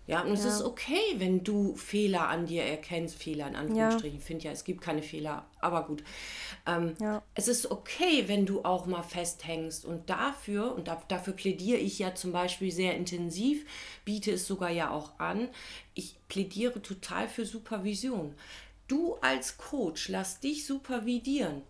Ja, 0.07 0.21
und 0.21 0.31
es 0.31 0.45
ja. 0.45 0.49
ist 0.51 0.61
okay, 0.61 1.15
wenn 1.17 1.43
du 1.43 1.75
Fehler 1.75 2.29
an 2.29 2.45
dir 2.45 2.63
erkennst, 2.63 3.21
Fehler 3.21 3.45
in 3.47 3.57
Anführungsstrichen. 3.57 4.15
Ja. 4.15 4.19
Ich 4.19 4.25
finde 4.25 4.45
ja, 4.45 4.51
es 4.51 4.63
gibt 4.63 4.79
keine 4.79 5.01
Fehler, 5.01 5.45
aber 5.59 5.85
gut. 5.85 6.01
Ähm, 6.65 6.95
ja. 7.01 7.21
Es 7.35 7.49
ist 7.49 7.69
okay, 7.69 8.23
wenn 8.27 8.45
du 8.45 8.63
auch 8.63 8.85
mal 8.85 9.03
festhängst 9.03 9.83
und 9.83 10.09
dafür, 10.09 10.73
und 10.73 10.87
da, 10.87 11.01
dafür 11.09 11.33
plädiere 11.33 11.79
ich 11.79 11.99
ja 11.99 12.15
zum 12.15 12.31
Beispiel 12.31 12.71
sehr 12.71 12.95
intensiv, 12.95 13.65
biete 14.05 14.31
es 14.31 14.47
sogar 14.47 14.69
ja 14.69 14.91
auch 14.91 15.19
an, 15.19 15.49
ich 15.93 16.15
plädiere 16.29 16.81
total 16.81 17.27
für 17.27 17.45
Supervision. 17.45 18.33
Du 18.87 19.15
als 19.15 19.57
Coach, 19.57 20.07
lass 20.07 20.39
dich 20.39 20.65
supervidieren, 20.65 21.63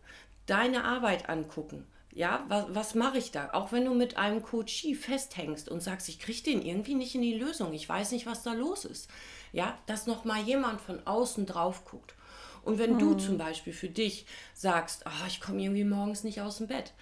deine 0.45 0.84
Arbeit 0.84 1.28
angucken 1.28 1.88
ja, 2.17 2.43
was, 2.47 2.65
was 2.69 2.95
mache 2.95 3.19
ich 3.19 3.30
da? 3.30 3.51
Auch 3.53 3.71
wenn 3.71 3.86
du 3.86 3.93
mit 3.93 4.17
einem 4.17 4.41
Coachie 4.41 4.95
festhängst 4.95 5.69
und 5.69 5.82
sagst, 5.82 6.10
ich 6.10 6.17
kriege 6.17 6.41
den 6.41 6.63
irgendwie 6.63 6.95
nicht 6.95 7.13
in 7.13 7.21
die 7.21 7.38
Lösung, 7.38 7.73
ich 7.73 7.88
weiß 7.88 8.12
nicht, 8.12 8.25
was 8.25 8.41
da 8.41 8.53
los 8.53 8.86
ist. 8.86 9.08
Ja, 9.53 9.77
dass 9.86 10.08
nochmal 10.08 10.41
jemand 10.41 10.82
von 10.82 11.06
außen 11.06 11.45
drauf 11.45 11.86
guckt. 11.86 12.15
Und 12.63 12.80
wenn 12.80 12.93
mhm. 12.93 12.99
du 12.99 13.13
zum 13.13 13.38
Beispiel 13.38 13.71
für 13.71 13.88
dich 13.88 14.25
sagst, 14.56 15.03
oh, 15.06 15.27
ich 15.27 15.39
komme 15.39 15.62
irgendwie 15.62 15.84
morgens 15.84 16.23
nicht 16.23 16.41
aus 16.41 16.58
dem 16.58 16.65
Bett, 16.65 16.93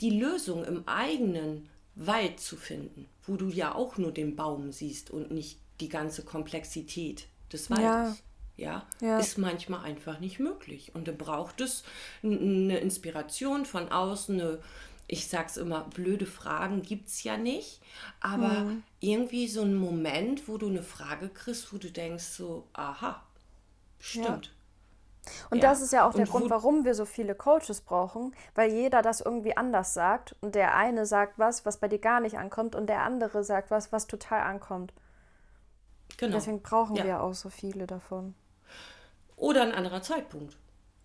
die 0.00 0.18
Lösung 0.18 0.64
im 0.64 0.82
eigenen 0.88 1.68
Wald 1.94 2.40
zu 2.40 2.56
finden, 2.56 3.08
wo 3.22 3.36
du 3.36 3.48
ja 3.48 3.72
auch 3.72 3.98
nur 3.98 4.10
den 4.10 4.34
Baum 4.34 4.72
siehst 4.72 5.10
und 5.12 5.30
nicht 5.30 5.60
die 5.78 5.88
ganze 5.88 6.24
Komplexität 6.24 7.28
des 7.52 7.70
Waldes. 7.70 8.20
Ja. 8.56 8.86
ja, 9.00 9.18
ist 9.18 9.36
manchmal 9.36 9.84
einfach 9.84 10.18
nicht 10.18 10.38
möglich. 10.38 10.94
Und 10.94 11.08
da 11.08 11.12
braucht 11.12 11.60
es 11.60 11.84
eine 12.22 12.78
Inspiration 12.78 13.66
von 13.66 13.90
außen, 13.92 14.40
eine, 14.40 14.58
ich 15.08 15.28
sag's 15.28 15.56
immer, 15.56 15.82
blöde 15.94 16.26
Fragen 16.26 16.82
gibt 16.82 17.08
es 17.08 17.22
ja 17.22 17.36
nicht, 17.36 17.80
aber 18.20 18.60
mhm. 18.60 18.82
irgendwie 19.00 19.46
so 19.46 19.62
ein 19.62 19.74
Moment, 19.74 20.48
wo 20.48 20.56
du 20.56 20.68
eine 20.68 20.82
Frage 20.82 21.28
kriegst, 21.28 21.72
wo 21.72 21.78
du 21.78 21.90
denkst 21.90 22.24
so, 22.24 22.66
aha, 22.72 23.22
stimmt. 23.98 24.46
Ja. 24.46 24.52
Und 25.50 25.58
ja. 25.58 25.68
das 25.68 25.80
ist 25.80 25.92
ja 25.92 26.08
auch 26.08 26.14
der 26.14 26.26
Grund, 26.26 26.50
warum 26.50 26.84
wir 26.84 26.94
so 26.94 27.04
viele 27.04 27.34
Coaches 27.34 27.80
brauchen, 27.80 28.34
weil 28.54 28.70
jeder 28.72 29.02
das 29.02 29.20
irgendwie 29.20 29.56
anders 29.56 29.92
sagt 29.92 30.36
und 30.40 30.54
der 30.54 30.76
eine 30.76 31.04
sagt 31.04 31.38
was, 31.38 31.66
was 31.66 31.78
bei 31.78 31.88
dir 31.88 31.98
gar 31.98 32.20
nicht 32.20 32.38
ankommt 32.38 32.74
und 32.74 32.86
der 32.86 33.02
andere 33.02 33.42
sagt 33.44 33.70
was, 33.70 33.92
was 33.92 34.06
total 34.06 34.42
ankommt. 34.42 34.92
Genau. 36.16 36.36
Deswegen 36.36 36.62
brauchen 36.62 36.96
ja. 36.96 37.04
wir 37.04 37.22
auch 37.22 37.34
so 37.34 37.48
viele 37.48 37.86
davon. 37.86 38.34
Oder 39.36 39.62
ein 39.62 39.72
anderer 39.72 40.02
Zeitpunkt. 40.02 40.56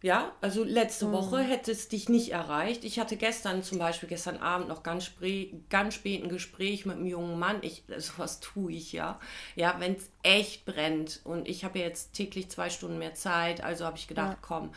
Ja, 0.03 0.31
also 0.41 0.63
letzte 0.63 1.05
hm. 1.05 1.11
Woche 1.11 1.39
hätte 1.41 1.71
es 1.71 1.87
dich 1.87 2.09
nicht 2.09 2.31
erreicht. 2.31 2.83
Ich 2.85 2.99
hatte 2.99 3.17
gestern 3.17 3.61
zum 3.61 3.77
Beispiel, 3.77 4.09
gestern 4.09 4.37
Abend 4.37 4.67
noch 4.67 4.81
ganz, 4.81 5.05
spät, 5.05 5.69
ganz 5.69 5.93
spät 5.93 6.23
ein 6.23 6.29
Gespräch 6.29 6.87
mit 6.87 6.95
einem 6.95 7.05
jungen 7.05 7.37
Mann. 7.37 7.57
Ich, 7.61 7.83
sowas 7.97 8.39
tue 8.39 8.71
ich 8.71 8.93
ja. 8.93 9.19
Ja, 9.55 9.75
wenn 9.79 9.95
es 9.95 10.09
echt 10.23 10.65
brennt 10.65 11.21
und 11.23 11.47
ich 11.47 11.63
habe 11.63 11.77
jetzt 11.79 12.13
täglich 12.13 12.49
zwei 12.49 12.71
Stunden 12.71 12.97
mehr 12.97 13.13
Zeit, 13.13 13.63
also 13.63 13.85
habe 13.85 13.97
ich 13.97 14.07
gedacht, 14.07 14.31
ja. 14.31 14.39
komm. 14.41 14.71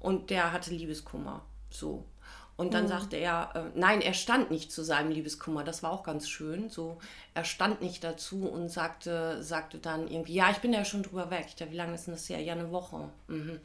Und 0.00 0.30
der 0.30 0.52
hatte 0.52 0.74
Liebeskummer. 0.74 1.44
So. 1.70 2.04
Und 2.56 2.72
dann 2.72 2.84
mhm. 2.84 2.88
sagte 2.88 3.16
er, 3.16 3.50
äh, 3.54 3.78
nein, 3.78 4.00
er 4.00 4.14
stand 4.14 4.50
nicht 4.50 4.70
zu 4.70 4.84
seinem 4.84 5.10
Liebeskummer. 5.10 5.64
Das 5.64 5.82
war 5.82 5.90
auch 5.90 6.04
ganz 6.04 6.28
schön. 6.28 6.70
So, 6.70 6.98
er 7.34 7.44
stand 7.44 7.80
nicht 7.80 8.04
dazu 8.04 8.48
und 8.48 8.68
sagte, 8.68 9.42
sagte 9.42 9.78
dann 9.78 10.08
irgendwie, 10.08 10.34
ja, 10.34 10.50
ich 10.50 10.58
bin 10.58 10.72
ja 10.72 10.84
schon 10.84 11.02
drüber 11.02 11.30
weg. 11.30 11.46
Ich 11.48 11.56
dachte, 11.56 11.72
wie 11.72 11.76
lange 11.76 11.94
ist 11.94 12.06
denn 12.06 12.14
das 12.14 12.28
her? 12.28 12.40
Ja, 12.40 12.52
eine 12.52 12.70
Woche. 12.70 13.08
Mhm 13.28 13.60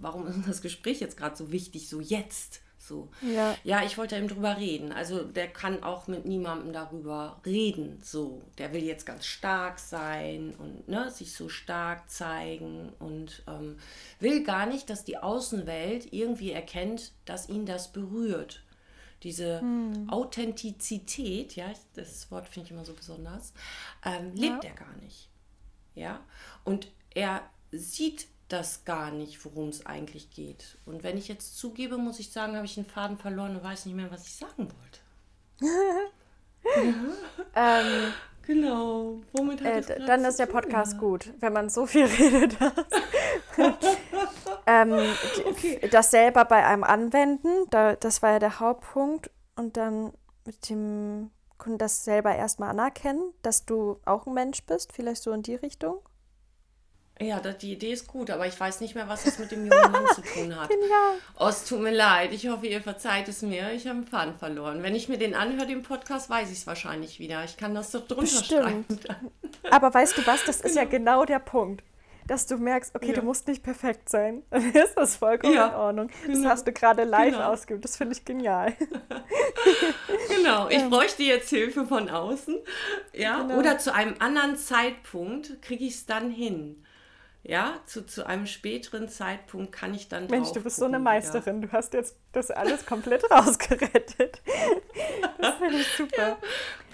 warum 0.00 0.26
ist 0.26 0.46
das 0.46 0.62
Gespräch 0.62 1.00
jetzt 1.00 1.16
gerade 1.16 1.36
so 1.36 1.52
wichtig, 1.52 1.88
so 1.88 2.00
jetzt? 2.00 2.60
So. 2.86 3.08
Ja. 3.22 3.56
ja, 3.64 3.82
ich 3.82 3.96
wollte 3.96 4.16
eben 4.16 4.28
drüber 4.28 4.58
reden. 4.58 4.92
Also 4.92 5.24
der 5.24 5.48
kann 5.48 5.82
auch 5.82 6.06
mit 6.06 6.26
niemandem 6.26 6.72
darüber 6.72 7.40
reden. 7.46 8.00
So, 8.02 8.42
der 8.58 8.72
will 8.72 8.82
jetzt 8.82 9.06
ganz 9.06 9.24
stark 9.24 9.78
sein 9.78 10.54
und 10.58 10.86
ne, 10.88 11.10
sich 11.10 11.32
so 11.32 11.48
stark 11.48 12.10
zeigen 12.10 12.92
und 12.98 13.42
ähm, 13.46 13.78
will 14.20 14.42
gar 14.44 14.66
nicht, 14.66 14.90
dass 14.90 15.04
die 15.04 15.16
Außenwelt 15.16 16.12
irgendwie 16.12 16.52
erkennt, 16.52 17.12
dass 17.24 17.48
ihn 17.48 17.64
das 17.64 17.90
berührt. 17.92 18.62
Diese 19.22 19.60
hm. 19.60 20.10
Authentizität, 20.10 21.56
ja, 21.56 21.72
das 21.94 22.30
Wort 22.30 22.46
finde 22.46 22.66
ich 22.66 22.72
immer 22.72 22.84
so 22.84 22.92
besonders, 22.92 23.54
ähm, 24.04 24.34
lebt 24.34 24.64
ja. 24.64 24.70
er 24.70 24.76
gar 24.76 24.96
nicht. 24.96 25.30
Ja, 25.94 26.20
und 26.64 26.88
er 27.14 27.42
sieht 27.70 28.26
das 28.54 28.84
gar 28.84 29.10
nicht, 29.10 29.44
worum 29.44 29.68
es 29.68 29.84
eigentlich 29.84 30.30
geht. 30.30 30.78
Und 30.86 31.02
wenn 31.02 31.18
ich 31.18 31.28
jetzt 31.28 31.58
zugebe, 31.58 31.98
muss 31.98 32.20
ich 32.20 32.30
sagen, 32.32 32.54
habe 32.54 32.66
ich 32.66 32.74
den 32.74 32.86
Faden 32.86 33.18
verloren 33.18 33.56
und 33.56 33.64
weiß 33.64 33.86
nicht 33.86 33.94
mehr, 33.94 34.10
was 34.10 34.26
ich 34.26 34.36
sagen 34.36 34.68
wollte. 34.68 35.00
ähm, 37.54 38.12
genau. 38.46 39.20
Womit 39.32 39.62
hat 39.62 39.90
äh, 39.90 40.06
Dann 40.06 40.24
ist 40.24 40.38
der 40.38 40.46
Podcast 40.46 40.98
gut, 40.98 41.32
wenn 41.40 41.52
man 41.52 41.68
so 41.68 41.86
viel 41.86 42.04
redet. 42.18 42.56
ähm, 44.66 44.92
okay. 45.46 45.88
Das 45.90 46.10
selber 46.10 46.44
bei 46.44 46.64
einem 46.64 46.84
anwenden, 46.84 47.48
da, 47.70 47.96
das 47.96 48.22
war 48.22 48.32
ja 48.32 48.38
der 48.38 48.60
Hauptpunkt. 48.60 49.30
Und 49.56 49.76
dann 49.76 50.12
mit 50.44 50.68
dem 50.68 51.30
Kunden 51.58 51.78
das 51.78 52.04
selber 52.04 52.34
erstmal 52.34 52.70
anerkennen, 52.70 53.32
dass 53.42 53.64
du 53.66 54.00
auch 54.04 54.26
ein 54.26 54.34
Mensch 54.34 54.64
bist, 54.64 54.92
vielleicht 54.92 55.22
so 55.22 55.32
in 55.32 55.42
die 55.42 55.54
Richtung. 55.54 56.00
Ja, 57.20 57.38
das, 57.38 57.58
die 57.58 57.72
Idee 57.72 57.92
ist 57.92 58.08
gut, 58.08 58.28
aber 58.30 58.46
ich 58.46 58.58
weiß 58.58 58.80
nicht 58.80 58.96
mehr, 58.96 59.08
was 59.08 59.22
das 59.22 59.38
mit 59.38 59.52
dem 59.52 59.66
jungen 59.66 59.92
Mann 59.92 60.06
zu 60.14 60.20
tun 60.20 60.56
hat. 60.56 60.68
Genial. 60.70 61.14
Oh, 61.38 61.46
es 61.46 61.64
tut 61.64 61.80
mir 61.80 61.92
leid. 61.92 62.32
Ich 62.32 62.48
hoffe, 62.48 62.66
ihr 62.66 62.82
verzeiht 62.82 63.28
es 63.28 63.42
mir. 63.42 63.70
Ich 63.72 63.86
habe 63.86 63.98
einen 63.98 64.06
Faden 64.06 64.34
verloren. 64.34 64.82
Wenn 64.82 64.96
ich 64.96 65.08
mir 65.08 65.16
den 65.16 65.34
anhöre, 65.34 65.66
den 65.66 65.82
Podcast, 65.82 66.28
weiß 66.28 66.50
ich 66.50 66.58
es 66.58 66.66
wahrscheinlich 66.66 67.20
wieder. 67.20 67.44
Ich 67.44 67.56
kann 67.56 67.72
das 67.72 67.92
doch 67.92 68.06
drunter 68.08 68.22
Bestimmt. 68.22 68.64
schreiben. 68.64 68.84
aber 69.70 69.94
weißt 69.94 70.18
du 70.18 70.26
was? 70.26 70.44
Das 70.44 70.60
ist 70.60 70.74
ja 70.74 70.84
genau. 70.84 71.20
genau 71.20 71.24
der 71.24 71.38
Punkt. 71.38 71.84
Dass 72.26 72.46
du 72.46 72.56
merkst, 72.56 72.96
okay, 72.96 73.08
ja. 73.08 73.12
du 73.12 73.22
musst 73.22 73.46
nicht 73.46 73.62
perfekt 73.62 74.08
sein. 74.08 74.42
Dann 74.50 74.72
ist 74.72 74.94
das 74.96 75.14
vollkommen 75.14 75.54
ja, 75.54 75.68
in 75.68 75.74
Ordnung. 75.74 76.10
Genau. 76.26 76.42
Das 76.42 76.50
hast 76.50 76.66
du 76.66 76.72
gerade 76.72 77.04
live 77.04 77.34
genau. 77.34 77.52
ausgeübt. 77.52 77.84
Das 77.84 77.96
finde 77.96 78.14
ich 78.16 78.24
genial. 78.24 78.72
genau. 80.34 80.68
Ich 80.68 80.82
bräuchte 80.88 81.22
jetzt 81.22 81.50
Hilfe 81.50 81.86
von 81.86 82.08
außen. 82.08 82.58
Ja. 83.12 83.42
Genau. 83.42 83.58
Oder 83.58 83.78
zu 83.78 83.94
einem 83.94 84.16
anderen 84.18 84.56
Zeitpunkt 84.56 85.62
kriege 85.62 85.84
ich 85.84 85.94
es 85.94 86.06
dann 86.06 86.30
hin 86.30 86.84
ja, 87.46 87.74
zu, 87.84 88.06
zu 88.06 88.26
einem 88.26 88.46
späteren 88.46 89.08
Zeitpunkt 89.10 89.70
kann 89.70 89.92
ich 89.92 90.08
dann. 90.08 90.28
Mensch, 90.28 90.52
du 90.52 90.62
bist 90.62 90.76
so 90.76 90.86
eine 90.86 90.98
Meisterin. 90.98 91.60
Ja. 91.60 91.68
Du 91.68 91.72
hast 91.72 91.92
jetzt 91.92 92.16
das 92.32 92.50
alles 92.50 92.86
komplett 92.86 93.22
rausgerettet. 93.30 94.40
Das 95.38 95.56
finde 95.56 95.76
ich 95.76 95.88
super. 95.88 96.28
Ja, 96.28 96.36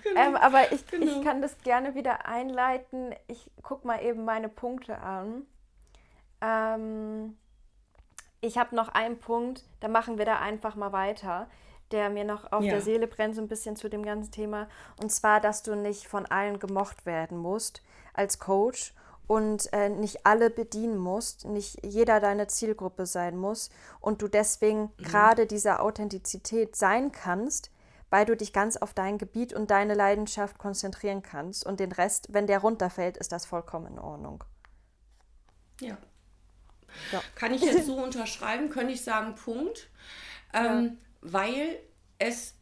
genau, 0.03 0.21
ähm, 0.21 0.37
aber 0.37 0.73
ich, 0.73 0.85
genau. 0.89 1.07
ich 1.07 1.25
kann 1.25 1.41
das 1.41 1.57
gerne 1.59 1.95
wieder 1.95 2.27
einleiten. 2.27 3.15
Ich 3.29 3.49
gucke 3.63 3.87
mal 3.87 4.03
eben 4.03 4.25
meine 4.25 4.49
Punkte 4.49 4.99
an. 4.99 5.47
Ähm, 6.41 7.37
ich 8.41 8.59
habe 8.59 8.75
noch 8.75 8.89
einen 8.89 9.19
Punkt, 9.19 9.63
da 9.79 9.87
machen 9.87 10.19
wir 10.19 10.25
da 10.25 10.41
einfach 10.41 10.75
mal 10.75 10.93
weiter, 10.93 11.49
der 11.93 12.11
mir 12.11 12.25
noch 12.25 12.51
auf 12.51 12.65
ja. 12.65 12.73
der 12.73 12.81
Seele 12.81 13.07
brennt, 13.07 13.37
so 13.37 13.41
ein 13.41 13.49
bisschen 13.49 13.77
zu 13.77 13.89
dem 13.89 14.03
ganzen 14.03 14.33
Thema. 14.33 14.69
Und 15.01 15.13
zwar, 15.13 15.41
dass 15.41 15.63
du 15.63 15.77
nicht 15.77 16.09
von 16.09 16.27
allen 16.27 16.59
gemocht 16.59 17.07
werden 17.07 17.39
musst 17.39 17.83
als 18.15 18.41
Coach 18.41 18.95
und 19.31 19.73
äh, 19.73 19.89
nicht 19.89 20.27
alle 20.27 20.51
bedienen 20.51 20.99
musst, 20.99 21.45
nicht 21.45 21.87
jeder 21.87 22.19
deine 22.19 22.49
Zielgruppe 22.49 23.07
sein 23.07 23.37
muss 23.37 23.71
und 24.01 24.23
du 24.23 24.27
deswegen 24.27 24.91
mhm. 24.99 25.05
gerade 25.05 25.47
diese 25.47 25.79
Authentizität 25.79 26.75
sein 26.75 27.13
kannst, 27.13 27.71
weil 28.11 28.27
du 28.27 28.37
dich 28.37 28.53
ganz 28.53 28.77
auf 28.77 28.93
dein 28.93 29.19
Gebiet 29.19 29.53
und 29.53 29.71
deine 29.71 29.95
Leidenschaft 29.95 30.59
konzentrieren 30.59 31.23
kannst 31.23 31.65
und 31.65 31.79
den 31.79 31.93
Rest, 31.93 32.27
wenn 32.33 32.49
der 32.49 32.59
runterfällt, 32.59 33.19
ist 33.19 33.31
das 33.31 33.47
vollkommen 33.47 33.87
in 33.93 33.99
Ordnung. 34.01 34.43
Ja. 35.81 35.97
ja. 37.13 37.23
Kann 37.37 37.55
ich 37.55 37.63
jetzt 37.63 37.87
so 37.87 37.95
unterschreiben, 38.03 38.69
könnte 38.69 38.95
ich 38.95 39.05
sagen, 39.05 39.37
Punkt. 39.37 39.91
Ähm, 40.53 40.85
ja. 40.85 40.91
Weil 41.21 41.79
es, 42.19 42.55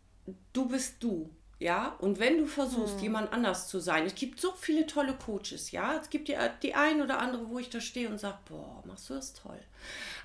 du 0.53 0.69
bist 0.69 1.03
du. 1.03 1.35
Ja, 1.61 1.97
und 1.99 2.21
wenn 2.21 2.39
du 2.39 2.47
versuchst, 2.47 2.97
hm. 2.97 3.03
jemand 3.03 3.33
anders 3.33 3.67
zu 3.67 3.81
sein, 3.81 4.07
es 4.07 4.15
gibt 4.15 4.41
so 4.41 4.53
viele 4.53 4.87
tolle 4.87 5.15
Coaches, 5.15 5.73
ja, 5.73 5.97
es 6.01 6.09
gibt 6.09 6.29
die, 6.29 6.37
die 6.63 6.75
ein 6.75 7.03
oder 7.03 7.19
andere, 7.19 7.49
wo 7.49 7.59
ich 7.59 7.69
da 7.69 7.81
stehe 7.81 8.09
und 8.09 8.19
sage, 8.19 8.39
boah, 8.49 8.83
machst 8.87 9.11
du 9.11 9.15
das 9.15 9.35
toll. 9.35 9.59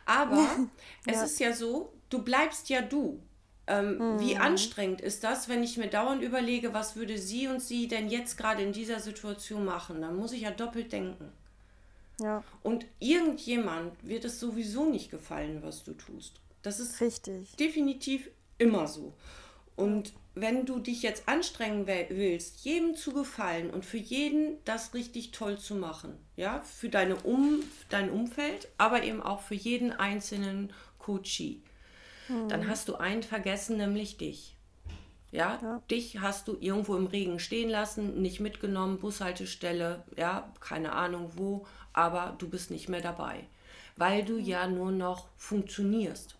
Aber 0.05 0.35
ja. 0.37 0.67
es 1.07 1.23
ist 1.23 1.39
ja 1.39 1.53
so, 1.53 1.91
du 2.09 2.21
bleibst 2.21 2.69
ja 2.69 2.81
du. 2.81 3.19
Ähm, 3.65 3.97
hm. 3.97 4.19
Wie 4.19 4.35
anstrengend 4.35 5.01
ist 5.01 5.23
das, 5.23 5.47
wenn 5.47 5.63
ich 5.63 5.77
mir 5.77 5.87
dauernd 5.87 6.21
überlege, 6.21 6.73
was 6.73 6.95
würde 6.95 7.17
sie 7.17 7.47
und 7.47 7.61
sie 7.61 7.87
denn 7.87 8.09
jetzt 8.09 8.37
gerade 8.37 8.61
in 8.61 8.73
dieser 8.73 8.99
Situation 8.99 9.63
machen? 9.65 10.01
Dann 10.01 10.17
muss 10.17 10.33
ich 10.33 10.41
ja 10.41 10.51
doppelt 10.51 10.91
denken. 10.91 11.31
Ja. 12.21 12.43
Und 12.61 12.85
irgendjemand 12.99 13.93
wird 14.03 14.25
es 14.25 14.39
sowieso 14.39 14.85
nicht 14.85 15.09
gefallen, 15.09 15.63
was 15.63 15.83
du 15.83 15.93
tust. 15.93 16.41
Das 16.61 16.79
ist 16.79 17.01
Richtig. 17.01 17.55
definitiv 17.55 18.29
immer 18.57 18.87
so. 18.87 19.13
Und 19.75 20.13
wenn 20.35 20.65
du 20.65 20.79
dich 20.79 21.03
jetzt 21.03 21.27
anstrengen 21.27 21.85
willst, 21.85 22.65
jedem 22.65 22.95
zu 22.95 23.13
gefallen 23.13 23.69
und 23.69 23.85
für 23.85 23.97
jeden 23.97 24.57
das 24.65 24.93
richtig 24.93 25.31
toll 25.31 25.59
zu 25.59 25.75
machen, 25.75 26.17
ja, 26.35 26.61
für 26.61 26.89
deine 26.89 27.17
um, 27.17 27.61
dein 27.89 28.09
Umfeld, 28.09 28.67
aber 28.77 29.03
eben 29.03 29.21
auch 29.21 29.41
für 29.41 29.55
jeden 29.55 29.91
einzelnen 29.91 30.73
Coachie, 30.97 31.61
mhm. 32.29 32.49
dann 32.49 32.67
hast 32.67 32.87
du 32.89 32.95
einen 32.95 33.23
vergessen, 33.23 33.77
nämlich 33.77 34.17
dich. 34.17 34.55
Ja, 35.31 35.59
ja, 35.61 35.81
dich 35.89 36.19
hast 36.19 36.47
du 36.47 36.57
irgendwo 36.59 36.95
im 36.95 37.07
Regen 37.07 37.39
stehen 37.39 37.69
lassen, 37.69 38.21
nicht 38.21 38.39
mitgenommen, 38.39 38.99
Bushaltestelle, 38.99 40.03
ja, 40.15 40.51
keine 40.59 40.93
Ahnung 40.93 41.31
wo, 41.35 41.65
aber 41.91 42.35
du 42.37 42.47
bist 42.47 42.69
nicht 42.69 42.87
mehr 42.87 43.01
dabei, 43.01 43.47
weil 43.97 44.23
du 44.23 44.37
ja 44.37 44.67
nur 44.67 44.91
noch 44.91 45.29
funktionierst 45.37 46.37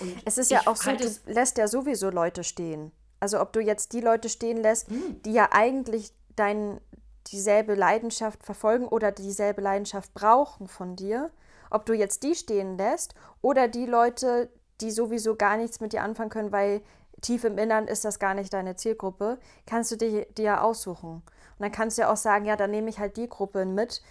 und 0.00 0.16
es 0.24 0.38
ist 0.38 0.50
ja 0.50 0.62
auch 0.66 0.76
so, 0.76 0.92
du 0.92 1.08
lässt 1.26 1.58
ja 1.58 1.68
sowieso 1.68 2.10
Leute 2.10 2.44
stehen. 2.44 2.92
Also 3.20 3.40
ob 3.40 3.52
du 3.52 3.60
jetzt 3.60 3.92
die 3.92 4.00
Leute 4.00 4.28
stehen 4.28 4.58
lässt, 4.58 4.88
hm. 4.88 5.22
die 5.22 5.32
ja 5.32 5.48
eigentlich 5.52 6.12
dein, 6.36 6.80
dieselbe 7.28 7.74
Leidenschaft 7.74 8.44
verfolgen 8.44 8.86
oder 8.86 9.12
dieselbe 9.12 9.60
Leidenschaft 9.60 10.12
brauchen 10.14 10.68
von 10.68 10.96
dir, 10.96 11.30
ob 11.70 11.86
du 11.86 11.94
jetzt 11.94 12.22
die 12.22 12.34
stehen 12.34 12.76
lässt 12.76 13.14
oder 13.40 13.68
die 13.68 13.86
Leute, 13.86 14.50
die 14.80 14.90
sowieso 14.90 15.36
gar 15.36 15.56
nichts 15.56 15.80
mit 15.80 15.92
dir 15.92 16.02
anfangen 16.02 16.30
können, 16.30 16.52
weil 16.52 16.82
tief 17.20 17.44
im 17.44 17.58
Innern 17.58 17.88
ist 17.88 18.04
das 18.04 18.18
gar 18.18 18.34
nicht 18.34 18.52
deine 18.52 18.76
Zielgruppe, 18.76 19.38
kannst 19.66 19.90
du 19.92 19.96
dir, 19.96 20.26
dir 20.26 20.62
aussuchen. 20.62 21.14
Und 21.14 21.60
dann 21.60 21.72
kannst 21.72 21.96
du 21.96 22.02
ja 22.02 22.12
auch 22.12 22.16
sagen, 22.16 22.44
ja, 22.44 22.56
dann 22.56 22.70
nehme 22.70 22.90
ich 22.90 22.98
halt 22.98 23.16
die 23.16 23.28
Gruppe 23.28 23.64
mit, 23.64 24.02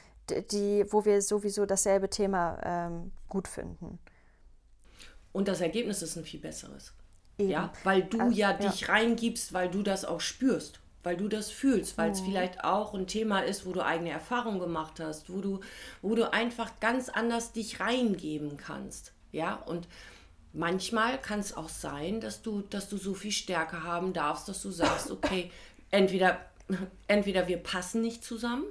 die, 0.52 0.86
wo 0.90 1.06
wir 1.06 1.22
sowieso 1.22 1.66
dasselbe 1.66 2.10
Thema 2.10 2.58
ähm, 2.64 3.12
gut 3.30 3.48
finden. 3.48 4.00
Und 5.34 5.48
das 5.48 5.62
Ergebnis 5.62 6.02
ist 6.02 6.16
ein 6.16 6.24
viel 6.24 6.40
besseres. 6.40 6.94
Eben. 7.38 7.50
Ja, 7.50 7.74
weil 7.84 8.04
du 8.04 8.20
also, 8.20 8.36
ja 8.36 8.54
dich 8.54 8.82
ja. 8.82 8.88
reingibst, 8.88 9.52
weil 9.54 9.70
du 9.70 9.84
das 9.84 10.06
auch 10.06 10.22
spürst. 10.22 10.80
weil 11.02 11.18
du 11.18 11.28
das 11.28 11.52
fühlst, 11.52 11.98
weil 11.98 12.12
es 12.12 12.22
oh. 12.22 12.26
vielleicht 12.26 12.64
auch 12.64 12.94
ein 12.94 13.08
Thema 13.08 13.42
ist, 13.42 13.66
wo 13.66 13.74
du 13.74 13.84
eigene 13.84 14.12
Erfahrungen 14.12 14.60
gemacht 14.60 15.02
hast, 15.02 15.30
wo 15.30 15.42
du, 15.42 15.60
wo 16.02 16.16
du 16.16 16.32
einfach 16.32 16.80
ganz 16.80 17.10
anders 17.10 17.52
dich 17.52 17.82
reingeben 17.82 18.56
kannst. 18.56 19.12
Ja, 19.34 19.56
und 19.56 19.88
manchmal 20.54 21.20
kann 21.20 21.40
es 21.40 21.58
auch 21.58 21.68
sein, 21.68 22.22
dass 22.22 22.42
du, 22.42 22.62
dass 22.62 22.88
du 22.88 22.98
so 22.98 23.16
viel 23.16 23.32
Stärke 23.32 23.84
haben 23.84 24.14
darfst, 24.14 24.48
dass 24.48 24.62
du 24.62 24.72
sagst, 24.72 25.12
okay, 25.12 25.52
entweder, 25.92 26.40
entweder 27.08 27.48
wir 27.48 27.58
passen 27.58 28.02
nicht 28.02 28.24
zusammen, 28.24 28.66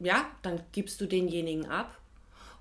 ja, 0.00 0.26
dann 0.42 0.62
gibst 0.72 1.00
du 1.00 1.06
denjenigen 1.06 1.66
ab. 1.66 1.99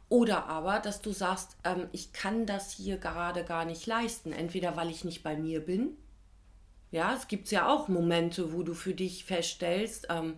Oder 0.09 0.47
aber, 0.47 0.79
dass 0.79 1.01
du 1.01 1.11
sagst, 1.11 1.55
ähm, 1.63 1.87
ich 1.91 2.11
kann 2.13 2.45
das 2.45 2.71
hier 2.71 2.97
gerade 2.97 3.43
gar 3.43 3.65
nicht 3.65 3.85
leisten. 3.85 4.31
Entweder 4.31 4.75
weil 4.75 4.89
ich 4.89 5.05
nicht 5.05 5.23
bei 5.23 5.37
mir 5.37 5.63
bin. 5.63 5.91
Ja, 6.91 7.13
es 7.15 7.27
gibt 7.27 7.51
ja 7.51 7.67
auch 7.67 7.87
Momente, 7.87 8.51
wo 8.51 8.63
du 8.63 8.73
für 8.73 8.95
dich 8.95 9.23
feststellst, 9.23 10.07
ähm, 10.09 10.35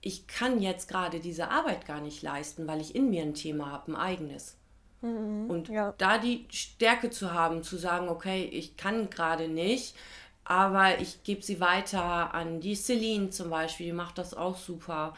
ich 0.00 0.26
kann 0.26 0.60
jetzt 0.60 0.88
gerade 0.88 1.20
diese 1.20 1.50
Arbeit 1.50 1.86
gar 1.86 2.00
nicht 2.00 2.22
leisten, 2.22 2.66
weil 2.66 2.80
ich 2.80 2.94
in 2.94 3.10
mir 3.10 3.22
ein 3.22 3.34
Thema 3.34 3.70
habe, 3.70 3.92
ein 3.92 3.96
eigenes. 3.96 4.56
Mhm, 5.00 5.50
und 5.50 5.68
ja. 5.68 5.94
da 5.98 6.18
die 6.18 6.46
Stärke 6.50 7.10
zu 7.10 7.32
haben, 7.32 7.62
zu 7.62 7.76
sagen, 7.76 8.08
okay, 8.08 8.44
ich 8.44 8.76
kann 8.76 9.10
gerade 9.10 9.48
nicht, 9.48 9.94
aber 10.44 11.00
ich 11.00 11.22
gebe 11.24 11.42
sie 11.42 11.60
weiter 11.60 12.34
an 12.34 12.60
die 12.60 12.74
Celine 12.74 13.30
zum 13.30 13.50
Beispiel, 13.50 13.86
die 13.86 13.92
macht 13.92 14.18
das 14.18 14.34
auch 14.34 14.56
super. 14.56 15.14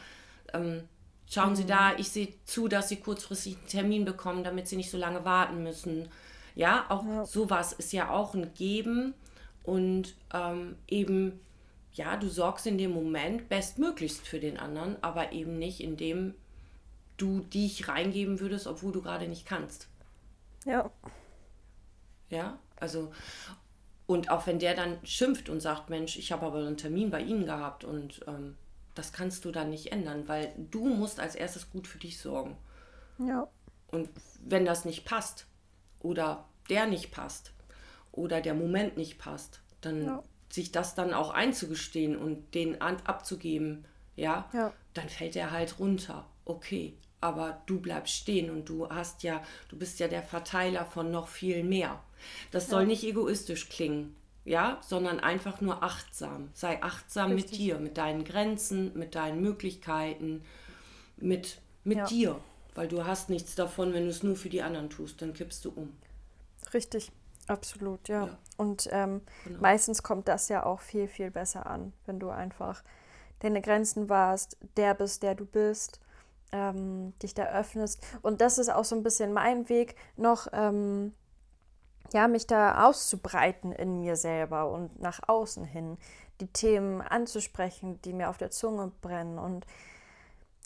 Ähm, 0.53 0.83
schauen 1.31 1.51
mhm. 1.51 1.55
Sie 1.55 1.65
da, 1.65 1.95
ich 1.97 2.09
sehe 2.09 2.33
zu, 2.45 2.67
dass 2.67 2.89
Sie 2.89 2.97
kurzfristig 2.97 3.57
einen 3.57 3.67
Termin 3.67 4.05
bekommen, 4.05 4.43
damit 4.43 4.67
Sie 4.67 4.75
nicht 4.75 4.91
so 4.91 4.97
lange 4.97 5.25
warten 5.25 5.63
müssen. 5.63 6.09
Ja, 6.53 6.85
auch 6.89 7.05
ja. 7.05 7.25
sowas 7.25 7.73
ist 7.73 7.93
ja 7.93 8.09
auch 8.09 8.35
ein 8.35 8.53
Geben 8.53 9.13
und 9.63 10.15
ähm, 10.33 10.75
eben, 10.87 11.39
ja, 11.93 12.17
du 12.17 12.27
sorgst 12.27 12.67
in 12.67 12.77
dem 12.77 12.91
Moment 12.91 13.47
bestmöglichst 13.47 14.27
für 14.27 14.39
den 14.39 14.57
anderen, 14.57 15.01
aber 15.01 15.31
eben 15.31 15.57
nicht, 15.57 15.79
indem 15.79 16.35
du 17.15 17.39
dich 17.39 17.87
reingeben 17.87 18.39
würdest, 18.39 18.67
obwohl 18.67 18.91
du 18.91 19.01
gerade 19.01 19.27
nicht 19.27 19.45
kannst. 19.45 19.87
Ja. 20.65 20.91
Ja, 22.29 22.59
also, 22.77 23.11
und 24.07 24.29
auch 24.29 24.47
wenn 24.47 24.59
der 24.59 24.75
dann 24.75 24.97
schimpft 25.03 25.47
und 25.47 25.61
sagt, 25.61 25.89
Mensch, 25.89 26.17
ich 26.17 26.31
habe 26.31 26.45
aber 26.45 26.59
einen 26.59 26.77
Termin 26.77 27.11
bei 27.11 27.21
Ihnen 27.21 27.45
gehabt 27.45 27.83
und 27.83 28.21
ähm, 28.27 28.57
das 28.95 29.13
kannst 29.13 29.45
du 29.45 29.51
dann 29.51 29.69
nicht 29.69 29.91
ändern, 29.91 30.27
weil 30.27 30.53
du 30.57 30.85
musst 30.85 31.19
als 31.19 31.35
erstes 31.35 31.69
gut 31.69 31.87
für 31.87 31.97
dich 31.97 32.19
sorgen. 32.19 32.57
Ja. 33.19 33.47
Und 33.87 34.09
wenn 34.43 34.65
das 34.65 34.85
nicht 34.85 35.05
passt 35.05 35.47
oder 35.99 36.45
der 36.69 36.87
nicht 36.87 37.11
passt 37.11 37.53
oder 38.11 38.41
der 38.41 38.53
Moment 38.53 38.97
nicht 38.97 39.17
passt, 39.17 39.61
dann 39.81 40.05
ja. 40.05 40.23
sich 40.49 40.71
das 40.71 40.95
dann 40.95 41.13
auch 41.13 41.31
einzugestehen 41.31 42.15
und 42.15 42.53
den 42.53 42.81
abzugeben, 42.81 43.85
ja, 44.15 44.49
ja, 44.53 44.73
dann 44.93 45.09
fällt 45.09 45.35
er 45.35 45.51
halt 45.51 45.79
runter. 45.79 46.25
Okay, 46.45 46.97
aber 47.21 47.61
du 47.65 47.79
bleibst 47.79 48.13
stehen 48.13 48.49
und 48.49 48.67
du 48.67 48.89
hast 48.89 49.23
ja, 49.23 49.43
du 49.69 49.77
bist 49.77 49.99
ja 49.99 50.07
der 50.07 50.23
Verteiler 50.23 50.85
von 50.85 51.11
noch 51.11 51.27
viel 51.27 51.63
mehr. 51.63 52.01
Das 52.51 52.69
soll 52.69 52.85
nicht 52.85 53.03
egoistisch 53.03 53.69
klingen 53.69 54.15
ja, 54.43 54.79
sondern 54.81 55.19
einfach 55.19 55.61
nur 55.61 55.83
achtsam. 55.83 56.49
Sei 56.53 56.81
achtsam 56.81 57.31
Richtig. 57.33 57.51
mit 57.51 57.59
dir, 57.59 57.79
mit 57.79 57.97
deinen 57.97 58.23
Grenzen, 58.23 58.97
mit 58.97 59.15
deinen 59.15 59.41
Möglichkeiten, 59.41 60.43
mit, 61.17 61.59
mit 61.83 61.97
ja. 61.99 62.05
dir. 62.05 62.39
Weil 62.73 62.87
du 62.87 63.05
hast 63.05 63.29
nichts 63.29 63.55
davon, 63.55 63.93
wenn 63.93 64.05
du 64.05 64.09
es 64.09 64.23
nur 64.23 64.35
für 64.35 64.49
die 64.49 64.61
anderen 64.61 64.89
tust, 64.89 65.21
dann 65.21 65.33
kippst 65.33 65.65
du 65.65 65.71
um. 65.71 65.93
Richtig, 66.73 67.11
absolut, 67.47 68.07
ja. 68.07 68.27
ja. 68.27 68.37
Und 68.57 68.87
ähm, 68.91 69.21
genau. 69.43 69.59
meistens 69.59 70.03
kommt 70.03 70.27
das 70.27 70.47
ja 70.47 70.65
auch 70.65 70.79
viel, 70.79 71.07
viel 71.07 71.31
besser 71.31 71.65
an, 71.65 71.93
wenn 72.05 72.19
du 72.19 72.29
einfach 72.29 72.83
deine 73.39 73.61
Grenzen 73.61 74.07
warst, 74.07 74.57
der 74.77 74.93
bist, 74.93 75.23
der 75.23 75.35
du 75.35 75.45
bist, 75.45 75.99
ähm, 76.51 77.13
dich 77.21 77.33
da 77.33 77.45
öffnest. 77.45 78.01
Und 78.21 78.41
das 78.41 78.57
ist 78.57 78.69
auch 78.69 78.85
so 78.85 78.95
ein 78.95 79.03
bisschen 79.03 79.33
mein 79.33 79.67
Weg, 79.67 79.95
noch 80.15 80.47
ähm, 80.53 81.13
ja, 82.13 82.27
mich 82.27 82.47
da 82.47 82.87
auszubreiten 82.87 83.71
in 83.71 83.99
mir 83.99 84.15
selber 84.15 84.71
und 84.71 84.99
nach 84.99 85.21
außen 85.27 85.63
hin, 85.65 85.97
die 86.39 86.47
Themen 86.47 87.01
anzusprechen, 87.01 88.01
die 88.01 88.13
mir 88.13 88.29
auf 88.29 88.37
der 88.37 88.51
Zunge 88.51 88.91
brennen 89.01 89.39
und 89.39 89.65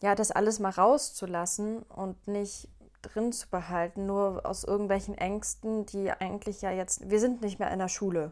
ja, 0.01 0.15
das 0.15 0.31
alles 0.31 0.59
mal 0.59 0.69
rauszulassen 0.69 1.83
und 1.83 2.27
nicht 2.27 2.69
drin 3.01 3.31
zu 3.31 3.49
behalten, 3.49 4.05
nur 4.05 4.45
aus 4.45 4.63
irgendwelchen 4.63 5.17
Ängsten, 5.17 5.85
die 5.85 6.11
eigentlich 6.11 6.61
ja 6.61 6.71
jetzt, 6.71 7.09
wir 7.09 7.19
sind 7.19 7.41
nicht 7.41 7.59
mehr 7.59 7.71
in 7.71 7.79
der 7.79 7.87
Schule. 7.87 8.31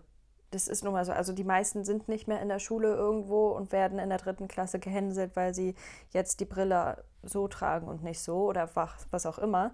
Das 0.51 0.67
ist 0.67 0.83
nun 0.83 0.93
mal 0.93 1.05
so. 1.05 1.11
Also 1.11 1.33
die 1.33 1.43
meisten 1.43 1.83
sind 1.83 2.07
nicht 2.07 2.27
mehr 2.27 2.41
in 2.41 2.49
der 2.49 2.59
Schule 2.59 2.93
irgendwo 2.93 3.49
und 3.49 3.71
werden 3.71 3.97
in 3.97 4.09
der 4.09 4.19
dritten 4.19 4.47
Klasse 4.47 4.79
gehänselt, 4.79 5.35
weil 5.35 5.53
sie 5.53 5.73
jetzt 6.11 6.39
die 6.39 6.45
Brille 6.45 7.03
so 7.23 7.47
tragen 7.47 7.87
und 7.87 8.03
nicht 8.03 8.19
so 8.19 8.45
oder 8.45 8.69
was 8.75 9.25
auch 9.25 9.39
immer. 9.39 9.73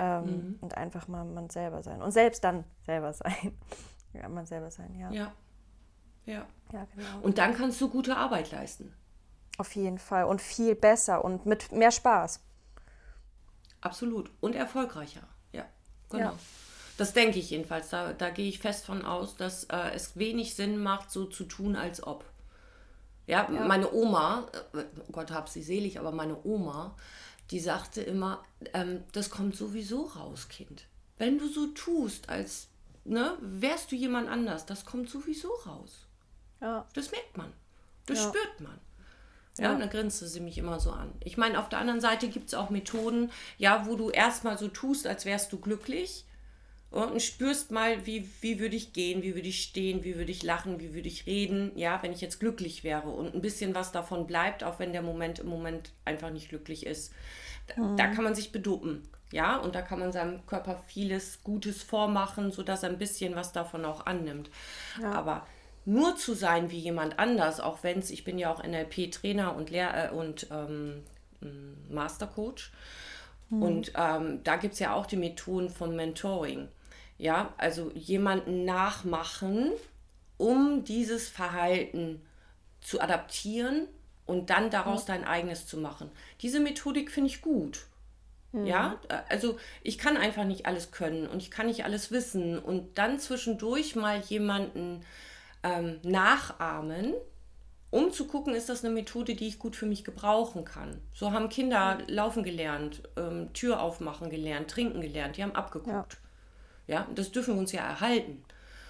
Ähm, 0.00 0.24
mhm. 0.24 0.58
Und 0.62 0.76
einfach 0.78 1.08
mal 1.08 1.26
man 1.26 1.50
selber 1.50 1.82
sein. 1.82 2.00
Und 2.00 2.12
selbst 2.12 2.42
dann 2.42 2.64
selber 2.86 3.12
sein. 3.12 3.52
ja, 4.14 4.28
man 4.30 4.46
selber 4.46 4.70
sein, 4.70 4.94
ja. 4.98 5.10
Ja. 5.10 5.32
Ja. 6.24 6.46
ja 6.72 6.86
genau. 6.94 7.20
Und 7.20 7.36
dann 7.36 7.54
kannst 7.54 7.78
du 7.82 7.90
gute 7.90 8.16
Arbeit 8.16 8.50
leisten. 8.50 8.94
Auf 9.58 9.76
jeden 9.76 9.98
Fall. 9.98 10.24
Und 10.24 10.40
viel 10.40 10.74
besser 10.74 11.22
und 11.22 11.44
mit 11.44 11.70
mehr 11.70 11.90
Spaß. 11.90 12.40
Absolut. 13.82 14.30
Und 14.40 14.54
erfolgreicher. 14.54 15.28
Ja, 15.52 15.66
genau. 16.08 16.30
Ja. 16.30 16.34
Das 16.96 17.12
denke 17.12 17.38
ich 17.38 17.50
jedenfalls. 17.50 17.90
Da, 17.90 18.14
da 18.14 18.30
gehe 18.30 18.48
ich 18.48 18.58
fest 18.58 18.86
von 18.86 19.04
aus, 19.04 19.36
dass 19.36 19.64
äh, 19.64 19.90
es 19.94 20.16
wenig 20.16 20.54
Sinn 20.54 20.78
macht, 20.78 21.10
so 21.10 21.26
zu 21.26 21.44
tun, 21.44 21.76
als 21.76 22.02
ob. 22.02 22.24
Ja, 23.26 23.50
ja. 23.52 23.66
meine 23.66 23.92
Oma, 23.92 24.46
äh, 24.72 24.84
oh 24.98 25.12
Gott 25.12 25.30
hab 25.30 25.50
sie 25.50 25.62
selig, 25.62 26.00
aber 26.00 26.10
meine 26.10 26.42
Oma 26.42 26.96
die 27.50 27.60
sagte 27.60 28.00
immer, 28.00 28.44
ähm, 28.74 29.04
das 29.12 29.30
kommt 29.30 29.56
sowieso 29.56 30.02
raus, 30.02 30.48
Kind. 30.48 30.86
Wenn 31.18 31.38
du 31.38 31.48
so 31.48 31.66
tust, 31.68 32.28
als 32.28 32.68
ne, 33.04 33.36
wärst 33.40 33.92
du 33.92 33.96
jemand 33.96 34.28
anders, 34.28 34.66
das 34.66 34.84
kommt 34.84 35.10
sowieso 35.10 35.50
raus. 35.66 36.06
Ja. 36.60 36.86
Das 36.94 37.10
merkt 37.10 37.36
man. 37.36 37.52
Das 38.06 38.18
ja. 38.18 38.28
spürt 38.28 38.60
man. 38.60 38.78
Ja, 39.58 39.64
ja, 39.64 39.72
und 39.72 39.80
dann 39.80 39.90
grinste 39.90 40.26
sie 40.26 40.40
mich 40.40 40.58
immer 40.58 40.78
so 40.80 40.92
an. 40.92 41.12
Ich 41.24 41.36
meine, 41.36 41.58
auf 41.58 41.68
der 41.68 41.80
anderen 41.80 42.00
Seite 42.00 42.28
gibt 42.28 42.48
es 42.48 42.54
auch 42.54 42.70
Methoden, 42.70 43.30
ja, 43.58 43.86
wo 43.86 43.96
du 43.96 44.10
erstmal 44.10 44.56
so 44.56 44.68
tust, 44.68 45.06
als 45.06 45.24
wärst 45.24 45.52
du 45.52 45.58
glücklich 45.58 46.24
und 46.90 47.22
spürst 47.22 47.70
mal, 47.70 48.04
wie, 48.06 48.28
wie 48.40 48.58
würde 48.58 48.74
ich 48.74 48.92
gehen, 48.92 49.22
wie 49.22 49.34
würde 49.34 49.48
ich 49.48 49.62
stehen, 49.62 50.02
wie 50.02 50.16
würde 50.16 50.32
ich 50.32 50.42
lachen, 50.42 50.80
wie 50.80 50.92
würde 50.92 51.06
ich 51.06 51.26
reden, 51.26 51.70
ja, 51.76 52.02
wenn 52.02 52.12
ich 52.12 52.20
jetzt 52.20 52.40
glücklich 52.40 52.82
wäre 52.82 53.08
und 53.08 53.34
ein 53.34 53.40
bisschen 53.40 53.74
was 53.74 53.92
davon 53.92 54.26
bleibt, 54.26 54.64
auch 54.64 54.80
wenn 54.80 54.92
der 54.92 55.02
Moment 55.02 55.38
im 55.38 55.48
Moment 55.48 55.92
einfach 56.04 56.30
nicht 56.30 56.48
glücklich 56.48 56.84
ist. 56.84 57.12
Da, 57.68 57.80
mhm. 57.80 57.96
da 57.96 58.08
kann 58.08 58.24
man 58.24 58.34
sich 58.34 58.50
beduppen, 58.50 59.08
ja, 59.32 59.56
und 59.56 59.76
da 59.76 59.82
kann 59.82 60.00
man 60.00 60.10
seinem 60.10 60.44
Körper 60.46 60.82
vieles 60.88 61.44
Gutes 61.44 61.82
vormachen, 61.82 62.50
sodass 62.50 62.82
er 62.82 62.90
ein 62.90 62.98
bisschen 62.98 63.36
was 63.36 63.52
davon 63.52 63.84
auch 63.84 64.06
annimmt. 64.06 64.50
Ja. 65.00 65.12
Aber 65.12 65.46
nur 65.84 66.16
zu 66.16 66.34
sein 66.34 66.70
wie 66.70 66.78
jemand 66.78 67.18
anders, 67.18 67.60
auch 67.60 67.82
wenn 67.82 68.00
es, 68.00 68.10
ich 68.10 68.24
bin 68.24 68.38
ja 68.38 68.52
auch 68.52 68.64
NLP-Trainer 68.64 69.54
und, 69.54 69.70
Lehr 69.70 70.10
äh, 70.10 70.14
und 70.14 70.48
ähm, 70.50 71.04
Mastercoach. 71.88 72.72
Mhm. 73.50 73.62
Und 73.62 73.92
ähm, 73.96 74.42
da 74.42 74.56
gibt 74.56 74.74
es 74.74 74.80
ja 74.80 74.94
auch 74.94 75.06
die 75.06 75.16
Methoden 75.16 75.70
von 75.70 75.94
Mentoring. 75.94 76.68
Ja, 77.20 77.52
also 77.58 77.90
jemanden 77.94 78.64
nachmachen, 78.64 79.72
um 80.38 80.84
dieses 80.84 81.28
Verhalten 81.28 82.22
zu 82.80 82.98
adaptieren 82.98 83.88
und 84.24 84.48
dann 84.48 84.70
daraus 84.70 85.04
dein 85.04 85.24
eigenes 85.24 85.66
zu 85.66 85.76
machen. 85.76 86.10
Diese 86.40 86.60
Methodik 86.60 87.10
finde 87.10 87.28
ich 87.28 87.42
gut. 87.42 87.88
Mhm. 88.52 88.64
Ja, 88.64 88.98
also 89.28 89.58
ich 89.82 89.98
kann 89.98 90.16
einfach 90.16 90.44
nicht 90.44 90.64
alles 90.64 90.92
können 90.92 91.26
und 91.26 91.42
ich 91.42 91.50
kann 91.50 91.66
nicht 91.66 91.84
alles 91.84 92.10
wissen 92.10 92.58
und 92.58 92.96
dann 92.96 93.18
zwischendurch 93.18 93.96
mal 93.96 94.20
jemanden 94.20 95.04
ähm, 95.62 96.00
nachahmen, 96.02 97.12
um 97.90 98.12
zu 98.12 98.26
gucken, 98.26 98.54
ist 98.54 98.70
das 98.70 98.82
eine 98.82 98.94
Methode, 98.94 99.34
die 99.34 99.46
ich 99.46 99.58
gut 99.58 99.76
für 99.76 99.84
mich 99.84 100.04
gebrauchen 100.04 100.64
kann. 100.64 101.02
So 101.12 101.32
haben 101.32 101.50
Kinder 101.50 101.96
mhm. 101.96 102.04
laufen 102.08 102.44
gelernt, 102.44 103.02
ähm, 103.18 103.52
Tür 103.52 103.82
aufmachen 103.82 104.30
gelernt, 104.30 104.70
trinken 104.70 105.02
gelernt, 105.02 105.36
die 105.36 105.42
haben 105.42 105.54
abgeguckt. 105.54 106.14
Ja. 106.14 106.29
Ja, 106.86 107.06
das 107.14 107.30
dürfen 107.32 107.54
wir 107.54 107.60
uns 107.60 107.72
ja 107.72 107.82
erhalten. 107.82 108.44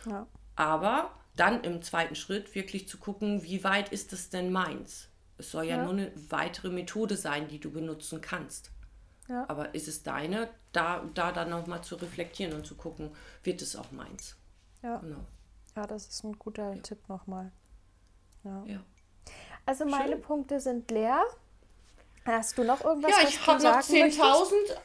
Ja. 0.07 0.26
Aber 0.57 1.11
dann 1.36 1.64
im 1.64 1.82
zweiten 1.82 2.14
Schritt 2.14 2.55
wirklich 2.55 2.88
zu 2.88 2.99
gucken, 2.99 3.43
wie 3.43 3.64
weit 3.64 3.91
ist 3.91 4.12
es 4.12 4.30
denn 4.30 4.53
meins? 4.53 5.09
Es 5.38 5.51
soll 5.51 5.64
ja, 5.64 5.76
ja. 5.76 5.84
nur 5.84 5.93
eine 5.93 6.12
weitere 6.28 6.68
Methode 6.68 7.16
sein, 7.16 7.49
die 7.49 7.59
du 7.59 7.70
benutzen 7.70 8.20
kannst. 8.20 8.70
Ja. 9.28 9.45
Aber 9.49 9.74
ist 9.74 9.88
es 9.88 10.03
deine, 10.03 10.51
da, 10.72 11.05
da 11.14 11.32
dann 11.32 11.51
nochmal 11.51 11.82
zu 11.82 11.95
reflektieren 11.97 12.53
und 12.53 12.66
zu 12.66 12.74
gucken, 12.74 13.11
wird 13.43 13.62
es 13.62 13.76
auch 13.76 13.91
meins? 13.93 14.36
Ja. 14.82 14.99
Genau. 14.99 15.24
Ja, 15.76 15.86
das 15.86 16.09
ist 16.09 16.24
ein 16.24 16.38
guter 16.38 16.74
ja. 16.74 16.82
Tipp 16.82 17.09
nochmal. 17.09 17.53
Ja. 18.45 18.64
ja. 18.66 18.80
Also 19.64 19.84
meine 19.84 20.12
Schön. 20.12 20.22
Punkte 20.22 20.61
sind 20.61 20.91
leer. 20.91 21.22
Hast 22.24 22.59
du 22.59 22.64
noch 22.64 22.84
irgendwas? 22.84 23.12
Ja, 23.12 23.28
ich 23.28 23.47
habe 23.47 23.62
noch 23.62 23.78
10.000 23.78 24.76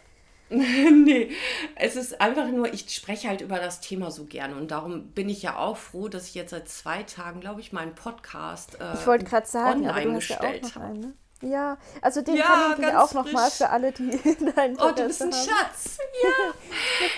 nee, 0.50 1.32
es 1.76 1.96
ist 1.96 2.22
einfach 2.22 2.48
nur, 2.50 2.72
ich 2.72 2.90
spreche 2.90 3.28
halt 3.28 3.42
über 3.42 3.58
das 3.58 3.82
Thema 3.82 4.12
so 4.12 4.26
gerne 4.26 4.56
und 4.56 4.70
darum 4.70 5.08
bin 5.08 5.28
ich 5.28 5.42
ja 5.42 5.58
auch 5.58 5.78
froh, 5.78 6.08
dass 6.08 6.28
ich 6.28 6.36
jetzt 6.36 6.52
seit 6.52 6.70
zwei 6.70 7.04
Tagen, 7.04 7.40
glaube 7.40 7.62
ich, 7.62 7.74
meinen 7.74 7.96
Podcast 7.96 8.80
äh, 8.80 8.94
ich 8.94 9.08
wollte 9.08 9.26
gerade 9.26 9.48
sagen, 9.48 9.82
online 9.88 10.02
aber 10.02 10.14
gestellt 10.16 10.68
ja 10.68 10.76
habe. 10.76 11.00
Ne? 11.00 11.14
Ja, 11.42 11.78
also 12.02 12.22
den 12.22 12.36
ja, 12.36 12.46
verlinke 12.46 12.90
ich 12.90 12.96
auch 12.96 13.14
nochmal 13.14 13.52
für 13.52 13.70
alle, 13.70 13.92
die 13.92 14.12
deinen 14.56 14.78
Oh, 14.80 14.92
du 14.92 15.08
bist 15.08 15.22
ein 15.22 15.34
haben. 15.34 15.48
Schatz. 15.48 15.98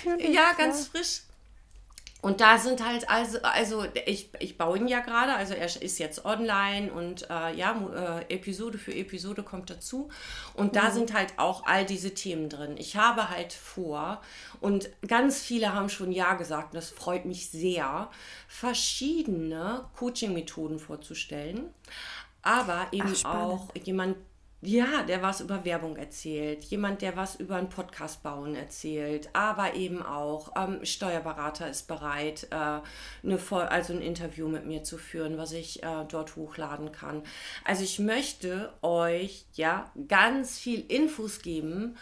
Ja, 0.06 0.16
ja 0.30 0.54
ganz 0.58 0.86
ja. 0.86 0.86
frisch. 0.92 1.22
Und 2.28 2.42
da 2.42 2.58
sind 2.58 2.86
halt 2.86 3.10
also, 3.10 3.42
also 3.42 3.86
ich, 4.06 4.32
ich 4.42 4.58
baue 4.58 4.78
ihn 4.78 4.90
ja 4.90 5.00
gerade, 5.00 5.34
also 5.36 5.54
er 5.54 5.66
ist 5.82 5.98
jetzt 5.98 6.26
online 6.26 6.92
und 6.92 7.22
äh, 7.30 7.56
ja, 7.56 7.74
äh, 8.28 8.36
Episode 8.36 8.78
für 8.78 8.94
Episode 8.94 9.44
kommt 9.44 9.70
dazu. 9.70 10.10
Und 10.54 10.76
da 10.76 10.90
mhm. 10.90 10.94
sind 10.94 11.14
halt 11.14 11.36
auch 11.38 11.66
all 11.66 11.86
diese 11.86 12.14
Themen 12.14 12.50
drin. 12.50 12.76
Ich 12.78 12.98
habe 12.98 13.30
halt 13.30 13.54
vor, 13.54 14.22
und 14.60 14.90
ganz 15.08 15.42
viele 15.42 15.74
haben 15.74 15.88
schon 15.88 16.12
Ja 16.12 16.34
gesagt, 16.34 16.74
und 16.74 16.76
das 16.76 16.90
freut 16.90 17.24
mich 17.24 17.50
sehr, 17.50 18.10
verschiedene 18.50 19.86
Coaching-Methoden 19.96 20.80
vorzustellen. 20.80 21.70
Aber 22.42 22.88
eben 22.92 23.14
Ach, 23.24 23.36
auch 23.36 23.70
jemand, 23.86 24.18
ja, 24.68 25.04
der 25.04 25.22
was 25.22 25.40
über 25.40 25.64
Werbung 25.64 25.96
erzählt, 25.96 26.64
jemand, 26.66 27.02
der 27.02 27.16
was 27.16 27.36
über 27.36 27.56
einen 27.56 27.70
Podcast 27.70 28.22
bauen 28.22 28.54
erzählt, 28.54 29.30
aber 29.32 29.76
eben 29.76 30.04
auch 30.04 30.52
ähm, 30.58 30.84
Steuerberater 30.84 31.70
ist 31.70 31.88
bereit, 31.88 32.48
äh, 32.52 32.82
eine 33.24 33.40
also 33.50 33.94
ein 33.94 34.02
Interview 34.02 34.50
mit 34.50 34.66
mir 34.66 34.84
zu 34.84 34.98
führen, 34.98 35.38
was 35.38 35.54
ich 35.54 35.84
äh, 35.84 36.06
dort 36.10 36.36
hochladen 36.36 36.92
kann. 36.92 37.24
Also 37.64 37.84
ich 37.84 38.00
möchte 38.00 38.74
euch 38.82 39.46
ja 39.54 39.90
ganz 40.10 40.58
viel 40.60 40.82
Infos 40.82 41.42
geben, 41.42 41.96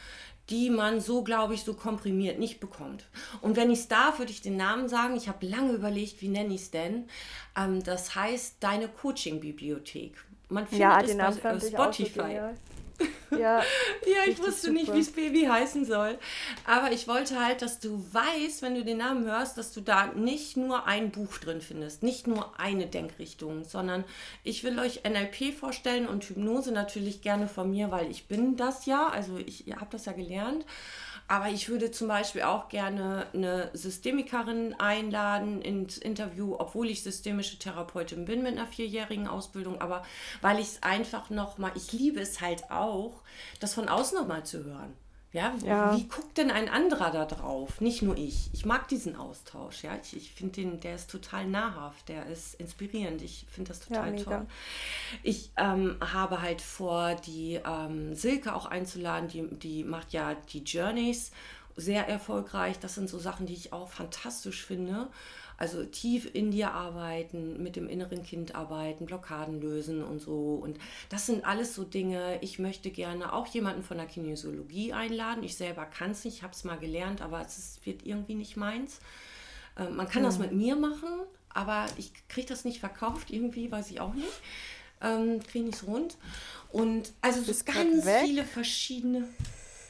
die 0.49 0.71
man 0.71 1.01
so, 1.01 1.23
glaube 1.23 1.53
ich, 1.53 1.63
so 1.63 1.75
komprimiert 1.75 2.39
nicht 2.39 2.59
bekommt. 2.59 3.05
Und 3.41 3.57
wenn 3.57 3.69
ich 3.69 3.79
es 3.79 3.87
darf, 3.87 4.17
würde 4.17 4.31
ich 4.31 4.41
den 4.41 4.57
Namen 4.57 4.89
sagen. 4.89 5.15
Ich 5.15 5.27
habe 5.27 5.45
lange 5.45 5.73
überlegt, 5.73 6.21
wie 6.21 6.29
nenne 6.29 6.53
ich 6.53 6.61
es 6.61 6.71
denn. 6.71 7.07
Ähm, 7.55 7.83
das 7.83 8.15
heißt 8.15 8.57
Deine 8.59 8.87
Coaching-Bibliothek. 8.87 10.15
Man 10.49 10.67
findet 10.67 10.81
ja, 10.81 11.29
es 11.29 11.39
bei 11.39 11.49
äh, 11.49 11.61
Spotify. 11.61 12.39
Ja, 13.31 13.59
ja 14.05 14.23
ich 14.27 14.39
wusste 14.39 14.67
super. 14.67 14.73
nicht, 14.73 14.93
wie 14.93 14.99
das 14.99 15.11
Baby 15.11 15.41
heißen 15.45 15.85
soll. 15.85 16.17
Aber 16.65 16.91
ich 16.91 17.07
wollte 17.07 17.43
halt, 17.43 17.61
dass 17.61 17.79
du 17.79 18.05
weißt, 18.11 18.61
wenn 18.61 18.75
du 18.75 18.83
den 18.83 18.97
Namen 18.97 19.25
hörst, 19.25 19.57
dass 19.57 19.73
du 19.73 19.81
da 19.81 20.07
nicht 20.07 20.57
nur 20.57 20.85
ein 20.85 21.11
Buch 21.11 21.37
drin 21.37 21.61
findest, 21.61 22.03
nicht 22.03 22.27
nur 22.27 22.59
eine 22.59 22.87
Denkrichtung, 22.87 23.63
sondern 23.63 24.03
ich 24.43 24.63
will 24.63 24.79
euch 24.79 25.01
NLP 25.03 25.53
vorstellen 25.53 26.07
und 26.07 26.23
Hypnose 26.23 26.71
natürlich 26.71 27.21
gerne 27.21 27.47
von 27.47 27.69
mir, 27.69 27.91
weil 27.91 28.09
ich 28.09 28.27
bin 28.27 28.55
das 28.55 28.85
ja, 28.85 29.07
also 29.07 29.37
ich 29.37 29.65
habe 29.75 29.87
das 29.91 30.05
ja 30.05 30.13
gelernt. 30.13 30.65
Aber 31.27 31.49
ich 31.49 31.69
würde 31.69 31.89
zum 31.89 32.07
Beispiel 32.07 32.43
auch 32.43 32.69
gerne 32.69 33.25
eine 33.33 33.71
Systemikerin 33.73 34.75
einladen 34.75 35.61
ins 35.61 35.97
Interview, 35.97 36.55
obwohl 36.57 36.89
ich 36.89 37.01
systemische 37.01 37.57
Therapeutin 37.57 38.25
bin 38.25 38.43
mit 38.43 38.53
einer 38.53 38.67
vierjährigen 38.67 39.27
Ausbildung. 39.27 39.81
Aber 39.81 40.03
weil 40.41 40.59
ich 40.59 40.67
es 40.67 40.83
einfach 40.83 41.31
nochmal, 41.31 41.71
ich 41.75 41.91
liebe 41.91 42.19
es 42.19 42.41
halt 42.41 42.69
auch, 42.69 43.23
das 43.59 43.73
von 43.73 43.89
außen 43.89 44.17
nochmal 44.17 44.45
zu 44.45 44.63
hören. 44.63 44.93
Ja, 45.35 45.53
ja, 45.65 45.97
wie 45.97 46.07
guckt 46.07 46.37
denn 46.37 46.49
ein 46.49 46.69
anderer 46.69 47.11
da 47.11 47.25
drauf? 47.25 47.81
Nicht 47.81 48.01
nur 48.01 48.15
ich. 48.17 48.49
Ich 48.53 48.65
mag 48.65 48.87
diesen 48.87 49.17
Austausch. 49.17 49.83
Ja, 49.83 49.91
ich, 50.01 50.15
ich 50.15 50.31
finde 50.31 50.53
den, 50.53 50.79
der 50.79 50.95
ist 50.95 51.11
total 51.11 51.45
nahrhaft, 51.45 52.07
der 52.07 52.25
ist 52.27 52.55
inspirierend. 52.55 53.21
Ich 53.21 53.45
finde 53.51 53.67
das 53.67 53.81
total 53.81 54.17
ja, 54.17 54.23
toll. 54.23 54.47
Ich 55.23 55.51
ähm, 55.57 55.97
habe 55.99 56.41
halt 56.41 56.61
vor, 56.61 57.15
die 57.15 57.59
ähm, 57.65 58.15
Silke 58.15 58.55
auch 58.55 58.65
einzuladen. 58.65 59.27
Die, 59.27 59.45
die 59.59 59.83
macht 59.83 60.13
ja 60.13 60.35
die 60.53 60.63
Journeys 60.63 61.31
sehr 61.75 62.07
erfolgreich. 62.07 62.79
Das 62.79 62.95
sind 62.95 63.09
so 63.09 63.19
Sachen, 63.19 63.45
die 63.45 63.55
ich 63.55 63.73
auch 63.73 63.89
fantastisch 63.89 64.65
finde. 64.65 65.09
Also 65.57 65.85
tief 65.85 66.29
in 66.33 66.51
dir 66.51 66.71
arbeiten, 66.71 67.63
mit 67.63 67.75
dem 67.75 67.87
inneren 67.87 68.23
Kind 68.23 68.55
arbeiten, 68.55 69.05
Blockaden 69.05 69.61
lösen 69.61 70.03
und 70.03 70.19
so. 70.19 70.55
Und 70.55 70.77
das 71.09 71.25
sind 71.25 71.45
alles 71.45 71.75
so 71.75 71.83
Dinge. 71.83 72.39
Ich 72.41 72.59
möchte 72.59 72.91
gerne 72.91 73.31
auch 73.31 73.47
jemanden 73.47 73.81
von 73.81 73.97
der 73.97 74.05
Kinesiologie 74.05 74.91
einladen. 74.93 75.43
Ich 75.43 75.55
selber 75.55 75.85
kann 75.85 76.11
es 76.11 76.25
nicht, 76.25 76.37
ich 76.37 76.43
habe 76.43 76.53
es 76.53 76.63
mal 76.65 76.77
gelernt, 76.77 77.21
aber 77.21 77.41
es 77.41 77.57
ist, 77.57 77.85
wird 77.85 78.05
irgendwie 78.05 78.35
nicht 78.35 78.57
meins. 78.57 78.99
Äh, 79.77 79.89
man 79.89 80.09
kann 80.09 80.23
ja. 80.23 80.29
das 80.29 80.39
mit 80.39 80.51
mir 80.51 80.75
machen, 80.75 81.09
aber 81.49 81.85
ich 81.97 82.11
kriege 82.27 82.47
das 82.47 82.65
nicht 82.65 82.79
verkauft 82.79 83.31
irgendwie, 83.31 83.71
weiß 83.71 83.91
ich 83.91 84.01
auch 84.01 84.13
nicht. 84.13 84.27
Ähm, 85.01 85.41
kriege 85.43 85.65
nicht 85.65 85.83
rund. 85.83 86.17
Und 86.71 87.13
also 87.21 87.41
so 87.41 87.53
ganz 87.65 88.05
viele 88.23 88.43
verschiedene. 88.43 89.27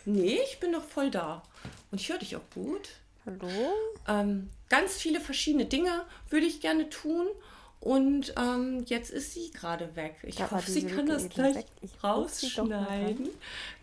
Nee, 0.06 0.40
ich 0.48 0.60
bin 0.60 0.72
noch 0.72 0.84
voll 0.84 1.10
da. 1.10 1.42
Und 1.90 2.00
ich 2.00 2.10
höre 2.10 2.20
dich 2.20 2.36
auch 2.36 2.50
gut. 2.54 2.90
Hallo? 3.26 3.74
Ähm, 4.08 4.50
ganz 4.70 4.94
viele 4.94 5.20
verschiedene 5.20 5.66
Dinge 5.66 6.04
würde 6.30 6.46
ich 6.46 6.62
gerne 6.62 6.90
tun. 6.90 7.28
Und 7.82 8.34
ähm, 8.36 8.84
jetzt 8.88 9.12
ist 9.12 9.34
sie 9.34 9.52
gerade 9.52 9.96
weg. 9.96 10.16
Ich 10.24 10.40
ja, 10.40 10.50
hoffe, 10.50 10.72
sie 10.72 10.88
kann 10.88 11.06
das 11.06 11.30
gleich 11.30 11.66
rausschneiden. 12.04 13.30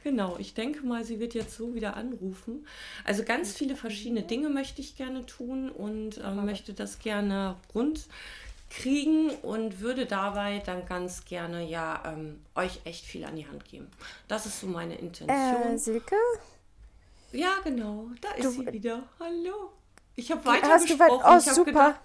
Genau, 0.03 0.36
ich 0.38 0.55
denke 0.55 0.84
mal, 0.84 1.05
sie 1.05 1.20
wird 1.20 1.34
jetzt 1.34 1.57
so 1.57 1.74
wieder 1.76 1.97
anrufen. 1.97 2.66
Also 3.05 3.22
ganz 3.22 3.53
viele 3.53 3.76
verschiedene 3.76 4.22
Dinge 4.22 4.49
möchte 4.49 4.80
ich 4.80 4.97
gerne 4.97 5.24
tun 5.24 5.70
und 5.70 6.18
ähm, 6.18 6.45
möchte 6.45 6.74
das 6.74 6.99
gerne 6.99 7.55
rund 7.72 8.07
kriegen 8.70 9.30
und 9.43 9.80
würde 9.80 10.07
dabei 10.07 10.61
dann 10.64 10.86
ganz 10.86 11.24
gerne 11.24 11.64
ja 11.68 12.03
ähm, 12.07 12.40
euch 12.57 12.80
echt 12.84 13.05
viel 13.05 13.24
an 13.24 13.36
die 13.36 13.47
Hand 13.47 13.66
geben. 13.66 13.88
Das 14.26 14.47
ist 14.47 14.61
so 14.61 14.66
meine 14.66 14.97
Intention. 14.97 15.74
Äh, 15.74 15.78
Silke? 15.78 16.16
Ja, 17.33 17.57
genau. 17.64 18.11
Da 18.20 18.33
ist 18.33 18.45
du, 18.45 18.51
sie 18.51 18.72
wieder. 18.72 19.03
Hallo. 19.18 19.72
Ich 20.14 20.30
habe 20.30 20.45
weiter 20.45 20.78
gesprochen. 20.78 21.22
Weit, 21.22 21.43
oh, 21.47 21.53
super. 21.53 21.64
Gedacht, 21.64 22.01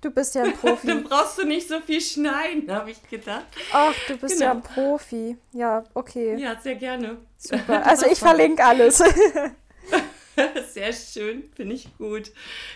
du 0.00 0.10
bist 0.10 0.34
ja 0.34 0.42
ein 0.42 0.52
Profi. 0.56 0.86
Dann 0.88 1.04
brauchst 1.04 1.38
du 1.38 1.44
nicht 1.44 1.68
so 1.68 1.80
viel 1.80 2.00
schneiden, 2.00 2.70
habe 2.70 2.90
ich 2.90 3.08
gedacht. 3.08 3.46
Ach, 3.72 3.94
du 4.08 4.16
bist 4.16 4.34
genau. 4.34 4.44
ja 4.44 4.50
ein 4.52 4.62
Profi. 4.62 5.36
Ja, 5.52 5.84
okay. 5.94 6.36
Ja, 6.36 6.60
sehr 6.60 6.74
gerne. 6.74 7.18
Super. 7.38 7.84
Also 7.86 8.06
ich 8.06 8.18
verlinke 8.18 8.64
alles. 8.64 8.98
sehr 10.72 10.92
schön, 10.92 11.44
finde 11.54 11.74
ich 11.76 11.96
gut. 11.96 12.32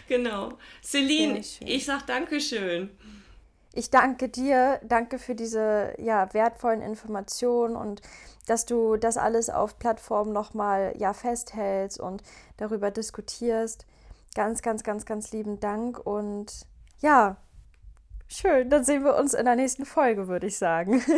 Genau. 0.08 0.58
Celine, 0.82 1.42
ich 1.60 1.84
sage 1.84 2.04
Dankeschön. 2.06 2.90
Ich 3.76 3.90
danke 3.90 4.30
dir, 4.30 4.80
danke 4.82 5.18
für 5.18 5.34
diese 5.34 5.92
ja, 5.98 6.32
wertvollen 6.32 6.80
Informationen 6.80 7.76
und 7.76 8.00
dass 8.46 8.64
du 8.64 8.96
das 8.96 9.18
alles 9.18 9.50
auf 9.50 9.78
Plattformen 9.78 10.32
nochmal 10.32 10.94
ja, 10.96 11.12
festhältst 11.12 12.00
und 12.00 12.22
darüber 12.56 12.90
diskutierst. 12.90 13.84
Ganz, 14.34 14.62
ganz, 14.62 14.82
ganz, 14.82 15.04
ganz 15.04 15.30
lieben 15.30 15.60
Dank 15.60 15.98
und 15.98 16.66
ja, 17.02 17.36
schön. 18.28 18.70
Dann 18.70 18.82
sehen 18.82 19.04
wir 19.04 19.14
uns 19.14 19.34
in 19.34 19.44
der 19.44 19.56
nächsten 19.56 19.84
Folge, 19.84 20.26
würde 20.26 20.46
ich 20.46 20.56
sagen. 20.56 21.02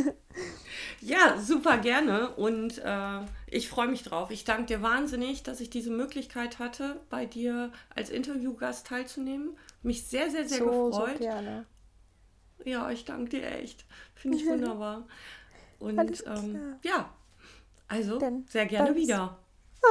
Ja, 1.00 1.38
super 1.38 1.78
gerne 1.78 2.30
und 2.34 2.78
äh, 2.84 3.20
ich 3.46 3.68
freue 3.68 3.88
mich 3.88 4.02
drauf. 4.02 4.30
Ich 4.30 4.44
danke 4.44 4.66
dir 4.66 4.82
wahnsinnig, 4.82 5.42
dass 5.42 5.60
ich 5.60 5.70
diese 5.70 5.90
Möglichkeit 5.90 6.58
hatte, 6.58 7.00
bei 7.08 7.24
dir 7.24 7.72
als 7.94 8.10
Interviewgast 8.10 8.86
teilzunehmen. 8.86 9.56
Mich 9.82 10.06
sehr, 10.06 10.30
sehr, 10.30 10.48
sehr 10.48 10.58
so, 10.58 10.90
gefreut. 10.90 11.18
So 11.18 11.24
gerne. 11.24 11.66
Ja, 12.68 12.90
ich 12.90 13.04
danke 13.06 13.30
dir 13.30 13.50
echt. 13.50 13.86
Finde 14.14 14.36
ich 14.36 14.46
wunderbar. 14.46 15.06
Und 15.78 16.24
ähm, 16.26 16.76
ja, 16.82 17.10
also 17.88 18.18
Dann 18.18 18.44
sehr 18.48 18.66
gerne 18.66 18.94
wieder. 18.94 19.38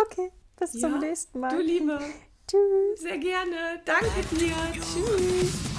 Okay, 0.05 0.31
bis 0.59 0.73
ja, 0.73 0.81
zum 0.81 0.99
nächsten 0.99 1.39
Mal. 1.39 1.49
Du 1.49 1.61
Liebe. 1.61 1.99
Tschüss. 2.47 3.01
Sehr 3.01 3.17
gerne. 3.17 3.81
Danke 3.83 4.35
dir. 4.35 4.55
Tschüss. 4.73 5.76